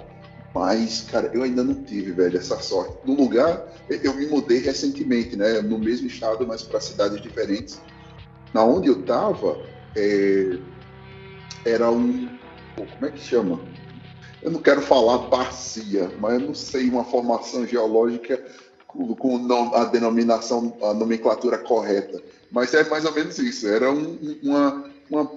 Mas, 0.54 1.02
cara, 1.02 1.30
eu 1.32 1.42
ainda 1.42 1.62
não 1.62 1.84
tive, 1.84 2.12
velho, 2.12 2.36
essa 2.36 2.58
sorte. 2.58 2.96
No 3.04 3.14
lugar, 3.14 3.72
eu 3.88 4.14
me 4.14 4.26
mudei 4.26 4.58
recentemente, 4.58 5.36
né? 5.36 5.60
No 5.60 5.78
mesmo 5.78 6.06
estado, 6.06 6.46
mas 6.46 6.62
para 6.62 6.80
cidades 6.80 7.20
diferentes. 7.20 7.80
Na 8.52 8.64
onde 8.64 8.88
eu 8.88 9.02
tava, 9.02 9.60
é, 9.96 10.58
era 11.64 11.90
um. 11.90 12.26
pô, 12.76 12.84
Como 12.84 13.06
é 13.06 13.10
que 13.10 13.20
chama? 13.20 13.60
Eu 14.42 14.50
não 14.50 14.60
quero 14.60 14.80
falar 14.80 15.28
bacia, 15.28 16.10
mas 16.18 16.40
eu 16.40 16.48
não 16.48 16.54
sei 16.54 16.88
uma 16.88 17.04
formação 17.04 17.66
geológica 17.66 18.42
com, 18.92 19.74
a 19.74 19.84
denominação, 19.84 20.76
a 20.82 20.92
nomenclatura 20.94 21.58
correta. 21.58 22.22
Mas 22.50 22.74
é 22.74 22.88
mais 22.88 23.04
ou 23.04 23.12
menos 23.12 23.38
isso. 23.38 23.68
Era 23.68 23.90
um- 23.92 24.38
uma, 24.42 24.90
uma 25.08 25.30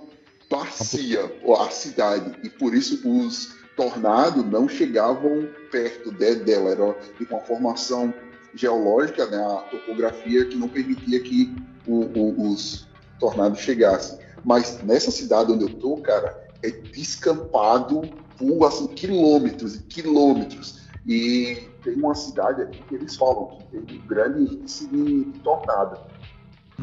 bacia, 0.50 1.32
a 1.60 1.70
cidade, 1.70 2.38
e 2.44 2.50
por 2.50 2.74
isso 2.76 3.00
os 3.08 3.54
tornados 3.76 4.46
não 4.46 4.68
chegavam 4.68 5.48
perto 5.72 6.12
de- 6.12 6.36
dela. 6.36 6.72
Era 6.72 6.98
uma 7.30 7.40
formação 7.42 8.14
geológica, 8.54 9.26
né, 9.28 9.38
a 9.38 9.58
topografia 9.72 10.46
que 10.46 10.56
não 10.56 10.68
permitia 10.70 11.20
que 11.20 11.56
o- 11.88 12.06
o- 12.20 12.52
os 12.52 12.88
tornados 13.20 13.60
chegassem. 13.60 14.20
Mas 14.44 14.82
nessa 14.84 15.10
cidade 15.10 15.52
onde 15.52 15.64
eu 15.64 15.74
tô, 15.80 15.98
cara, 15.98 16.38
é 16.62 16.70
descampado 16.70 18.02
por 18.38 18.66
assim, 18.66 18.88
quilômetros 18.88 19.76
e 19.76 19.80
quilômetros. 19.80 20.82
E 21.06 21.68
tem 21.84 21.96
uma 21.96 22.16
cidade 22.16 22.62
aqui 22.62 22.82
que 22.84 22.96
eles 22.96 23.16
falam 23.16 23.58
que 23.58 23.66
tem 23.66 24.00
um 24.00 24.08
grande 24.08 24.56
índice 24.56 24.88
de 24.88 25.26
tornado. 25.44 26.00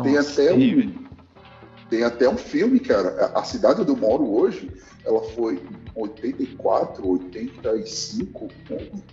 Tem 0.02 0.14
Nossa, 0.14 0.32
até 0.32 0.52
terrível. 0.52 0.90
um, 0.90 1.04
tem 1.88 2.04
até 2.04 2.28
um 2.28 2.36
filme, 2.36 2.78
cara. 2.78 3.32
A, 3.34 3.40
a 3.40 3.44
cidade 3.44 3.80
onde 3.80 3.90
eu 3.90 3.96
moro 3.96 4.30
hoje, 4.30 4.70
ela 5.04 5.20
foi 5.20 5.54
em 5.54 6.00
84, 6.00 7.08
85, 7.08 8.48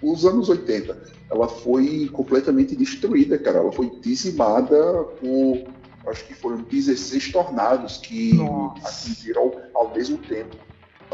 os 0.02 0.26
anos 0.26 0.50
80. 0.50 0.98
Ela 1.32 1.48
foi 1.48 2.10
completamente 2.14 2.76
destruída, 2.76 3.38
cara. 3.38 3.60
Ela 3.60 3.72
foi 3.72 3.90
dizimada 4.02 5.04
por, 5.20 5.64
acho 6.12 6.26
que 6.26 6.36
foram 6.36 6.58
16 6.58 7.32
tornados 7.32 7.98
que 7.98 8.36
Nossa. 8.36 8.88
atingiram 8.88 9.52
ao, 9.74 9.88
ao 9.88 9.96
mesmo 9.96 10.18
tempo. 10.18 10.56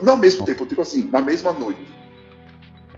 Não 0.02 0.14
ao 0.14 0.20
mesmo 0.20 0.46
tempo, 0.46 0.66
tipo 0.66 0.82
assim, 0.82 1.08
na 1.12 1.22
mesma 1.22 1.54
noite. 1.54 1.88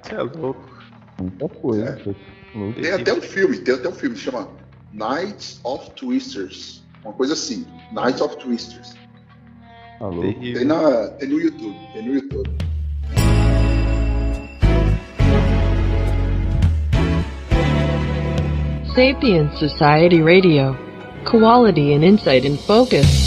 Você 0.01 0.15
é 0.15 0.21
louco. 0.23 0.74
Muita 1.19 1.47
coisa. 1.49 1.97
tá 1.97 2.11
louco. 2.55 2.81
Tem 2.81 2.91
até 2.91 3.13
um 3.13 3.21
filme, 3.21 3.57
tem 3.59 3.75
até 3.75 3.89
um 3.89 3.93
filme 3.93 4.15
que 4.15 4.21
chama 4.21 4.49
Nights 4.91 5.59
of 5.63 5.91
Twisters. 5.91 6.83
Uma 7.03 7.13
coisa 7.13 7.33
assim, 7.33 7.65
Nights 7.91 8.21
of 8.21 8.37
Twisters. 8.37 8.95
Tá 9.99 10.07
louco. 10.07 10.39
Tem, 10.39 10.65
na, 10.65 11.07
tem 11.09 11.29
no 11.29 11.39
YouTube, 11.39 11.75
tem 11.93 12.05
no 12.05 12.15
YouTube. 12.15 12.49
Sapient 18.95 19.51
Society 19.57 20.21
Radio. 20.21 20.77
Quality 21.25 21.93
and 21.93 22.03
insight 22.03 22.45
in 22.45 22.55
focus. 22.55 23.24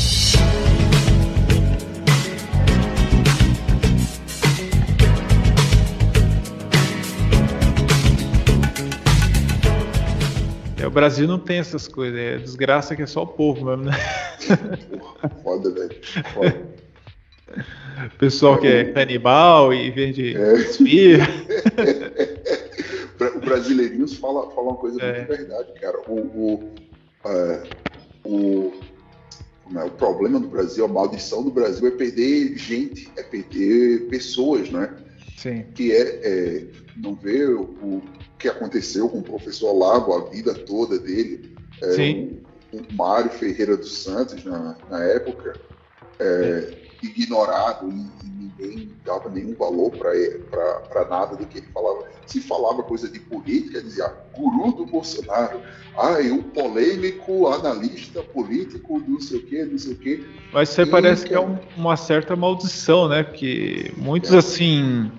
Brasil 10.98 11.28
não 11.28 11.38
tem 11.38 11.58
essas 11.58 11.86
coisas. 11.86 12.18
É 12.18 12.38
desgraça 12.38 12.96
que 12.96 13.02
é 13.02 13.06
só 13.06 13.22
o 13.22 13.26
povo 13.26 13.64
mesmo, 13.64 13.84
né? 13.84 13.92
Foda, 15.44 15.70
velho. 15.70 15.96
Foda. 16.34 16.66
Pessoal 18.18 18.58
que 18.58 18.66
é 18.66 18.84
canibal 18.92 19.72
e 19.72 19.90
vende 19.92 20.36
É. 20.36 20.54
esfirra. 20.54 21.28
O 23.34 23.40
Brasileirinhos 23.40 24.14
fala, 24.14 24.48
fala 24.50 24.68
uma 24.68 24.76
coisa 24.76 25.00
É. 25.02 25.16
muito 25.16 25.28
verdade, 25.28 25.72
cara. 25.80 25.98
O, 26.06 26.14
o, 26.20 26.74
é, 27.24 27.62
o, 28.24 28.72
é, 29.74 29.84
o 29.84 29.90
problema 29.90 30.38
do 30.38 30.46
Brasil, 30.46 30.84
a 30.84 30.88
maldição 30.88 31.42
do 31.42 31.50
Brasil 31.50 31.88
é 31.88 31.90
perder 31.90 32.56
gente, 32.56 33.10
é 33.16 33.22
perder 33.24 34.06
pessoas, 34.08 34.70
né? 34.70 34.94
Sim. 35.36 35.64
que 35.74 35.90
é, 35.92 36.02
é, 36.22 36.64
não 36.96 37.14
ver 37.16 37.48
o, 37.50 37.62
o 37.82 38.02
que 38.38 38.48
aconteceu 38.48 39.08
com 39.08 39.18
o 39.18 39.22
professor 39.22 39.70
Olavo, 39.74 40.12
a 40.14 40.30
vida 40.30 40.54
toda 40.54 40.98
dele, 40.98 41.56
é, 41.82 41.92
Sim. 41.92 42.40
o, 42.72 42.78
o 42.78 42.92
Mário 42.92 43.30
Ferreira 43.30 43.76
dos 43.76 44.02
Santos, 44.02 44.44
na, 44.44 44.76
na 44.88 45.02
época, 45.04 45.58
é, 46.20 46.74
ignorado 47.02 47.90
e, 47.90 48.26
e 48.26 48.30
ninguém 48.30 48.92
dava 49.04 49.28
nenhum 49.28 49.54
valor 49.54 49.92
para 49.92 51.08
nada 51.08 51.36
do 51.36 51.46
que 51.46 51.58
ele 51.58 51.68
falava. 51.72 52.06
Se 52.26 52.40
falava 52.40 52.82
coisa 52.82 53.08
de 53.08 53.20
política, 53.20 53.80
dizia 53.80 54.08
guru 54.36 54.72
do 54.72 54.86
Bolsonaro, 54.86 55.62
ai, 55.96 56.30
um 56.30 56.42
polêmico 56.42 57.46
analista 57.48 58.22
político, 58.22 58.98
não 59.06 59.20
sei 59.20 59.38
o 59.38 59.46
quê, 59.46 59.64
não 59.64 59.78
sei 59.78 59.92
o 59.92 59.96
quê. 59.96 60.24
Mas 60.52 60.70
isso 60.70 60.80
aí 60.80 60.86
Sim, 60.86 60.92
parece 60.92 61.24
que 61.24 61.34
é 61.34 61.38
cara. 61.38 61.48
um- 61.48 61.58
uma 61.80 61.96
certa 61.96 62.36
maldição, 62.36 63.08
né? 63.08 63.22
Porque 63.22 63.92
muitos 63.96 64.32
assim. 64.34 65.10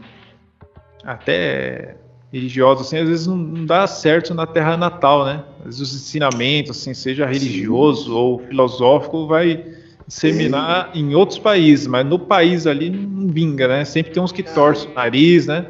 Até 1.04 1.98
religiosos, 2.32 2.88
assim, 2.88 2.98
às 2.98 3.08
vezes 3.10 3.28
não, 3.28 3.36
não 3.38 3.66
dá 3.66 3.88
certo 3.88 4.34
na 4.34 4.46
terra 4.46 4.78
natal, 4.78 5.26
né? 5.26 5.44
Às 5.60 5.80
vezes 5.80 5.82
os 5.94 5.96
ensinamentos, 5.96 6.78
assim, 6.78 6.94
seja 6.94 7.26
religioso 7.26 8.16
ou 8.16 8.40
filosófico, 8.40 9.26
vai 9.28 9.66
disseminar 10.08 10.92
em 10.94 11.16
outros 11.16 11.40
países, 11.40 11.88
mas 11.88 12.06
no 12.06 12.20
país 12.20 12.66
ali 12.68 12.90
não 12.90 13.28
vinga, 13.28 13.68
né? 13.68 13.86
Sempre 13.86 14.12
tem 14.12 14.22
uns 14.22 14.32
que 14.32 14.44
torcem 14.44 14.90
o 14.92 14.94
nariz, 14.94 15.48
né? 15.48 15.66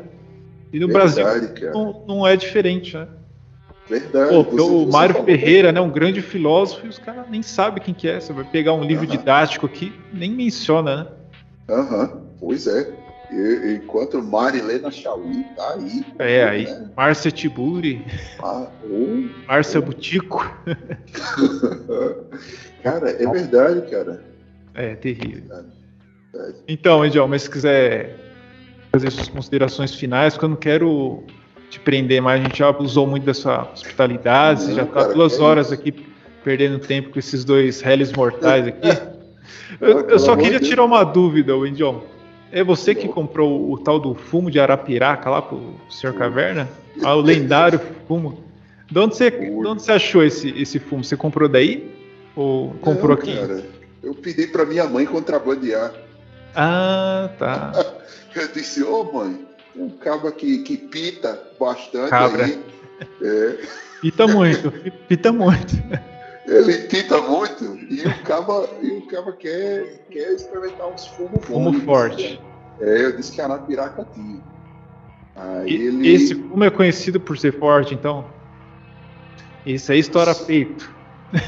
E 0.71 0.79
no 0.79 0.87
Verdade, 0.87 1.21
Brasil 1.21 1.71
não, 1.73 2.03
não 2.07 2.27
é 2.27 2.35
diferente, 2.35 2.95
né? 2.95 3.07
Verdade. 3.89 4.29
Pô, 4.29 4.43
você- 4.43 4.61
o 4.61 4.85
Mário 4.91 5.15
falou- 5.15 5.25
Ferreira, 5.27 5.71
né, 5.71 5.81
um 5.81 5.89
grande 5.89 6.21
filósofo, 6.21 6.85
e 6.85 6.89
os 6.89 6.99
caras 6.99 7.25
nem 7.27 7.41
sabem 7.41 7.81
quem 7.81 7.93
que 7.93 8.07
é. 8.07 8.19
Você 8.19 8.31
vai 8.31 8.43
pegar 8.43 8.73
um 8.73 8.83
livro 8.83 9.05
Aham. 9.05 9.17
didático 9.17 9.65
aqui, 9.65 9.91
nem 10.13 10.29
menciona, 10.31 10.95
né? 10.95 11.07
Aham, 11.69 12.21
pois 12.39 12.67
é. 12.67 12.98
E- 13.31 13.75
enquanto 13.75 14.21
Marilena 14.23 14.89
Chauí 14.89 15.43
tá 15.55 15.73
aí. 15.73 16.03
É, 16.17 16.43
aí, 16.43 16.65
Né? 16.65 16.89
Márcia 16.97 17.29
Tiburi, 17.31 18.07
Ah, 18.41 18.67
Márcia 19.47 19.81
Butico. 19.81 20.43
cara, 22.83 23.09
é 23.11 23.31
verdade, 23.31 23.89
cara. 23.89 24.23
É, 24.73 24.95
terrível. 24.95 25.41
Verdade. 25.41 25.67
Então, 26.67 27.05
Ediel, 27.05 27.27
mas 27.27 27.43
se 27.43 27.49
quiser 27.49 28.15
fazer 28.91 29.11
suas 29.11 29.27
considerações 29.27 29.93
finais, 29.93 30.33
porque 30.33 30.45
eu 30.45 30.49
não 30.49 30.57
quero 30.57 31.23
te 31.69 31.79
prender 31.79 32.21
mais, 32.21 32.41
a 32.41 32.43
gente 32.43 32.59
já 32.59 32.69
abusou 32.69 33.05
muito 33.05 33.25
da 33.25 33.33
sua 33.33 33.71
hospitalidade, 33.71 34.67
Não, 34.67 34.75
já 34.75 34.85
tá 34.85 35.01
cara, 35.01 35.13
duas 35.13 35.39
horas 35.39 35.71
aqui 35.71 35.91
perdendo 36.43 36.79
tempo 36.79 37.09
com 37.09 37.19
esses 37.19 37.43
dois 37.43 37.81
réis 37.81 38.11
mortais 38.11 38.67
aqui. 38.67 38.87
Eu, 39.79 40.09
eu 40.09 40.19
só 40.19 40.35
queria 40.35 40.59
tirar 40.59 40.83
uma 40.83 41.03
dúvida, 41.03 41.53
Ediel. 41.53 42.03
É 42.51 42.63
você 42.63 42.95
que 42.95 43.07
comprou 43.07 43.71
o 43.71 43.77
tal 43.77 43.99
do 43.99 44.15
fumo 44.15 44.49
de 44.49 44.59
Arapiraca 44.59 45.29
lá 45.29 45.41
pro 45.41 45.75
Sr. 45.89 46.13
Caverna? 46.13 46.67
Ah, 47.03 47.15
o 47.15 47.21
lendário 47.21 47.79
fumo. 48.07 48.43
De 48.89 48.97
onde 48.97 49.15
você, 49.15 49.29
de 49.29 49.67
onde 49.67 49.83
você 49.83 49.91
achou 49.91 50.23
esse, 50.23 50.49
esse 50.59 50.79
fumo? 50.79 51.03
Você 51.03 51.15
comprou 51.15 51.47
daí? 51.47 51.95
Ou 52.35 52.71
comprou 52.81 53.09
Não, 53.09 53.17
aqui? 53.17 53.35
Cara, 53.35 53.63
eu 54.01 54.15
pedi 54.15 54.47
pra 54.47 54.65
minha 54.65 54.85
mãe 54.85 55.05
contrabandear. 55.05 55.93
Ah, 56.55 57.29
tá. 57.37 57.71
Eu 58.35 58.47
disse, 58.49 58.83
ô 58.83 59.03
mãe, 59.11 59.43
tem 59.73 59.83
um 59.83 59.89
cabo 59.89 60.31
que, 60.31 60.59
que 60.59 60.77
pita 60.77 61.39
bastante 61.59 62.11
Cabra. 62.11 62.45
aí. 62.45 62.63
É, 63.21 63.57
Pita 64.01 64.27
muito, 64.27 64.71
pita 65.07 65.31
muito. 65.31 65.75
Ele 66.49 66.77
pita 66.87 67.21
muito 67.21 67.63
e 67.89 68.01
o 68.07 68.23
cabo, 68.23 68.67
e 68.81 68.91
o 68.91 69.01
cabo 69.07 69.33
quer, 69.33 70.05
quer 70.09 70.33
experimentar 70.33 70.87
uns 70.87 71.07
fumos 71.07 71.31
bons. 71.31 71.45
Fumo 71.45 71.73
forte. 71.81 72.39
É, 72.81 73.05
eu 73.05 73.15
disse 73.15 73.31
que 73.31 73.41
Arapiraca 73.41 74.05
tinha. 74.13 74.41
Aí 75.35 75.69
E- 75.69 75.87
ele. 75.87 76.07
Esse 76.13 76.35
fumo 76.35 76.63
é 76.63 76.69
conhecido 76.69 77.19
por 77.19 77.37
ser 77.37 77.53
forte, 77.59 77.93
então? 77.93 78.25
Isso 79.65 79.91
aí 79.91 79.99
estoura 79.99 80.33
peito. 80.33 80.89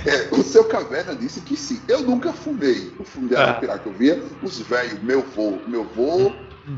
É, 0.05 0.33
o 0.35 0.43
seu 0.43 0.65
caverna 0.65 1.15
disse 1.15 1.41
que 1.41 1.55
sim. 1.57 1.81
Eu 1.87 2.01
nunca 2.01 2.31
fumei 2.31 2.91
o 2.99 3.03
fumo 3.03 3.27
de 3.27 3.35
Ah. 3.35 3.43
Arapiraca. 3.43 3.89
Eu 3.89 3.93
via 3.93 4.21
os 4.43 4.59
velhos, 4.59 5.01
meu 5.01 5.21
vô, 5.21 5.57
meu 5.67 5.83
vô, 5.83 6.31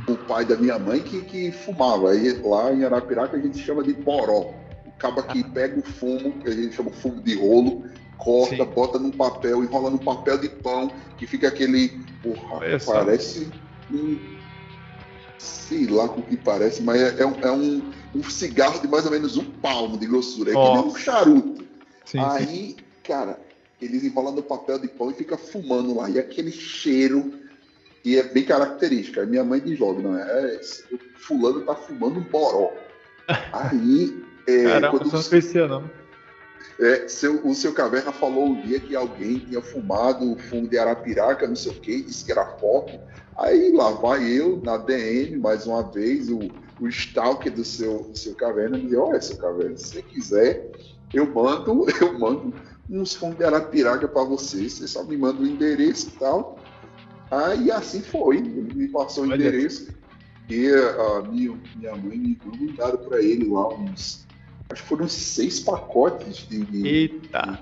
o 0.08 0.16
pai 0.28 0.46
da 0.46 0.56
minha 0.56 0.80
mãe 0.80 1.02
que, 1.02 1.22
que 1.22 1.52
fumava. 1.52 2.12
Aí 2.12 2.40
lá 2.44 2.72
em 2.72 2.86
Arapiraca 2.86 3.36
a 3.36 3.40
gente 3.42 3.58
chama 3.60 3.84
de 3.84 3.94
poró. 3.94 4.52
O 4.86 4.92
caba 4.98 5.22
que 5.24 5.44
pega 5.44 5.80
o 5.80 5.84
fumo, 5.84 6.32
que 6.40 6.48
a 6.48 6.54
gente 6.54 6.76
chama 6.76 6.92
de 6.92 6.98
fumo 6.98 7.22
de 7.22 7.36
rolo, 7.36 7.84
corta, 8.18 8.56
Sim. 8.56 8.66
bota 8.66 9.00
num 9.00 9.12
papel, 9.12 9.64
enrola 9.64 9.90
num 9.90 9.98
papel 9.98 10.38
de 10.38 10.50
pão, 10.50 10.92
que 11.18 11.26
fica 11.28 11.48
aquele. 11.48 11.90
Porra, 12.22 12.80
só. 12.80 12.94
parece 12.94 13.50
um. 13.92 14.18
Sei 15.38 15.88
lá 15.88 16.08
com 16.08 16.22
o 16.22 16.24
que 16.24 16.38
parece, 16.38 16.82
mas 16.82 17.02
é, 17.02 17.22
é 17.22 17.26
um, 17.26 17.40
é 17.42 17.52
um, 17.52 17.92
um 18.16 18.24
cigarro 18.24 18.80
de 18.80 18.88
mais 18.88 19.06
ou 19.06 19.12
menos 19.12 19.36
um 19.36 19.44
palmo 19.44 19.98
de 19.98 20.06
grossura. 20.06 20.52
É 20.52 20.54
que 20.54 20.60
nem 20.60 20.78
um 20.78 20.86
Nossa. 20.86 21.00
charuto. 21.00 21.64
Sim, 22.06 22.20
sim. 22.20 22.20
Aí, 22.20 22.78
cara, 23.04 23.40
eles 23.82 24.04
enrolam 24.04 24.34
no 24.34 24.44
papel 24.44 24.80
de 24.80 24.88
pão 24.88 25.12
e 25.12 25.14
fica 25.14 25.38
fumando 25.38 25.96
lá. 25.96 26.10
E 26.10 26.18
aquele 26.18 26.52
cheiro 26.52 27.34
que 28.04 28.20
é 28.20 28.24
bem 28.24 28.44
característico. 28.44 29.20
Aí 29.20 29.26
minha 29.26 29.44
mãe 29.44 29.60
diz 29.60 29.80
logo, 29.80 30.02
não 30.02 30.18
é? 30.18 30.60
O 30.92 31.00
fulano 31.20 31.62
tá 31.62 31.76
fumando 31.76 32.20
um 32.20 32.24
boró. 32.24 32.72
Aí, 33.52 34.22
é, 34.48 34.64
Caramba, 34.64 35.00
quando 35.00 35.12
não 35.12 35.24
conhecia, 35.24 35.68
não. 35.68 36.03
É, 36.80 37.08
seu- 37.08 37.46
o 37.48 37.54
seu 37.54 37.74
caverna 37.74 38.12
falou 38.12 38.46
um 38.46 38.62
dia 38.62 38.80
que 38.80 38.96
alguém 38.96 39.40
tinha 39.40 39.62
fumado 39.62 40.32
o 40.32 40.38
fumo 40.38 40.68
de 40.68 40.78
Arapiraca, 40.78 41.48
não 41.48 41.56
sei 41.56 41.72
o 41.72 41.80
que, 41.80 42.04
disse 42.04 42.26
que 42.26 42.32
era 42.32 42.46
forte. 42.58 43.00
Aí 43.38 43.72
lá 43.72 43.92
vai 43.92 44.26
eu 44.32 44.62
na 44.62 44.78
DM, 44.78 45.38
mais 45.38 45.66
uma 45.66 45.92
vez, 45.92 46.30
o, 46.30 46.52
o 46.80 46.88
stalker 46.88 47.54
do 47.54 47.64
seu, 47.64 48.04
do 48.04 48.18
seu 48.18 48.36
caverna, 48.36 48.78
me 48.78 48.96
olha, 48.96 49.22
seu 49.22 49.38
caverna, 49.38 49.78
se 49.78 49.90
você 49.90 50.04
quiser, 50.04 50.72
eu 51.14 51.32
mando, 51.34 51.86
eu 52.02 52.18
mando 52.20 52.62
uns 52.90 53.16
fumos 53.16 53.38
de 53.38 53.44
Arapiraca 53.44 54.08
para 54.08 54.24
você, 54.24 54.70
você 54.70 54.88
só 54.88 55.04
me 55.04 55.18
manda 55.18 55.42
o 55.42 55.48
endereço 55.48 56.10
e 56.16 56.20
tal. 56.20 56.64
Aí 57.32 57.72
assim 57.72 58.02
foi, 58.02 58.38
ele 58.38 58.62
me 58.62 58.88
passou 58.90 59.24
o 59.24 59.28
Olha. 59.28 59.36
endereço. 59.36 59.94
E 60.50 60.68
a 60.70 61.22
minha, 61.24 61.58
minha 61.76 61.96
mãe 61.96 62.18
me 62.20 62.36
deu 62.36 62.56
mandado 62.56 62.98
para 63.00 63.22
ele 63.22 63.50
lá 63.50 63.74
uns. 63.80 64.28
Acho 64.74 64.82
que 64.82 64.90
foram 64.90 65.08
seis 65.08 65.60
pacotes 65.60 66.48
de. 66.50 66.88
Eita. 66.88 67.60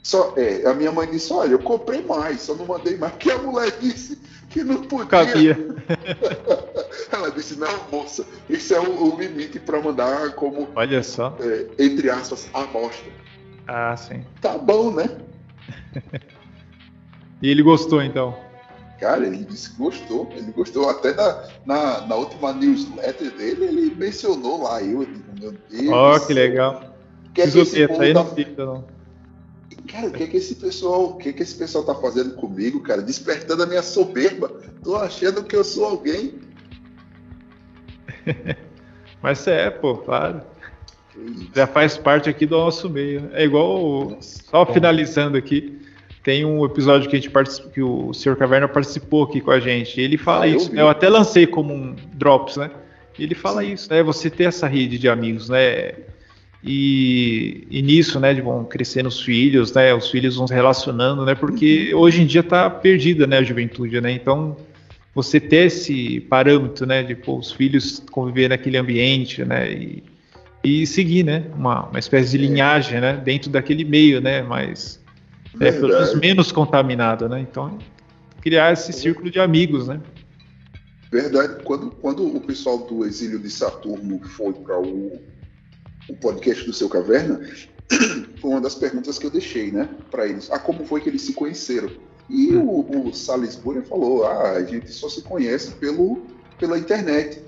Só, 0.00 0.32
é, 0.36 0.64
a 0.64 0.72
minha 0.74 0.92
mãe 0.92 1.10
disse: 1.10 1.32
Olha, 1.32 1.50
eu 1.50 1.58
comprei 1.58 2.02
mais, 2.02 2.42
só 2.42 2.54
não 2.54 2.64
mandei 2.64 2.96
mais, 2.96 3.12
porque 3.12 3.32
a 3.32 3.38
mulher 3.38 3.76
disse 3.80 4.16
que 4.48 4.62
não 4.62 4.82
podia. 4.82 5.06
Cabia. 5.06 5.58
Ela 7.10 7.30
disse: 7.32 7.58
Não, 7.58 7.68
moça, 7.90 8.24
esse 8.48 8.72
é 8.72 8.80
o, 8.80 9.14
o 9.14 9.20
limite 9.20 9.58
para 9.58 9.82
mandar 9.82 10.34
como, 10.36 10.68
Olha 10.76 11.02
só. 11.02 11.36
é, 11.40 11.66
entre 11.84 12.08
aspas, 12.08 12.48
amostra. 12.54 13.10
Ah, 13.66 13.96
sim. 13.96 14.24
Tá 14.40 14.56
bom, 14.56 14.92
né? 14.92 15.10
E 17.42 17.50
ele 17.50 17.62
gostou, 17.62 18.02
então. 18.02 18.34
Cara, 18.98 19.26
ele 19.26 19.44
disse 19.44 19.70
que 19.70 19.76
gostou, 19.76 20.26
ele 20.34 20.50
gostou. 20.52 20.88
Até 20.88 21.12
na, 21.12 21.44
na, 21.66 22.00
na 22.06 22.14
última 22.14 22.50
newsletter 22.54 23.30
dele, 23.32 23.66
ele 23.66 23.94
mencionou 23.94 24.62
lá 24.62 24.82
eu. 24.82 25.04
digo, 25.04 25.25
meu 25.40 25.52
Deus. 25.70 25.88
Ó, 25.92 26.18
do 26.18 26.26
que 26.26 26.32
legal. 26.34 26.94
O 27.28 27.32
que 27.32 27.42
é 27.42 27.44
que 27.50 27.58
esse 27.58 27.76
Isopeta, 27.82 27.88
povo 27.88 28.02
aí 28.02 28.14
tá 28.14 28.22
não 28.24 28.34
fica, 28.34 28.64
não. 28.64 28.84
Cara, 29.88 30.06
o 30.08 30.10
que 30.10 30.22
é 30.22 30.26
que 30.26 30.36
esse 30.36 30.54
pessoal, 30.56 31.04
o 31.10 31.16
que 31.16 31.28
é 31.28 31.32
que 31.32 31.42
esse 31.42 31.54
pessoal 31.54 31.84
tá 31.84 31.94
fazendo 31.94 32.34
comigo, 32.34 32.80
cara? 32.80 33.00
Despertando 33.02 33.62
a 33.62 33.66
minha 33.66 33.82
soberba. 33.82 34.48
Tô 34.82 34.96
achando 34.96 35.44
que 35.44 35.54
eu 35.54 35.62
sou 35.62 35.84
alguém. 35.84 36.34
Mas 39.22 39.38
você 39.38 39.50
é, 39.52 39.70
pô, 39.70 39.96
claro. 39.96 40.40
Já 41.54 41.66
faz 41.66 41.96
parte 41.96 42.28
aqui 42.28 42.44
do 42.46 42.56
nosso 42.56 42.90
meio. 42.90 43.22
né? 43.22 43.28
É 43.34 43.44
igual. 43.44 44.10
Nossa. 44.10 44.42
Só 44.50 44.66
finalizando 44.66 45.36
aqui. 45.36 45.80
Tem 46.22 46.44
um 46.44 46.64
episódio 46.64 47.08
que, 47.08 47.14
a 47.16 47.18
gente 47.18 47.30
particip- 47.30 47.70
que 47.72 47.80
o 47.80 48.12
Sr. 48.12 48.34
Caverna 48.36 48.66
participou 48.66 49.22
aqui 49.24 49.40
com 49.40 49.52
a 49.52 49.60
gente. 49.60 50.00
Ele 50.00 50.18
fala 50.18 50.44
Ah, 50.44 50.48
eu 50.48 50.56
isso. 50.56 50.70
vi. 50.70 50.76
né? 50.76 50.82
Eu 50.82 50.88
até 50.88 51.08
lancei 51.08 51.46
como 51.46 51.72
um 51.72 51.94
Drops, 52.14 52.56
né? 52.56 52.70
E 53.18 53.22
ele 53.22 53.34
fala 53.34 53.62
Sim. 53.62 53.72
isso, 53.72 53.90
né? 53.90 54.02
Você 54.02 54.28
ter 54.30 54.44
essa 54.44 54.66
rede 54.66 54.98
de 54.98 55.08
amigos, 55.08 55.48
né? 55.48 55.92
E, 56.62 57.66
e 57.70 57.80
nisso, 57.82 58.18
né? 58.18 58.34
de 58.34 58.40
Vão 58.40 58.64
crescendo 58.64 59.08
os 59.08 59.20
filhos, 59.20 59.72
né? 59.72 59.94
Os 59.94 60.10
filhos 60.10 60.36
vão 60.36 60.46
se 60.46 60.54
relacionando, 60.54 61.24
né? 61.24 61.34
Porque 61.34 61.92
Uhum. 61.94 62.00
hoje 62.00 62.22
em 62.22 62.26
dia 62.26 62.42
tá 62.42 62.68
perdida, 62.68 63.26
né? 63.26 63.38
A 63.38 63.42
juventude, 63.42 64.00
né? 64.00 64.10
Então, 64.12 64.56
você 65.14 65.38
ter 65.40 65.66
esse 65.66 66.20
parâmetro, 66.20 66.86
né? 66.86 67.02
De 67.02 67.14
pô, 67.14 67.38
os 67.38 67.52
filhos 67.52 68.02
conviver 68.10 68.48
naquele 68.48 68.76
ambiente, 68.76 69.44
né? 69.44 69.70
E, 69.70 70.02
e 70.64 70.86
seguir, 70.86 71.22
né? 71.24 71.44
Uma, 71.54 71.86
uma 71.86 71.98
espécie 71.98 72.36
de 72.36 72.44
É. 72.44 72.48
linhagem, 72.48 73.00
né? 73.00 73.20
Dentro 73.24 73.48
daquele 73.50 73.84
meio, 73.84 74.20
né? 74.20 74.42
Mas 74.42 75.00
é, 75.60 75.70
pelo 75.72 76.16
menos 76.20 76.50
contaminado, 76.52 77.28
né? 77.28 77.40
Então, 77.40 77.78
criar 78.42 78.72
esse 78.72 78.92
círculo 78.92 79.30
de 79.30 79.38
amigos, 79.38 79.86
né? 79.88 80.00
Verdade. 81.16 81.62
Quando, 81.64 81.90
quando 81.92 82.26
o 82.26 82.40
pessoal 82.42 82.78
do 82.78 83.04
Exílio 83.06 83.38
de 83.38 83.48
Saturno 83.50 84.20
foi 84.22 84.52
para 84.52 84.78
o, 84.78 85.18
o 86.10 86.16
podcast 86.16 86.64
do 86.66 86.74
Seu 86.74 86.90
Caverna, 86.90 87.40
foi 88.38 88.50
uma 88.50 88.60
das 88.60 88.74
perguntas 88.74 89.18
que 89.18 89.24
eu 89.24 89.30
deixei, 89.30 89.70
né, 89.70 89.88
para 90.10 90.26
eles. 90.26 90.50
Ah, 90.50 90.58
como 90.58 90.84
foi 90.84 91.00
que 91.00 91.08
eles 91.08 91.22
se 91.22 91.32
conheceram? 91.32 91.90
E 92.28 92.54
o, 92.54 93.08
o 93.08 93.14
Salisbury 93.14 93.80
falou: 93.82 94.26
ah, 94.26 94.52
a 94.52 94.64
gente 94.64 94.90
só 94.92 95.08
se 95.08 95.22
conhece 95.22 95.70
pelo, 95.76 96.22
pela 96.58 96.78
internet. 96.78 97.42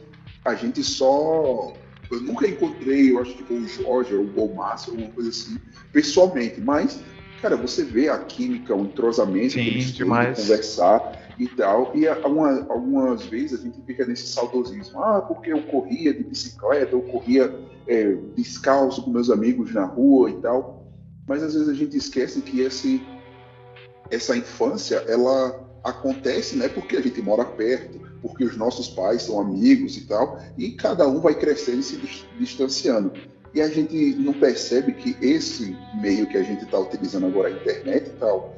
A 0.45 0.55
gente 0.55 0.83
só. 0.83 1.75
Eu 2.11 2.23
nunca 2.23 2.49
encontrei, 2.49 3.13
eu 3.13 3.21
acho 3.21 3.35
que 3.35 3.43
foi 3.43 3.59
o 3.59 3.69
Jorge 3.69 4.15
ou 4.15 4.25
o 4.25 4.57
Márcio, 4.57 4.93
alguma 4.93 5.11
coisa 5.11 5.29
assim, 5.29 5.59
pessoalmente. 5.93 6.59
Mas, 6.59 7.01
cara, 7.43 7.55
você 7.55 7.85
vê 7.85 8.09
a 8.09 8.17
química, 8.17 8.75
o 8.75 8.85
entrosamento 8.85 9.53
Sim, 9.53 9.63
que 9.63 9.69
eles 9.69 9.85
têm 9.85 9.93
de 9.93 9.99
demais. 9.99 10.39
conversar 10.39 11.28
e 11.39 11.49
tal. 11.49 11.93
E 11.95 12.07
algumas 12.09 13.25
vezes 13.25 13.61
a 13.61 13.63
gente 13.63 13.81
fica 13.83 14.05
nesse 14.05 14.27
saudosismo. 14.29 15.03
Ah, 15.03 15.23
porque 15.23 15.53
eu 15.53 15.63
corria 15.65 16.13
de 16.13 16.25
bicicleta, 16.25 16.95
eu 16.95 17.03
corria 17.03 17.55
é, 17.87 18.17
descalço 18.35 19.03
com 19.03 19.11
meus 19.11 19.31
amigos 19.31 19.73
na 19.73 19.85
rua 19.85 20.31
e 20.31 20.35
tal. 20.41 20.87
Mas 21.27 21.43
às 21.43 21.55
vezes 21.55 21.69
a 21.69 21.75
gente 21.75 21.97
esquece 21.97 22.41
que 22.41 22.61
esse, 22.61 23.03
essa 24.11 24.37
infância, 24.37 24.97
ela 25.07 25.69
acontece, 25.85 26.57
né? 26.57 26.69
Porque 26.69 26.97
a 26.97 27.01
gente 27.01 27.21
mora 27.23 27.45
perto, 27.45 28.01
porque 28.21 28.45
os 28.45 28.57
nossos 28.57 28.89
pais 28.89 29.23
são 29.23 29.41
amigos 29.41 29.97
e 29.97 30.07
tal, 30.07 30.41
e 30.57 30.73
cada 30.73 31.07
um 31.07 31.21
vai 31.21 31.35
crescendo 31.35 31.81
e 31.81 31.83
se 31.83 32.01
distanciando. 32.39 33.13
E 33.55 33.61
a 33.61 33.69
gente 33.69 34.15
não 34.17 34.35
percebe 34.35 34.93
que 34.93 35.17
esse 35.25 35.77
meio 36.01 36.27
que 36.27 36.37
a 36.37 36.43
gente 36.43 36.65
está 36.65 36.79
utilizando 36.79 37.27
agora, 37.27 37.49
a 37.49 37.53
internet 37.53 38.09
e 38.09 38.19
tal, 38.19 38.57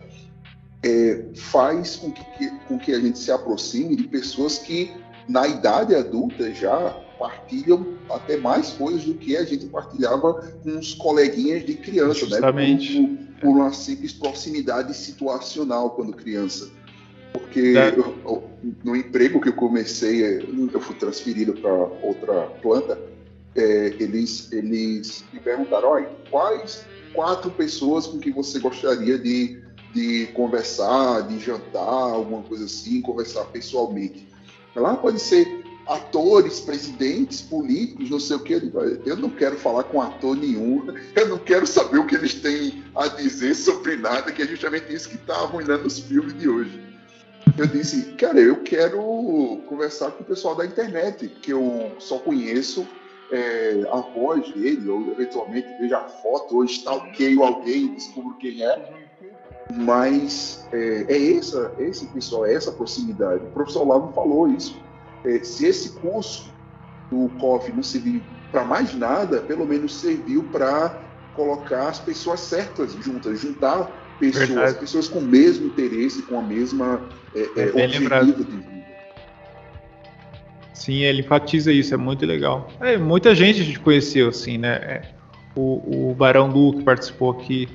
é, 0.83 1.24
faz 1.35 1.97
com 1.97 2.11
que, 2.11 2.51
com 2.66 2.78
que 2.78 2.93
a 2.93 3.01
gente 3.01 3.18
se 3.18 3.31
aproxime 3.31 3.97
de 3.97 4.05
pessoas 4.05 4.59
que, 4.59 4.93
na 5.28 5.47
idade 5.47 5.95
adulta, 5.95 6.53
já 6.53 6.97
partilham 7.18 7.99
até 8.11 8.39
mais 8.39 8.70
coisas 8.70 9.05
do 9.05 9.14
que 9.14 9.37
a 9.37 9.45
gente 9.45 9.66
partilhava 9.66 10.35
com 10.62 10.78
os 10.78 10.95
coleguinhas 10.95 11.66
de 11.66 11.74
criança, 11.74 12.20
Justamente. 12.20 12.99
né? 12.99 13.18
Por, 13.41 13.49
por, 13.49 13.57
uma 13.59 13.72
simples 13.72 14.12
proximidade 14.12 14.97
situacional 14.97 15.91
quando 15.91 16.12
criança. 16.14 16.70
Porque 17.33 17.74
É. 17.76 17.91
eu- 17.91 18.16
eu- 18.24 18.51
no 18.83 18.97
emprego 18.97 19.41
que 19.41 19.51
eu 19.51 19.53
comecei, 19.53 20.39
eu 20.72 20.81
fui 20.81 20.97
transferido 20.97 21.53
para 21.55 21.72
outra 21.72 22.43
planta, 22.62 22.99
é, 23.55 23.95
eles, 24.01 24.51
eles 24.53 25.24
me 25.33 25.41
perguntaram, 25.41 25.91
olha, 25.91 26.09
quais 26.31 26.85
quatro 27.12 27.51
pessoas 27.51 28.07
com 28.07 28.18
que 28.18 28.31
você 28.31 28.59
gostaria 28.59 29.18
de, 29.18 29.61
de 29.93 30.28
conversar, 30.28 31.22
de 31.22 31.38
jantar, 31.38 31.80
alguma 31.82 32.43
coisa 32.43 32.64
assim, 32.64 33.01
conversar 33.01 33.45
pessoalmente? 33.47 34.28
Lá 34.74 34.97
pode 34.97 35.20
ser 35.20 35.64
atores, 35.86 36.61
presidentes, 36.61 37.43
políticos, 37.43 38.11
não 38.11 38.20
sei 38.20 38.36
o 38.36 38.41
que. 38.41 38.53
Eu 38.53 38.61
digo, 38.61 38.78
"Olha, 38.78 39.01
Eu 39.05 39.16
não 39.16 39.30
quero 39.30 39.57
falar 39.57 39.84
com 39.84 40.01
ator 40.01 40.36
nenhum, 40.36 40.86
eu 41.16 41.28
não 41.28 41.38
quero 41.38 41.66
saber 41.66 41.99
o 41.99 42.07
que 42.07 42.14
eles 42.14 42.34
têm 42.34 42.84
a 42.95 43.09
dizer 43.09 43.55
sobre 43.55 43.97
nada, 43.97 44.30
que 44.30 44.43
é 44.43 44.47
justamente 44.47 44.93
isso 44.95 45.09
que 45.09 45.16
está 45.16 45.34
arruinando 45.34 45.86
os 45.86 45.99
filmes 45.99 46.38
de 46.38 46.49
hoje. 46.49 46.91
Eu 47.59 47.66
disse, 47.66 48.12
cara, 48.12 48.38
eu 48.38 48.62
quero 48.62 48.99
conversar 49.66 50.12
com 50.12 50.22
o 50.22 50.26
pessoal 50.26 50.55
da 50.55 50.64
internet, 50.64 51.28
que 51.43 51.53
eu 51.53 51.93
só 51.99 52.18
conheço 52.18 52.86
é, 53.32 53.84
a 53.91 54.01
voz 54.01 54.49
dele, 54.53 54.88
ou 54.88 55.11
eventualmente 55.12 55.68
vejo 55.78 55.95
a 55.95 56.05
foto, 56.05 56.57
ou 56.57 56.64
stalkeio 56.64 57.43
alguém 57.43 57.95
descubro 57.95 58.36
quem 58.38 58.62
é. 58.62 59.10
Mas 59.77 60.66
é, 60.73 61.07
é 61.09 61.37
essa, 61.37 61.73
esse 61.79 62.07
pessoal, 62.07 62.47
é 62.47 62.55
essa 62.55 62.73
proximidade. 62.73 63.45
O 63.45 63.51
professor 63.51 63.87
Lavo 63.87 64.12
falou 64.12 64.49
isso. 64.49 64.83
É, 65.25 65.39
se 65.45 65.66
esse 65.66 66.01
curso 66.01 66.53
do 67.11 67.29
COF 67.41 67.73
não 67.73 67.83
serviu 67.83 68.23
para 68.51 68.64
mais 68.64 68.95
nada, 68.95 69.41
pelo 69.41 69.66
menos 69.66 70.01
serviu 70.01 70.45
para 70.45 71.03
colocar 71.35 71.89
as 71.89 71.99
pessoas 71.99 72.41
certas 72.41 72.93
juntas, 72.95 73.41
juntar 73.41 73.91
pessoas, 74.18 74.49
Verdade. 74.49 74.79
pessoas 74.79 75.09
com 75.09 75.21
o 75.21 75.23
mesmo 75.23 75.66
interesse, 75.66 76.23
com 76.23 76.39
a 76.39 76.43
mesma 76.43 77.09
é, 77.35 77.41
é, 77.41 77.68
É 77.68 77.85
objetivo 77.85 78.45
de 78.45 78.57
vida. 78.57 78.81
Sim, 80.75 81.03
ele 81.03 81.21
enfatiza 81.21 81.73
isso, 81.73 81.93
é 81.93 81.97
muito 81.97 82.25
legal. 82.25 82.68
É, 82.81 82.97
muita 82.97 83.35
gente 83.35 83.61
a 83.61 83.64
gente 83.64 83.79
conheceu, 83.81 84.29
assim, 84.29 84.57
né? 84.57 84.77
É, 84.77 85.03
o, 85.55 86.11
o 86.11 86.14
Barão 86.14 86.51
Lu, 86.51 86.79
que 86.79 86.85
participou 86.85 87.33
aqui, 87.33 87.68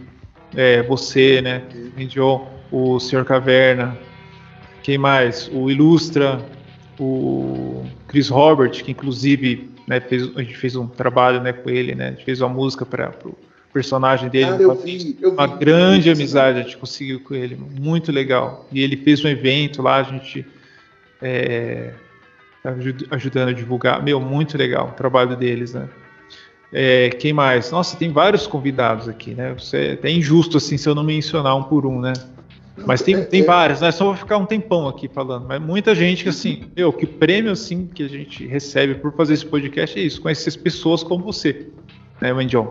é, 0.56 0.82
você, 0.84 1.41
né? 1.41 1.64
Indion, 1.97 2.45
o 2.72 2.99
Sr. 2.99 3.24
Caverna, 3.26 3.97
quem 4.84 4.97
mais? 4.97 5.49
O 5.53 5.70
Ilustra, 5.70 6.39
o 6.99 7.84
Chris 8.08 8.30
Robert, 8.30 8.72
que 8.72 8.91
inclusive 8.91 9.70
né, 9.88 9.99
fez, 9.99 10.30
a 10.36 10.41
gente 10.41 10.58
fez 10.58 10.76
um 10.76 10.88
trabalho 10.88 11.41
né, 11.41 11.53
com 11.53 11.70
ele, 11.70 11.93
né? 11.95 12.08
A 12.08 12.12
gente 12.12 12.26
fez 12.26 12.41
uma 12.41 12.49
música 12.49 12.86
para 12.86 13.12
o 13.26 13.36
personagem 13.74 14.30
dele. 14.30 14.51
Cara, 14.51 14.62
eu 14.64 14.70
uma- 14.72 14.76
vi, 14.82 15.18
eu 15.22 15.32
vi. 15.32 15.38
uma 15.38 15.47
grande 15.47 16.10
amizade 16.10 16.60
a 16.60 16.62
gente 16.64 16.78
conseguiu 16.78 17.20
com 17.20 17.34
ele, 17.36 17.56
muito 17.80 18.12
legal. 18.12 18.68
E 18.72 18.82
ele 18.82 18.97
fez 18.97 19.24
um 19.24 19.28
evento 19.28 19.82
lá, 19.82 19.97
a 19.97 20.03
gente 20.03 20.45
é, 21.22 21.91
tá 22.64 22.70
aju- 22.72 23.08
ajudando 23.12 23.49
a 23.49 23.53
divulgar. 23.53 24.01
Meu, 24.03 24.20
muito 24.20 24.58
legal 24.58 24.89
o 24.89 24.91
trabalho 24.91 25.36
deles, 25.36 25.74
né? 25.74 25.88
É, 26.78 27.10
quem 27.10 27.32
mais? 27.32 27.72
Nossa, 27.72 27.96
tem 27.96 28.12
vários 28.12 28.46
convidados 28.46 29.08
aqui, 29.08 29.34
né? 29.34 29.56
Você, 29.58 29.98
é 30.04 30.12
injusto 30.12 30.58
assim 30.58 30.78
se 30.78 30.90
eu 30.90 30.94
não 30.94 31.06
mencionar 31.06 31.56
um 31.56 31.64
por 31.64 31.86
um, 31.86 32.02
né? 32.02 32.12
Mas 32.86 33.02
tem, 33.02 33.16
É, 33.16 33.22
tem 33.22 33.42
é, 33.42 33.46
vários, 33.46 33.80
né? 33.80 33.90
Só 33.92 34.04
vou 34.04 34.16
ficar 34.16 34.38
um 34.38 34.46
tempão 34.46 34.86
aqui 34.86 35.08
falando. 35.08 35.46
Mas 35.48 35.62
muita 35.62 35.96
gente 35.96 36.24
que 36.24 36.30
assim, 36.30 36.64
meu, 36.76 36.92
que 36.92 37.06
prêmio 37.06 37.54
assim 37.54 37.88
que 37.88 38.04
a 38.04 38.10
gente 38.10 38.46
recebe 38.46 38.96
por 38.96 39.14
fazer 39.14 39.36
esse 39.36 39.46
podcast 39.46 39.98
é 39.98 40.04
isso, 40.04 40.20
conhecer 40.22 40.50
as 40.50 40.58
pessoas 40.58 41.02
como 41.02 41.24
você, 41.24 41.68
né, 42.20 42.34
Wendion? 42.34 42.66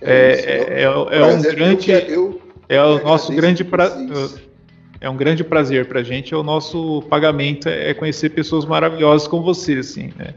É, 0.00 0.32
isso, 0.32 0.48
é, 0.48 0.52
é, 0.52 0.82
é 0.84 0.90
um 0.90 1.10
eu 1.10 1.42
grande. 1.52 1.90
eu- 1.90 2.40
É 2.70 2.82
o 2.82 2.98
Eu 2.98 3.04
nosso 3.04 3.32
grande 3.34 3.62
pra... 3.64 3.90
vocês. 3.90 4.40
é 4.98 5.10
um 5.10 5.16
grande 5.16 5.44
prazer 5.44 5.86
pra 5.86 6.02
gente, 6.02 6.32
é 6.32 6.36
o 6.38 6.42
nosso 6.42 7.02
pagamento 7.10 7.68
é 7.68 7.92
conhecer 7.92 8.30
pessoas 8.30 8.64
maravilhosas 8.64 9.28
como 9.28 9.42
você, 9.42 9.74
assim, 9.74 10.10
né? 10.16 10.32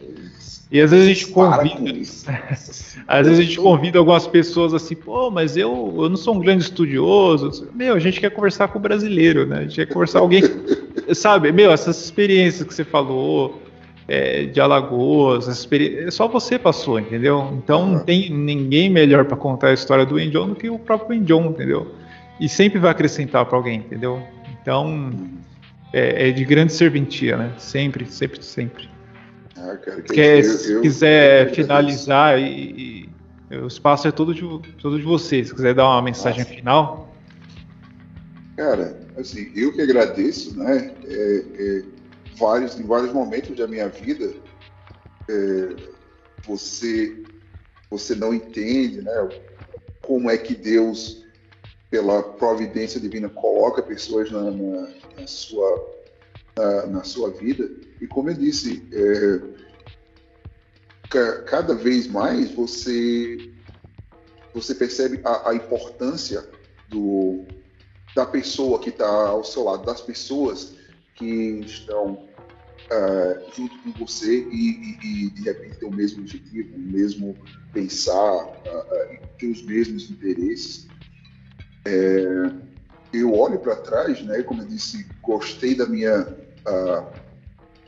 E 0.72 0.80
às 0.80 0.91
vezes 0.91 1.05
a 1.07 1.13
gente 1.13 1.34
Para 1.34 1.57
convida, 1.67 1.99
às 3.07 3.28
vezes 3.28 3.39
a 3.39 3.43
gente 3.43 3.57
convida 3.57 3.97
algumas 3.97 4.28
pessoas 4.28 4.72
assim, 4.74 4.95
pô, 4.95 5.32
mas 5.32 5.57
eu, 5.57 5.95
eu 5.97 6.09
não 6.09 6.15
sou 6.17 6.36
um 6.36 6.39
grande 6.39 6.63
estudioso. 6.63 7.70
Meu, 7.74 7.95
a 7.95 7.99
gente 7.99 8.20
quer 8.20 8.30
conversar 8.30 8.67
com 8.67 8.78
o 8.78 8.82
brasileiro, 8.82 9.47
né? 9.47 9.57
A 9.57 9.61
gente 9.63 9.76
quer 9.76 9.88
conversar 9.88 10.20
com 10.20 10.26
alguém, 10.26 10.43
sabe? 11.13 11.51
Meu, 11.51 11.72
essas 11.72 11.99
experiências 12.03 12.67
que 12.67 12.74
você 12.74 12.84
falou 12.84 13.63
é, 14.07 14.45
de 14.45 14.61
Alagoas, 14.61 15.47
essa 15.47 15.57
experi- 15.59 16.11
só 16.11 16.28
você 16.28 16.59
passou, 16.59 16.99
entendeu? 16.99 17.51
Então 17.63 17.88
não 17.88 17.93
Uhum. 17.97 18.03
tem 18.03 18.30
ninguém 18.30 18.89
melhor 18.91 19.26
pra 19.26 19.36
contar 19.36 19.70
a 19.70 19.74
história 19.74 20.05
do 20.05 20.20
Enjon 20.20 20.49
do 20.49 20.55
que 20.55 20.70
o 20.70 20.78
próprio 20.78 21.17
Enjon, 21.17 21.45
entendeu? 21.47 21.95
E 22.39 22.47
sempre 22.47 22.78
vai 22.80 22.91
acrescentar 22.91 23.43
pra 23.45 23.57
alguém, 23.57 23.80
entendeu? 23.80 24.22
Então 24.61 25.11
é, 25.91 26.30
é 26.30 26.32
de 26.32 26.45
grande 26.45 26.74
serventia, 26.74 27.38
né? 27.38 27.51
Sempre, 27.57 28.05
sempre, 28.05 28.43
sempre. 28.43 28.88
Ah, 29.62 29.78
cara, 29.78 30.01
que- 30.01 30.14
Quer, 30.14 30.38
eu- 30.39 30.43
se 30.43 30.72
eu- 30.72 30.82
quiser 30.82 31.49
eu- 31.49 31.53
finalizar 31.55 32.39
e, 32.39 33.14
e 33.51 33.57
o 33.57 33.68
espaço 33.68 34.07
é 34.07 34.12
todo 34.12 34.34
de, 34.34 34.41
todo 34.78 34.97
de 34.97 35.03
vocês. 35.03 35.49
Se 35.49 35.55
quiser 35.55 35.74
dar 35.76 35.86
uma 35.88 36.01
mensagem 36.01 36.43
Nossa. 36.43 36.53
final, 36.55 37.10
Cara, 38.55 38.99
assim, 39.18 39.51
eu 39.55 39.74
que 39.74 39.82
agradeço, 39.82 40.57
né? 40.57 40.93
é, 41.05 41.38
é, 41.38 41.84
vários, 42.38 42.78
em 42.78 42.84
vários 42.86 43.14
momentos 43.14 43.55
da 43.57 43.66
minha 43.68 43.88
vida, 43.88 44.34
é, 45.30 45.76
você, 46.45 47.26
você 47.89 48.16
não 48.16 48.34
entende, 48.34 49.01
né? 49.01 49.32
Como 50.01 50.30
é 50.30 50.38
que 50.38 50.53
Deus, 50.55 51.26
pela 51.89 52.22
providência 52.22 52.99
divina, 52.99 53.30
coloca 53.30 53.82
pessoas 53.82 54.30
na, 54.30 54.51
na- 54.51 54.89
na 55.18 55.28
sua, 55.28 55.99
na, 56.56 56.88
na 56.88 57.04
sua 57.04 57.32
vida. 57.32 57.70
E 58.02 58.08
como 58.08 58.30
eu 58.30 58.36
disse, 58.36 58.89
é, 58.93 59.60
ca- 61.10 61.43
cada 61.43 61.74
vez 61.76 62.08
mais 62.08 62.52
você, 62.52 63.52
você 64.54 64.76
percebe 64.76 65.22
a, 65.26 65.50
a 65.52 65.56
importância 65.56 66.43
do, 66.88 67.64
da 68.14 68.26
pessoa 68.26 68.80
que 68.82 68.89
está 68.89 69.08
ao 69.30 69.43
seu 69.43 69.64
lado, 69.64 69.86
das 69.86 70.02
pessoas 70.02 70.76
que 71.14 71.62
estão 71.66 72.30
ah, 72.91 73.45
junto 73.52 73.80
com 73.82 73.93
você 73.93 74.47
e, 74.50 74.50
e- 74.52 75.28
e, 75.28 75.32
de 75.32 75.43
repente 75.43 75.80
tem 75.80 75.88
o 75.89 75.91
mesmo 75.91 76.22
objetivo, 76.22 76.76
o 76.76 76.80
mesmo 76.80 77.39
pensar, 77.74 78.14
ah, 78.16 79.10
e 79.14 79.18
tem 79.39 79.52
os 79.52 79.64
mesmos 79.66 80.10
interesses. 80.10 80.91
É, 81.86 82.68
eu 83.12 83.34
olho 83.34 83.60
para 83.60 83.76
trás, 83.76 84.22
né, 84.24 84.43
como 84.43 84.62
eu 84.62 84.68
disse, 84.68 85.05
gostei 85.22 85.76
da 85.76 85.86
minha 85.86 86.28
ah, 86.66 87.05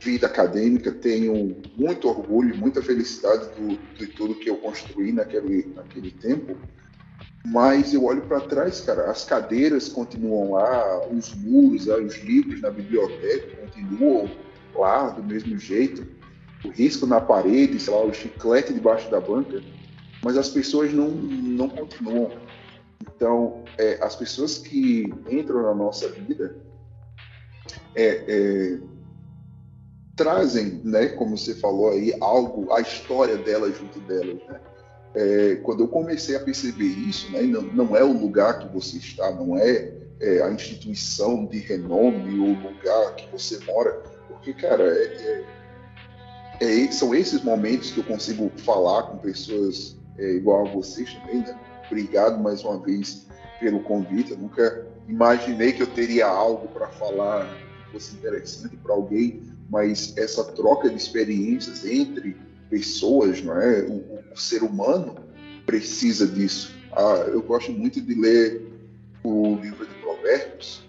vida 0.00 0.26
acadêmica, 0.26 0.90
tenho 0.90 1.56
muito 1.76 2.08
orgulho, 2.08 2.56
muita 2.56 2.82
felicidade 2.82 3.48
do, 3.56 3.78
de 3.94 4.06
tudo 4.08 4.34
que 4.34 4.50
eu 4.50 4.56
construí 4.56 5.12
naquele, 5.12 5.72
naquele 5.74 6.10
tempo. 6.10 6.56
Mas 7.44 7.92
eu 7.92 8.04
olho 8.04 8.22
para 8.22 8.40
trás, 8.40 8.80
cara, 8.80 9.10
as 9.10 9.24
cadeiras 9.24 9.88
continuam 9.88 10.52
lá, 10.52 11.08
os 11.08 11.34
muros, 11.34 11.88
ah, 11.88 11.96
os 11.96 12.16
livros 12.18 12.60
na 12.60 12.70
biblioteca 12.70 13.56
continuam 13.60 14.30
lá 14.74 15.08
do 15.10 15.22
mesmo 15.22 15.58
jeito, 15.58 16.06
o 16.64 16.68
risco 16.68 17.06
na 17.06 17.20
parede, 17.20 17.78
sei 17.78 17.92
lá, 17.92 18.04
o 18.04 18.12
chiclete 18.12 18.72
debaixo 18.72 19.10
da 19.10 19.20
banca, 19.20 19.60
mas 20.24 20.36
as 20.36 20.48
pessoas 20.48 20.92
não, 20.92 21.08
não 21.08 21.68
continuam. 21.68 22.30
Então, 23.02 23.64
é, 23.78 23.98
as 24.00 24.14
pessoas 24.14 24.58
que 24.58 25.12
entram 25.28 25.62
na 25.62 25.74
nossa 25.74 26.08
vida 26.08 26.56
é, 27.94 28.24
é, 28.26 28.78
trazem, 30.16 30.80
né, 30.84 31.08
como 31.08 31.36
você 31.36 31.54
falou 31.54 31.90
aí, 31.90 32.14
algo, 32.20 32.72
a 32.72 32.80
história 32.80 33.36
delas 33.36 33.76
junto 33.76 34.00
delas, 34.00 34.38
né? 34.48 34.60
É, 35.14 35.56
quando 35.56 35.82
eu 35.82 35.88
comecei 35.88 36.34
a 36.36 36.40
perceber 36.40 36.86
isso, 36.86 37.30
né, 37.32 37.42
não, 37.42 37.60
não 37.60 37.96
é 37.96 38.02
o 38.02 38.12
lugar 38.12 38.60
que 38.60 38.72
você 38.72 38.96
está, 38.96 39.30
não 39.30 39.58
é, 39.58 39.92
é, 40.20 40.42
a 40.42 40.50
instituição 40.50 41.44
de 41.44 41.58
renome 41.58 42.40
ou 42.40 42.70
lugar 42.70 43.14
que 43.16 43.30
você 43.30 43.58
mora, 43.66 43.92
porque, 44.28 44.54
cara, 44.54 44.84
é, 44.84 45.44
é, 46.60 46.84
é, 46.84 46.90
são 46.90 47.14
esses 47.14 47.42
momentos 47.42 47.90
que 47.90 47.98
eu 47.98 48.04
consigo 48.04 48.50
falar 48.58 49.02
com 49.02 49.18
pessoas 49.18 49.96
igual 50.18 50.66
a 50.66 50.70
vocês 50.70 51.12
também, 51.14 51.40
né? 51.40 51.58
Obrigado 51.86 52.42
mais 52.42 52.64
uma 52.64 52.78
vez 52.78 53.26
pelo 53.60 53.80
convite. 53.80 54.32
Eu 54.32 54.38
nunca 54.38 54.86
imaginei 55.08 55.72
que 55.72 55.82
eu 55.82 55.86
teria 55.86 56.26
algo 56.26 56.68
para 56.68 56.88
falar 56.88 57.46
que 57.86 57.92
fosse 57.92 58.16
interessante 58.16 58.76
para 58.76 58.94
alguém, 58.94 59.42
mas 59.70 60.16
essa 60.16 60.44
troca 60.44 60.88
de 60.88 60.96
experiências 60.96 61.84
entre 61.84 62.36
pessoas, 62.70 63.42
não 63.42 63.60
é? 63.60 63.82
O, 63.82 64.20
o 64.32 64.36
ser 64.36 64.62
humano 64.62 65.16
precisa 65.66 66.26
disso. 66.26 66.74
Ah, 66.92 67.24
eu 67.28 67.42
gosto 67.42 67.72
muito 67.72 68.00
de 68.00 68.14
ler 68.14 68.66
o 69.24 69.56
livro 69.56 69.86
de 69.86 69.94
Provérbios 69.94 70.82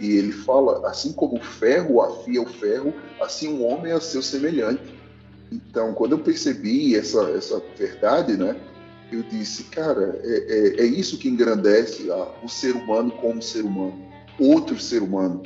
e 0.00 0.16
ele 0.16 0.32
fala, 0.32 0.88
assim 0.88 1.12
como 1.12 1.36
o 1.36 1.40
ferro 1.40 2.02
afia 2.02 2.42
o 2.42 2.46
ferro, 2.46 2.92
assim 3.20 3.48
um 3.48 3.64
homem 3.64 3.92
é 3.92 4.00
seu 4.00 4.20
semelhante. 4.20 4.82
Então, 5.52 5.94
quando 5.94 6.12
eu 6.12 6.18
percebi 6.18 6.96
essa, 6.96 7.30
essa 7.30 7.62
verdade, 7.78 8.36
né, 8.36 8.56
eu 9.12 9.22
disse, 9.22 9.64
cara, 9.64 10.18
é, 10.24 10.78
é, 10.78 10.80
é 10.80 10.86
isso 10.86 11.18
que 11.18 11.28
engrandece 11.28 12.10
a, 12.10 12.32
o 12.42 12.48
ser 12.48 12.74
humano 12.74 13.10
como 13.12 13.42
ser 13.42 13.64
humano, 13.64 14.02
outro 14.38 14.78
ser 14.78 15.02
humano, 15.02 15.42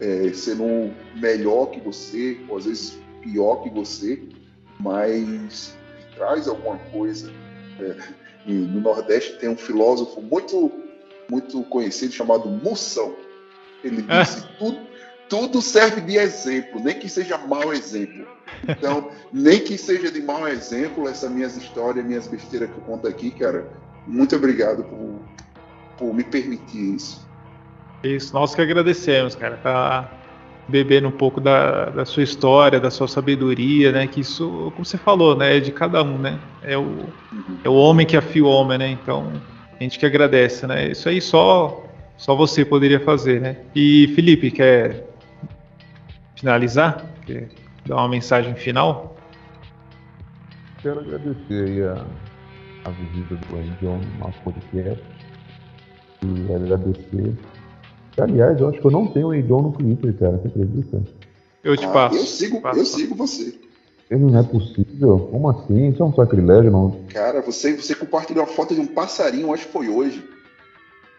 é, 0.00 0.32
sendo 0.32 0.92
melhor 1.16 1.66
que 1.66 1.80
você, 1.80 2.40
ou 2.48 2.58
às 2.58 2.64
vezes 2.64 2.98
pior 3.22 3.62
que 3.62 3.70
você, 3.70 4.22
mas 4.80 5.76
traz 6.14 6.48
alguma 6.48 6.78
coisa. 6.90 7.32
É, 7.80 7.96
no 8.46 8.80
Nordeste 8.80 9.38
tem 9.38 9.48
um 9.48 9.56
filósofo 9.56 10.20
muito 10.20 10.70
muito 11.30 11.62
conhecido 11.64 12.12
chamado 12.12 12.48
Moção. 12.48 13.16
Ele 13.82 14.04
é. 14.08 14.22
disse: 14.22 14.46
tudo, 14.58 14.78
tudo 15.28 15.60
serve 15.62 16.00
de 16.00 16.16
exemplo, 16.16 16.80
nem 16.80 16.98
que 16.98 17.08
seja 17.08 17.38
mau 17.38 17.72
exemplo. 17.72 18.26
Então, 18.68 19.10
nem 19.32 19.60
que 19.60 19.76
seja 19.76 20.10
de 20.10 20.20
mau 20.22 20.46
exemplo, 20.46 21.08
essas 21.08 21.30
minhas 21.30 21.56
histórias, 21.56 22.04
minhas 22.04 22.26
besteiras 22.26 22.70
que 22.70 22.76
eu 22.76 22.82
conto 22.82 23.06
aqui, 23.06 23.30
cara. 23.30 23.68
Muito 24.06 24.36
obrigado 24.36 24.84
por, 24.84 25.20
por 25.96 26.14
me 26.14 26.24
permitir 26.24 26.94
isso. 26.96 27.26
Isso, 28.02 28.34
nós 28.34 28.54
que 28.54 28.60
agradecemos, 28.60 29.34
cara, 29.34 29.56
tá 29.56 30.10
bebendo 30.68 31.08
um 31.08 31.12
pouco 31.12 31.40
da, 31.40 31.86
da 31.86 32.04
sua 32.04 32.22
história, 32.22 32.80
da 32.80 32.90
sua 32.90 33.08
sabedoria, 33.08 33.92
né? 33.92 34.06
Que 34.06 34.20
isso, 34.20 34.70
como 34.74 34.84
você 34.84 34.96
falou, 34.96 35.36
né? 35.36 35.56
É 35.56 35.60
de 35.60 35.72
cada 35.72 36.02
um, 36.02 36.18
né? 36.18 36.38
É 36.62 36.76
o, 36.76 37.06
é 37.64 37.68
o 37.68 37.74
homem 37.74 38.06
que 38.06 38.16
afia 38.16 38.44
o 38.44 38.48
homem, 38.48 38.78
né? 38.78 38.88
Então, 38.90 39.32
a 39.78 39.82
gente 39.82 39.98
que 39.98 40.06
agradece, 40.06 40.66
né? 40.66 40.90
Isso 40.90 41.08
aí 41.08 41.20
só, 41.20 41.82
só 42.16 42.34
você 42.34 42.64
poderia 42.64 43.00
fazer, 43.00 43.40
né? 43.40 43.56
E 43.74 44.12
Felipe, 44.14 44.50
quer 44.50 45.13
finalizar? 46.36 47.04
Quer 47.26 47.48
dar 47.86 47.96
uma 47.96 48.08
mensagem 48.08 48.54
final? 48.54 49.16
Quero 50.82 51.00
agradecer 51.00 51.64
aí 51.64 51.82
a, 51.82 52.04
a 52.84 52.90
visita 52.90 53.34
do 53.36 53.76
John 53.80 53.98
no 53.98 54.18
nosso 54.18 54.40
podcast 54.42 55.02
e 56.22 56.54
agradecer. 56.54 57.34
Aliás, 58.18 58.60
eu 58.60 58.68
acho 58.68 58.80
que 58.80 58.86
eu 58.86 58.90
não 58.90 59.06
tenho 59.06 59.28
o 59.28 59.42
John 59.42 59.62
no 59.62 59.72
Twitter, 59.72 60.14
cara, 60.18 60.36
você 60.38 60.48
acredita? 60.48 61.02
Eu 61.62 61.76
te 61.76 61.86
passo. 61.88 62.16
Ah, 62.16 62.20
eu 62.20 62.26
sigo, 62.26 62.60
passo. 62.60 62.78
eu 62.78 62.84
sigo 62.84 63.14
você. 63.14 63.58
Ele 64.10 64.24
não 64.24 64.38
é 64.38 64.42
possível? 64.42 65.18
Como 65.30 65.48
assim? 65.48 65.88
Isso 65.88 66.02
é 66.02 66.06
um 66.06 66.12
sacrilégio, 66.12 66.70
não? 66.70 67.00
Cara, 67.12 67.40
você, 67.40 67.74
você 67.74 67.94
compartilhou 67.94 68.44
a 68.44 68.46
foto 68.46 68.74
de 68.74 68.80
um 68.80 68.86
passarinho, 68.86 69.52
acho 69.52 69.66
que 69.66 69.72
foi 69.72 69.88
hoje. 69.88 70.22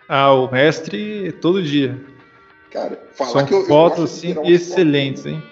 Ah, 0.08 0.32
o 0.32 0.52
mestre 0.52 1.32
todo 1.42 1.64
dia. 1.64 2.00
Cara, 2.76 3.02
falar 3.14 3.32
São 3.32 3.46
que 3.46 3.54
eu. 3.54 3.66
fotos 3.66 4.00
eu 4.00 4.04
assim, 4.04 4.52
excelentes, 4.52 5.24
foto, 5.24 5.34
hein? 5.34 5.44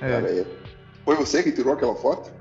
Cara, 0.00 0.30
é. 0.30 0.46
Foi 1.04 1.14
você 1.14 1.42
que 1.42 1.52
tirou 1.52 1.74
aquela 1.74 1.94
foto? 1.94 2.32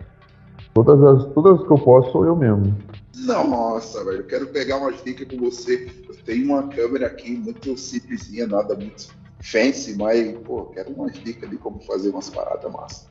Todas 0.74 1.04
as, 1.04 1.34
todas 1.34 1.68
que 1.68 1.74
eu 1.74 1.78
posso 1.78 2.10
sou 2.14 2.24
eu 2.26 2.38
mesmo. 2.38 2.74
Nossa, 3.18 4.02
velho, 4.06 4.20
eu 4.20 4.24
quero 4.28 4.48
pegar 4.48 4.78
umas 4.78 5.04
dicas 5.04 5.28
com 5.28 5.38
você. 5.38 5.92
Eu 6.08 6.16
tenho 6.24 6.46
uma 6.46 6.70
câmera 6.70 7.08
aqui 7.08 7.32
muito 7.32 7.78
simplesinha, 7.78 8.48
nada 8.48 8.76
muito 8.76 9.10
fancy, 9.42 9.98
mas, 9.98 10.32
pô, 10.46 10.68
quero 10.68 10.94
umas 10.94 11.12
dicas 11.20 11.50
de 11.50 11.58
como 11.58 11.82
fazer 11.82 12.08
umas 12.12 12.30
paradas 12.30 12.72
massa. 12.72 13.08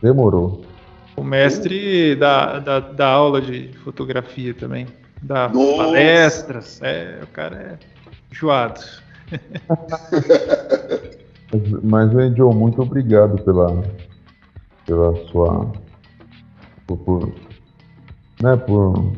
Demorou. 0.00 0.62
O 1.16 1.24
mestre 1.24 2.14
da, 2.14 2.60
da, 2.60 2.78
da 2.78 3.08
aula 3.08 3.42
de 3.42 3.72
fotografia 3.82 4.54
também. 4.54 4.86
Da 5.20 5.48
Nossa. 5.48 5.76
palestras. 5.76 6.80
É, 6.80 7.18
o 7.24 7.26
cara 7.26 7.56
é 7.56 7.78
enjoado. 8.32 9.07
Mas, 11.82 12.12
mas 12.12 12.36
Joe, 12.36 12.54
muito 12.54 12.82
obrigado 12.82 13.42
pela, 13.42 13.82
pela 14.86 15.14
sua. 15.26 15.72
Por, 16.86 16.98
por, 16.98 17.32
né, 18.42 18.56
por 18.56 19.12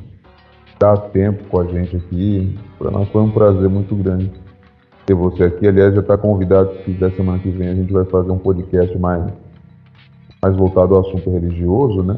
dar 0.79 0.97
tempo 0.97 1.45
com 1.45 1.61
a 1.61 1.65
gente 1.65 1.97
aqui. 1.97 2.59
Para 2.79 2.91
nós 2.91 3.09
foi 3.11 3.23
um 3.23 3.31
prazer 3.31 3.69
muito 3.69 3.95
grande 3.95 4.31
ter 5.07 5.15
você 5.15 5.45
aqui. 5.45 5.67
Aliás, 5.67 5.95
já 5.95 6.01
está 6.01 6.17
convidado, 6.17 6.73
se 6.79 6.85
quiser, 6.85 7.13
semana 7.13 7.39
que 7.39 7.51
vem 7.51 7.69
a 7.69 7.75
gente 7.75 7.93
vai 7.93 8.05
fazer 8.05 8.31
um 8.31 8.39
podcast 8.39 8.97
mais, 8.99 9.25
mais 10.43 10.57
voltado 10.57 10.95
ao 10.95 11.01
assunto 11.03 11.31
religioso, 11.31 12.03
né? 12.03 12.17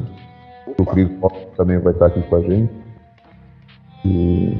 O 0.79 0.85
Cris 0.85 1.09
também 1.55 1.77
vai 1.79 1.93
estar 1.93 2.07
aqui 2.07 2.21
com 2.21 2.35
a 2.35 2.41
gente. 2.41 2.73
E 4.05 4.57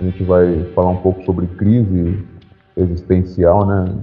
a 0.00 0.04
gente 0.04 0.22
vai 0.24 0.64
falar 0.74 0.90
um 0.90 0.96
pouco 0.96 1.24
sobre 1.24 1.46
crise 1.46 2.24
existencial, 2.82 3.66
né? 3.66 3.94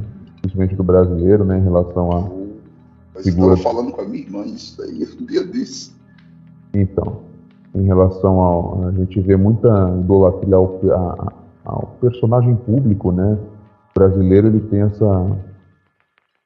Principalmente 0.41 0.76
do 0.76 0.84
brasileiro, 0.84 1.43
né? 1.43 1.57
Em 1.57 1.63
relação 1.63 2.11
a. 2.11 2.30
Mas 3.15 3.23
Figura- 3.23 3.53
eu 3.53 3.57
tava 3.63 3.76
falando 3.76 3.91
com 3.93 4.01
a 4.01 4.05
minha 4.05 4.23
irmã 4.23 4.43
isso 4.45 4.78
daí 4.78 5.07
um 5.19 5.26
dia 5.26 5.43
desse. 5.45 5.93
Então, 6.73 7.21
em 7.73 7.84
relação 7.84 8.39
ao. 8.39 8.88
A 8.88 8.91
gente 8.91 9.19
vê 9.21 9.36
muita 9.36 9.67
idolatria 9.99 10.55
ao, 10.55 10.80
a- 10.91 11.34
ao 11.65 11.97
personagem 12.01 12.55
público, 12.55 13.11
né? 13.11 13.38
O 13.95 13.99
brasileiro 13.99 14.47
ele 14.47 14.59
tem 14.61 14.82
essa. 14.82 15.05
Como 15.05 15.39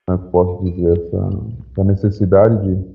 é 0.09 0.17
que 0.17 0.23
eu 0.25 0.29
posso 0.31 0.63
dizer? 0.63 0.91
Essa, 0.97 1.29
essa 1.71 1.83
necessidade 1.83 2.63
de, 2.75 2.85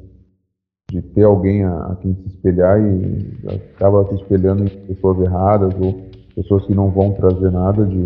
de 0.90 1.02
ter 1.02 1.24
alguém 1.24 1.64
a, 1.64 1.86
a 1.86 1.96
quem 1.96 2.14
se 2.14 2.28
espelhar 2.28 2.80
e 2.80 3.36
acaba 3.74 4.04
se 4.08 4.14
espelhando 4.16 4.64
em 4.64 4.68
pessoas 4.68 5.18
erradas 5.20 5.74
ou 5.80 5.94
pessoas 6.34 6.64
que 6.66 6.74
não 6.74 6.90
vão 6.90 7.12
trazer 7.12 7.50
nada 7.52 7.84
de, 7.86 8.04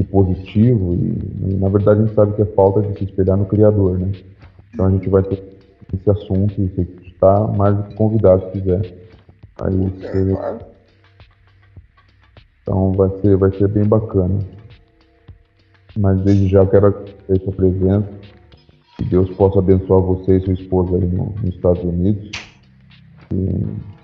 de 0.00 0.04
positivo. 0.04 0.94
E, 0.94 1.50
e, 1.50 1.56
na 1.56 1.68
verdade, 1.68 2.00
a 2.00 2.04
gente 2.04 2.14
sabe 2.14 2.34
que 2.34 2.42
é 2.42 2.46
falta 2.46 2.80
de 2.82 2.98
se 2.98 3.04
espelhar 3.04 3.36
no 3.36 3.46
Criador, 3.46 3.98
né? 3.98 4.12
Então 4.72 4.86
a 4.86 4.90
gente 4.90 5.08
vai 5.08 5.22
ter 5.22 5.42
esse 5.92 6.10
assunto 6.10 6.60
e 6.60 6.68
você 6.68 6.82
está 7.06 7.46
mais 7.48 7.76
do 7.76 7.82
que 7.84 7.94
convidado 7.94 8.44
se 8.46 8.52
quiser. 8.52 8.94
Aí 9.60 9.76
você- 9.76 10.36
então 12.62 12.92
vai 12.92 13.10
ser, 13.20 13.36
vai 13.36 13.50
ser 13.52 13.68
bem 13.68 13.84
bacana. 13.84 14.38
Mas 15.98 16.20
desde 16.22 16.48
já 16.48 16.60
eu 16.60 16.68
quero 16.68 16.86
agradecer 16.86 17.32
a 17.32 17.44
sua 17.44 17.52
presença. 17.52 18.08
Que 18.96 19.04
Deus 19.04 19.30
possa 19.30 19.58
abençoar 19.58 20.00
você 20.00 20.36
e 20.36 20.40
sua 20.40 20.52
esposa 20.54 20.96
aí 20.96 21.06
no- 21.06 21.34
nos 21.42 21.54
Estados 21.54 21.82
Unidos. 21.82 22.30
E 23.32 23.48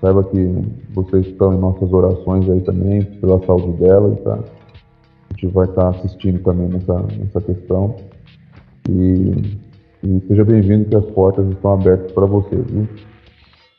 saiba 0.00 0.24
que 0.24 0.62
vocês 0.92 1.26
estão 1.26 1.54
em 1.54 1.58
nossas 1.58 1.92
orações 1.92 2.48
aí 2.50 2.60
também, 2.62 3.02
pela 3.04 3.44
saúde 3.46 3.78
dela. 3.78 4.12
E 4.14 4.22
tá, 4.22 4.38
gente 5.36 5.46
vai 5.52 5.66
estar 5.66 5.88
assistindo 5.90 6.42
também 6.42 6.68
nessa, 6.68 7.02
nessa 7.18 7.40
questão. 7.40 7.96
E, 8.88 9.58
e 10.02 10.20
seja 10.28 10.44
bem-vindo 10.44 10.88
que 10.88 10.96
as 10.96 11.04
portas 11.06 11.46
estão 11.50 11.72
abertas 11.74 12.10
para 12.12 12.26
você, 12.26 12.56
viu? 12.56 12.88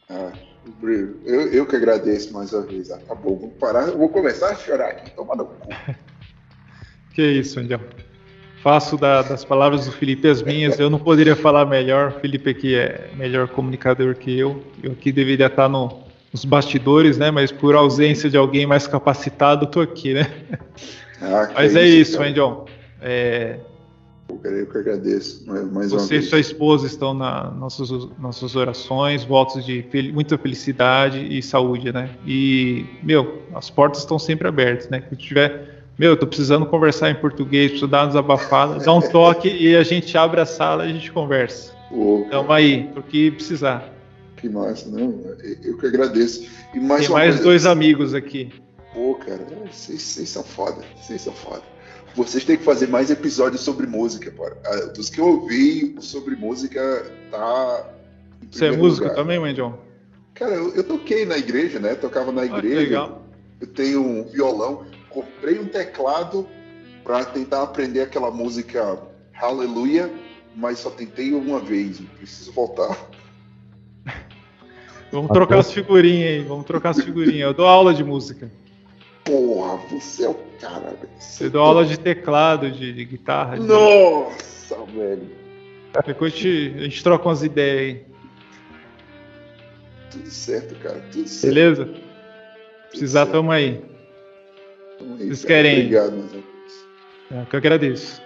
Ah, 0.10 0.32
eu, 1.26 1.48
eu 1.54 1.66
que 1.66 1.76
agradeço 1.76 2.34
mais 2.34 2.54
uma 2.54 2.62
vez. 2.64 2.92
Acabou. 2.92 3.38
Vou 3.38 3.50
parar, 3.52 3.92
vou 3.92 4.10
começar 4.10 4.50
a 4.52 4.56
chorar 4.56 4.90
aqui. 4.90 5.12
Toma 5.12 5.36
no 5.36 5.46
cu. 5.46 5.68
Que 7.14 7.24
isso, 7.32 7.60
Andião. 7.60 7.80
Faço 8.62 8.96
da- 8.96 9.24
das 9.24 9.44
palavras 9.44 9.88
do 9.88 9.92
Felipe 9.92 10.28
as 10.28 10.44
minhas. 10.44 10.78
Eu 10.78 10.88
não 10.88 11.00
poderia 11.00 11.36
falar 11.36 11.66
melhor. 11.66 12.10
O 12.10 12.20
Felipe 12.20 12.52
aqui 12.52 12.76
é 12.76 13.10
melhor 13.18 13.48
comunicador 13.48 14.14
que 14.14 14.38
eu. 14.38 14.62
Eu 14.84 14.92
aqui 14.92 15.12
deveria 15.12 15.48
estar 15.48 15.68
no- 15.68 15.98
nos 16.32 16.46
bastidores, 16.46 17.18
né? 17.18 17.32
Mas 17.32 17.52
por 17.52 17.74
ausência 17.74 18.30
de 18.30 18.38
alguém 18.38 18.68
mais 18.68 18.86
capacitado, 18.86 19.66
tô 19.66 19.82
aqui, 19.82 20.14
né? 20.14 20.28
Ah, 21.22 21.48
que 21.48 21.54
Mas 21.54 21.76
é 21.76 21.86
isso, 21.86 22.18
cara. 22.18 22.30
Andião. 22.30 22.66
É, 23.02 23.60
Eu 24.30 24.66
que 24.68 24.78
agradeço 24.78 25.46
mais, 25.48 25.90
Você 25.92 26.18
e 26.18 26.22
sua 26.22 26.40
esposa 26.40 26.86
estão 26.86 27.14
nas 27.14 27.56
nossas, 27.56 27.90
nossas 28.20 28.56
orações, 28.56 29.24
votos 29.24 29.66
de 29.66 29.84
fel- 29.84 30.12
muita 30.14 30.38
felicidade 30.38 31.20
e 31.30 31.42
saúde, 31.42 31.94
né? 31.94 32.10
E, 32.26 32.86
meu, 33.02 33.42
as 33.56 33.70
portas 33.70 34.02
estão 34.02 34.20
sempre 34.20 34.48
abertas, 34.48 34.90
né? 34.90 35.02
Se 35.10 35.16
tiver, 35.16 35.84
meu, 35.98 36.12
eu 36.12 36.18
tô 36.18 36.28
precisando 36.28 36.66
conversar 36.66 37.10
em 37.10 37.16
português, 37.16 37.68
preciso 37.72 37.88
dar 37.88 38.02
uma 38.02 38.08
desabafada, 38.08 38.84
dá 38.84 38.94
um 38.94 39.00
toque 39.10 39.48
e 39.48 39.76
a 39.76 39.84
gente 39.84 40.18
abre 40.18 40.42
a 40.42 40.46
sala 40.46 40.86
e 40.86 40.90
a 40.90 40.94
gente 40.94 41.12
conversa. 41.12 41.72
Tamo 42.30 42.52
aí, 42.52 42.90
o 42.98 43.02
que 43.02 43.32
precisar. 43.32 43.94
que 44.36 44.50
massa, 44.50 44.90
não? 44.90 45.22
Eu- 45.64 45.78
que 45.78 45.86
agradeço. 45.88 46.46
E 46.76 46.80
mais 46.82 47.04
Tem 47.06 47.12
mais 47.14 47.30
coisa- 47.36 47.44
dois 47.44 47.66
amigos 47.66 48.14
aqui. 48.14 48.52
Pô, 48.94 49.16
cara, 49.16 49.46
vocês, 49.72 50.02
vocês 50.02 50.30
são 50.30 50.44
foda. 50.44 50.84
Vocês 50.96 51.22
são 51.22 51.34
foda. 51.34 51.64
Vocês 52.16 52.44
têm 52.44 52.58
que 52.58 52.64
fazer 52.64 52.88
mais 52.88 53.12
episódios 53.12 53.62
sobre 53.62 53.86
música, 53.86 54.32
pô. 54.32 54.46
Ah, 54.66 54.76
Dos 54.96 55.10
que 55.10 55.20
eu 55.20 55.28
ouvi 55.28 55.96
sobre 56.00 56.36
música, 56.36 57.12
tá. 57.30 57.90
Você 58.50 58.66
é 58.68 58.72
músico 58.72 59.04
lugar. 59.04 59.16
também, 59.16 59.40
Mandião? 59.40 59.78
Cara, 60.34 60.54
eu, 60.56 60.74
eu 60.76 60.84
toquei 60.84 61.26
na 61.26 61.38
igreja, 61.38 61.80
né? 61.80 61.96
Tocava 61.96 62.32
na 62.32 62.42
Ah, 62.42 62.46
igreja. 62.46 62.80
legal. 62.80 63.22
Eu 63.60 63.68
tenho 63.68 64.02
um 64.02 64.24
violão. 64.24 64.86
Comprei 65.10 65.60
um 65.60 65.68
teclado 65.68 66.48
para 67.04 67.26
tentar 67.26 67.64
aprender 67.64 68.02
aquela 68.02 68.30
música 68.32 69.00
Hallelujah 69.34 70.10
mas 70.58 70.80
só 70.80 70.90
tentei 70.90 71.34
uma 71.34 71.60
vez. 71.60 72.00
Preciso 72.18 72.52
voltar. 72.52 72.98
Vamos 75.12 75.32
trocar 75.32 75.60
as 75.60 75.72
figurinhas 75.72 76.30
aí, 76.30 76.44
vamos 76.44 76.66
trocar 76.66 76.90
as 76.90 77.02
figurinhas. 77.02 77.42
Eu 77.48 77.54
dou 77.54 77.66
aula 77.66 77.94
de 77.94 78.04
música. 78.04 78.52
Porra, 79.28 79.78
você 79.92 80.26
é 80.26 80.30
o 80.30 80.36
cara, 80.60 80.80
velho. 80.92 81.10
Eu 81.42 81.50
dou 81.52 81.62
aula 81.62 81.86
de 81.86 82.00
teclado, 82.00 82.72
de, 82.72 82.94
de 82.94 83.06
guitarra. 83.06 83.58
de- 83.60 83.68
Nossa, 83.68 84.76
velho. 84.96 85.30
Depois 86.06 86.34
a 86.34 86.36
gente, 86.36 86.74
a 86.78 86.82
gente 86.84 87.04
troca 87.04 87.28
umas 87.28 87.44
ideias 87.44 87.80
aí. 87.82 88.06
Tudo 90.12 90.30
certo, 90.30 90.76
cara. 90.76 91.02
Tudo 91.12 91.28
certo. 91.28 91.54
Beleza? 91.54 91.86
Tudo 91.86 92.00
Precisar, 92.90 93.20
certo. 93.22 93.32
tamo 93.34 93.52
aí. 93.52 93.82
Tamo 94.98 95.14
aí, 95.16 95.18
Vocês 95.28 95.42
cara. 95.46 95.54
querem- 95.64 95.80
Obrigado, 95.80 96.12
meus 96.14 96.32
amigos. 96.32 96.48
É, 97.32 97.46
que 97.50 97.56
eu 97.56 97.58
agradeço. 97.58 98.22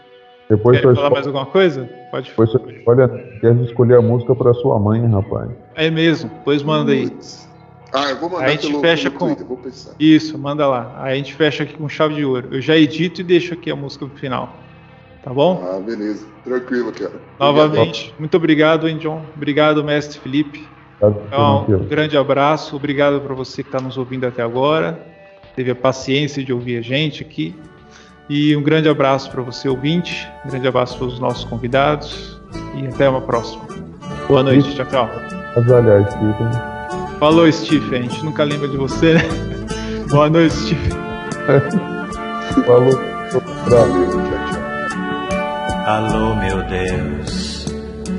Depois 0.50 0.82
Quer 0.82 0.94
falar 0.96 1.10
mais 1.10 1.26
alguma 1.26 1.46
coisa? 1.46 1.90
Pode. 2.12 2.30
depois 2.30 2.52
tu 2.52 2.70
escolhe, 2.70 3.08
quer 3.40 3.56
escolher 3.64 3.96
a 3.98 4.02
música 4.02 4.36
pra 4.36 4.54
sua 4.54 4.78
mãe, 4.78 5.02
rapaz. 5.10 5.50
É 5.76 5.90
mesmo, 5.90 6.30
pois 6.44 6.62
manda 6.62 6.92
aí. 6.92 7.10
Ah, 7.94 8.10
eu 8.10 8.18
vou 8.18 8.30
mandar 8.30 8.46
A 8.46 8.50
gente 8.50 8.68
pelo, 8.68 8.80
fecha 8.82 9.10
pelo 9.10 9.20
com- 9.20 9.26
Twitter, 9.28 9.46
vou 9.46 9.58
pensar. 9.58 9.92
Isso, 10.00 10.38
manda 10.38 10.66
lá. 10.68 10.94
Aí 11.02 11.14
a 11.14 11.16
gente 11.16 11.34
fecha 11.34 11.64
aqui 11.64 11.74
com 11.74 11.90
chave 11.90 12.16
de 12.16 12.24
ouro. 12.26 12.48
Eu 12.52 12.62
já 12.62 12.76
edito 12.78 13.22
e 13.22 13.24
deixo 13.24 13.54
aqui 13.54 13.70
a 13.70 13.76
música 13.76 14.06
no 14.06 14.12
final. 14.12 14.56
Tá 15.24 15.32
bom? 15.34 15.62
Ah, 15.70 15.80
beleza. 15.80 16.26
Tranquilo, 16.44 16.92
cara. 16.92 17.12
Novamente, 17.40 18.14
muito 18.18 18.36
obrigado, 18.38 18.88
hein, 18.88 18.98
John. 18.98 19.22
Obrigado, 19.36 19.84
mestre 19.84 20.20
Felipe. 20.20 20.66
Obrigado, 21.00 21.26
Então, 21.28 21.66
um 21.82 21.86
grande 21.86 22.18
abraço. 22.18 22.76
Obrigado 22.76 23.20
para 23.22 23.34
você 23.36 23.62
que 23.62 23.70
está 23.70 23.80
nos 23.80 23.98
ouvindo 23.98 24.26
até 24.26 24.42
agora. 24.42 25.00
Teve 25.56 25.72
a 25.72 25.76
paciência 25.76 26.44
de 26.44 26.52
ouvir 26.54 26.78
a 26.78 26.82
gente 26.82 27.22
aqui. 27.22 27.56
E 28.30 28.56
um 28.56 28.64
grande 28.64 28.88
abraço 28.88 29.30
para 29.30 29.42
você, 29.42 29.68
ouvinte. 29.68 30.28
Um 30.46 30.50
grande 30.50 30.68
abraço 30.68 30.98
para 30.98 31.08
os 31.08 31.20
nossos 31.20 31.44
convidados. 31.44 32.40
E 32.76 32.88
até 32.88 33.10
uma 33.10 33.22
próxima. 33.22 33.64
Boa 34.28 34.42
noite. 34.44 34.74
Tchau, 34.76 34.86
tchau. 34.86 35.10
Stephen, 35.52 36.71
Falou, 37.22 37.52
Steve. 37.52 37.96
A 37.96 38.02
gente 38.02 38.26
nunca 38.26 38.44
lembra 38.44 38.68
de 38.68 38.76
você, 38.76 39.14
né? 39.14 39.22
Boa 40.10 40.28
noite, 40.28 40.56
Steve. 40.56 40.90
falou. 42.66 42.90
Valeu, 43.70 44.10
tchau, 44.10 44.22
tchau. 44.50 45.86
Alô, 45.86 46.36
meu 46.36 46.64
Deus, 46.64 47.68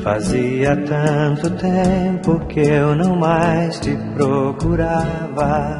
fazia 0.04 0.76
tanto 0.76 1.50
tempo 1.50 2.38
que 2.46 2.60
eu 2.60 2.94
não 2.94 3.16
mais 3.16 3.80
te 3.80 3.98
procurava. 4.14 5.78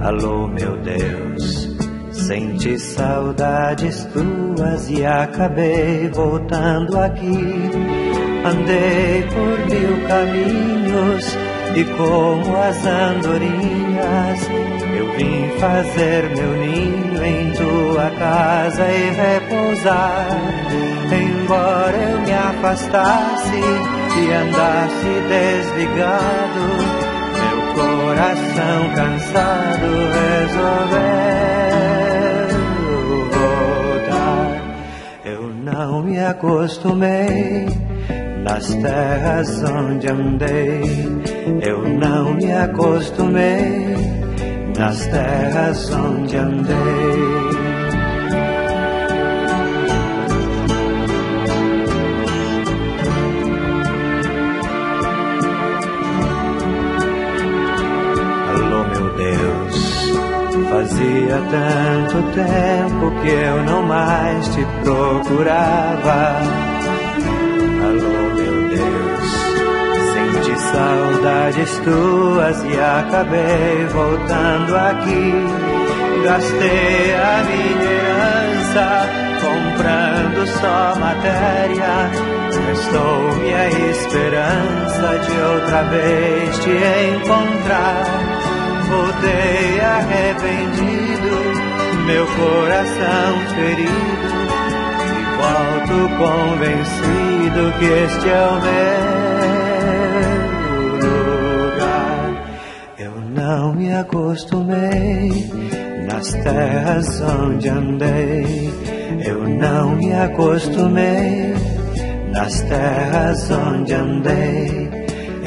Alô, 0.00 0.48
meu 0.48 0.76
Deus, 0.78 1.76
senti 2.10 2.80
saudades 2.80 4.08
tuas 4.12 4.90
e 4.90 5.06
acabei 5.06 6.08
voltando 6.08 6.98
aqui. 6.98 7.70
Andei 8.44 9.22
por 9.32 9.66
mil 9.68 10.08
caminhos 10.08 11.55
e 11.76 11.84
como 11.84 12.56
as 12.56 12.86
andorinhas 12.86 14.48
eu 14.96 15.12
vim 15.12 15.50
fazer 15.58 16.34
meu 16.34 16.52
ninho 16.56 17.22
em 17.22 17.52
tua 17.52 18.10
casa 18.18 18.90
e 18.90 19.10
repousar. 19.10 20.26
Embora 21.12 21.96
eu 21.96 22.20
me 22.22 22.32
afastasse 22.32 23.60
e 23.60 24.32
andasse 24.32 25.20
desligado, 25.28 26.62
meu 27.36 27.58
coração 27.74 28.78
cansado 28.94 29.88
resolveu 30.16 30.96
voltar. 34.08 34.48
Eu 35.26 35.42
não 35.62 36.02
me 36.02 36.18
acostumei 36.18 37.68
nas 38.46 38.72
terras 38.76 39.64
onde 39.64 40.08
andei. 40.08 40.82
Eu 41.62 41.82
não 41.82 42.34
me 42.34 42.52
acostumei 42.52 43.96
nas 44.78 45.04
terras 45.06 45.90
onde 45.90 46.36
andei. 46.36 46.76
Alô, 58.54 58.84
meu 58.84 59.16
Deus, 59.16 59.76
fazia 60.70 61.38
tanto 61.50 62.22
tempo 62.32 63.10
que 63.22 63.28
eu 63.28 63.64
não 63.64 63.82
mais 63.82 64.46
te 64.54 64.64
procurava. 64.84 66.65
Saudades 70.76 71.78
tuas 71.78 72.62
e 72.64 72.78
acabei 72.78 73.86
voltando 73.94 74.76
aqui. 74.76 75.32
Gastei 76.22 77.14
a 77.14 77.44
minha 77.48 77.92
herança 77.92 78.86
comprando 79.40 80.46
só 80.60 81.00
matéria. 81.00 82.10
Restou-me 82.68 83.54
a 83.54 83.68
esperança 83.90 85.18
de 85.24 85.40
outra 85.40 85.82
vez 85.84 86.58
te 86.58 86.76
encontrar. 87.14 88.04
Voltei 88.88 89.80
arrependido, 89.80 91.36
meu 92.04 92.26
coração 92.26 93.30
ferido. 93.54 94.46
E 95.08 95.24
volto 95.40 95.96
convencido 96.18 97.72
que 97.78 97.84
este 97.86 98.28
é 98.28 98.48
o 98.50 98.60
não 103.46 103.72
me 103.72 103.92
acostumei 103.92 105.30
nas 106.04 106.32
terras 106.32 107.20
onde 107.20 107.68
andei. 107.68 108.72
Eu 109.24 109.48
não 109.48 109.94
me 109.94 110.12
acostumei 110.12 111.54
nas 112.32 112.60
terras 112.62 113.48
onde 113.52 113.94
andei. 113.94 114.90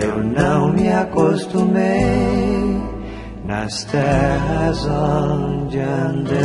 Eu 0.01 0.23
não 0.23 0.71
me 0.71 0.87
acostumei 0.87 2.81
nas 3.43 3.83
terras 3.83 4.85
onde 4.85 5.79
andei. 5.79 6.39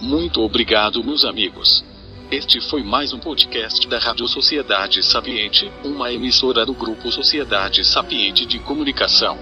Muito 0.00 0.40
obrigado, 0.42 1.02
meus 1.02 1.24
amigos. 1.24 1.89
Este 2.30 2.60
foi 2.60 2.84
mais 2.84 3.12
um 3.12 3.18
podcast 3.18 3.88
da 3.88 3.98
Rádio 3.98 4.28
Sociedade 4.28 5.02
Sapiente, 5.02 5.68
uma 5.82 6.12
emissora 6.12 6.64
do 6.64 6.72
Grupo 6.72 7.10
Sociedade 7.10 7.84
Sapiente 7.84 8.46
de 8.46 8.60
Comunicação. 8.60 9.36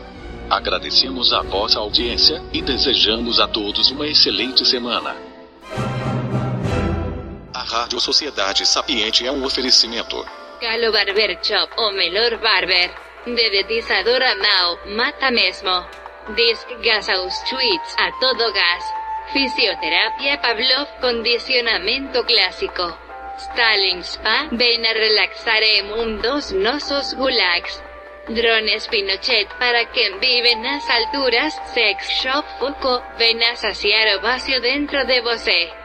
Agradecemos 0.49 1.35
a 1.35 1.43
vossa 1.43 1.79
audiência 1.79 2.43
e 2.51 2.63
desejamos 2.63 3.41
a 3.41 3.47
todos 3.47 3.91
uma 3.91 4.07
excelente 4.07 4.65
semana. 4.65 5.15
A 7.53 7.63
Rádio 7.63 8.01
Sociedade 8.01 8.65
Sapiente 8.65 9.27
é 9.27 9.31
um 9.31 9.45
oferecimento. 9.45 10.25
Galo 10.59 10.91
Barber 10.91 11.39
Shop 11.43 11.71
o 11.77 11.93
Melhor 11.93 12.39
Barber. 12.39 12.91
Dedetizadora 13.27 14.35
Now, 14.37 14.97
mata 14.97 15.31
mesmo. 15.31 15.85
Disc 16.35 16.67
Gasaus 16.83 17.39
Tweets 17.51 17.95
a 17.99 18.11
todo 18.13 18.51
gas. 18.51 19.08
Fisioterapia 19.33 20.41
Pavlov, 20.41 20.89
condicionamento 21.01 22.25
clásico. 22.25 22.99
Stalin 23.37 24.03
Spa, 24.03 24.49
ven 24.51 24.87
a 24.87 24.95
relaxar 24.95 25.63
mundos 25.85 26.53
nosos 26.53 27.15
gulags. 27.15 27.83
Drones 28.29 28.89
Pinochet 28.89 29.49
para 29.59 29.85
quien 29.91 30.19
vive 30.19 30.53
en 30.53 30.63
las 30.63 30.89
alturas. 30.89 31.55
Sex 31.75 32.09
Shop 32.23 32.45
Foco, 32.59 33.03
ven 33.19 33.43
a 33.43 33.57
saciar 33.57 34.17
o 34.17 34.23
vacío 34.23 34.61
dentro 34.61 35.05
de 35.05 35.21
você. 35.21 35.78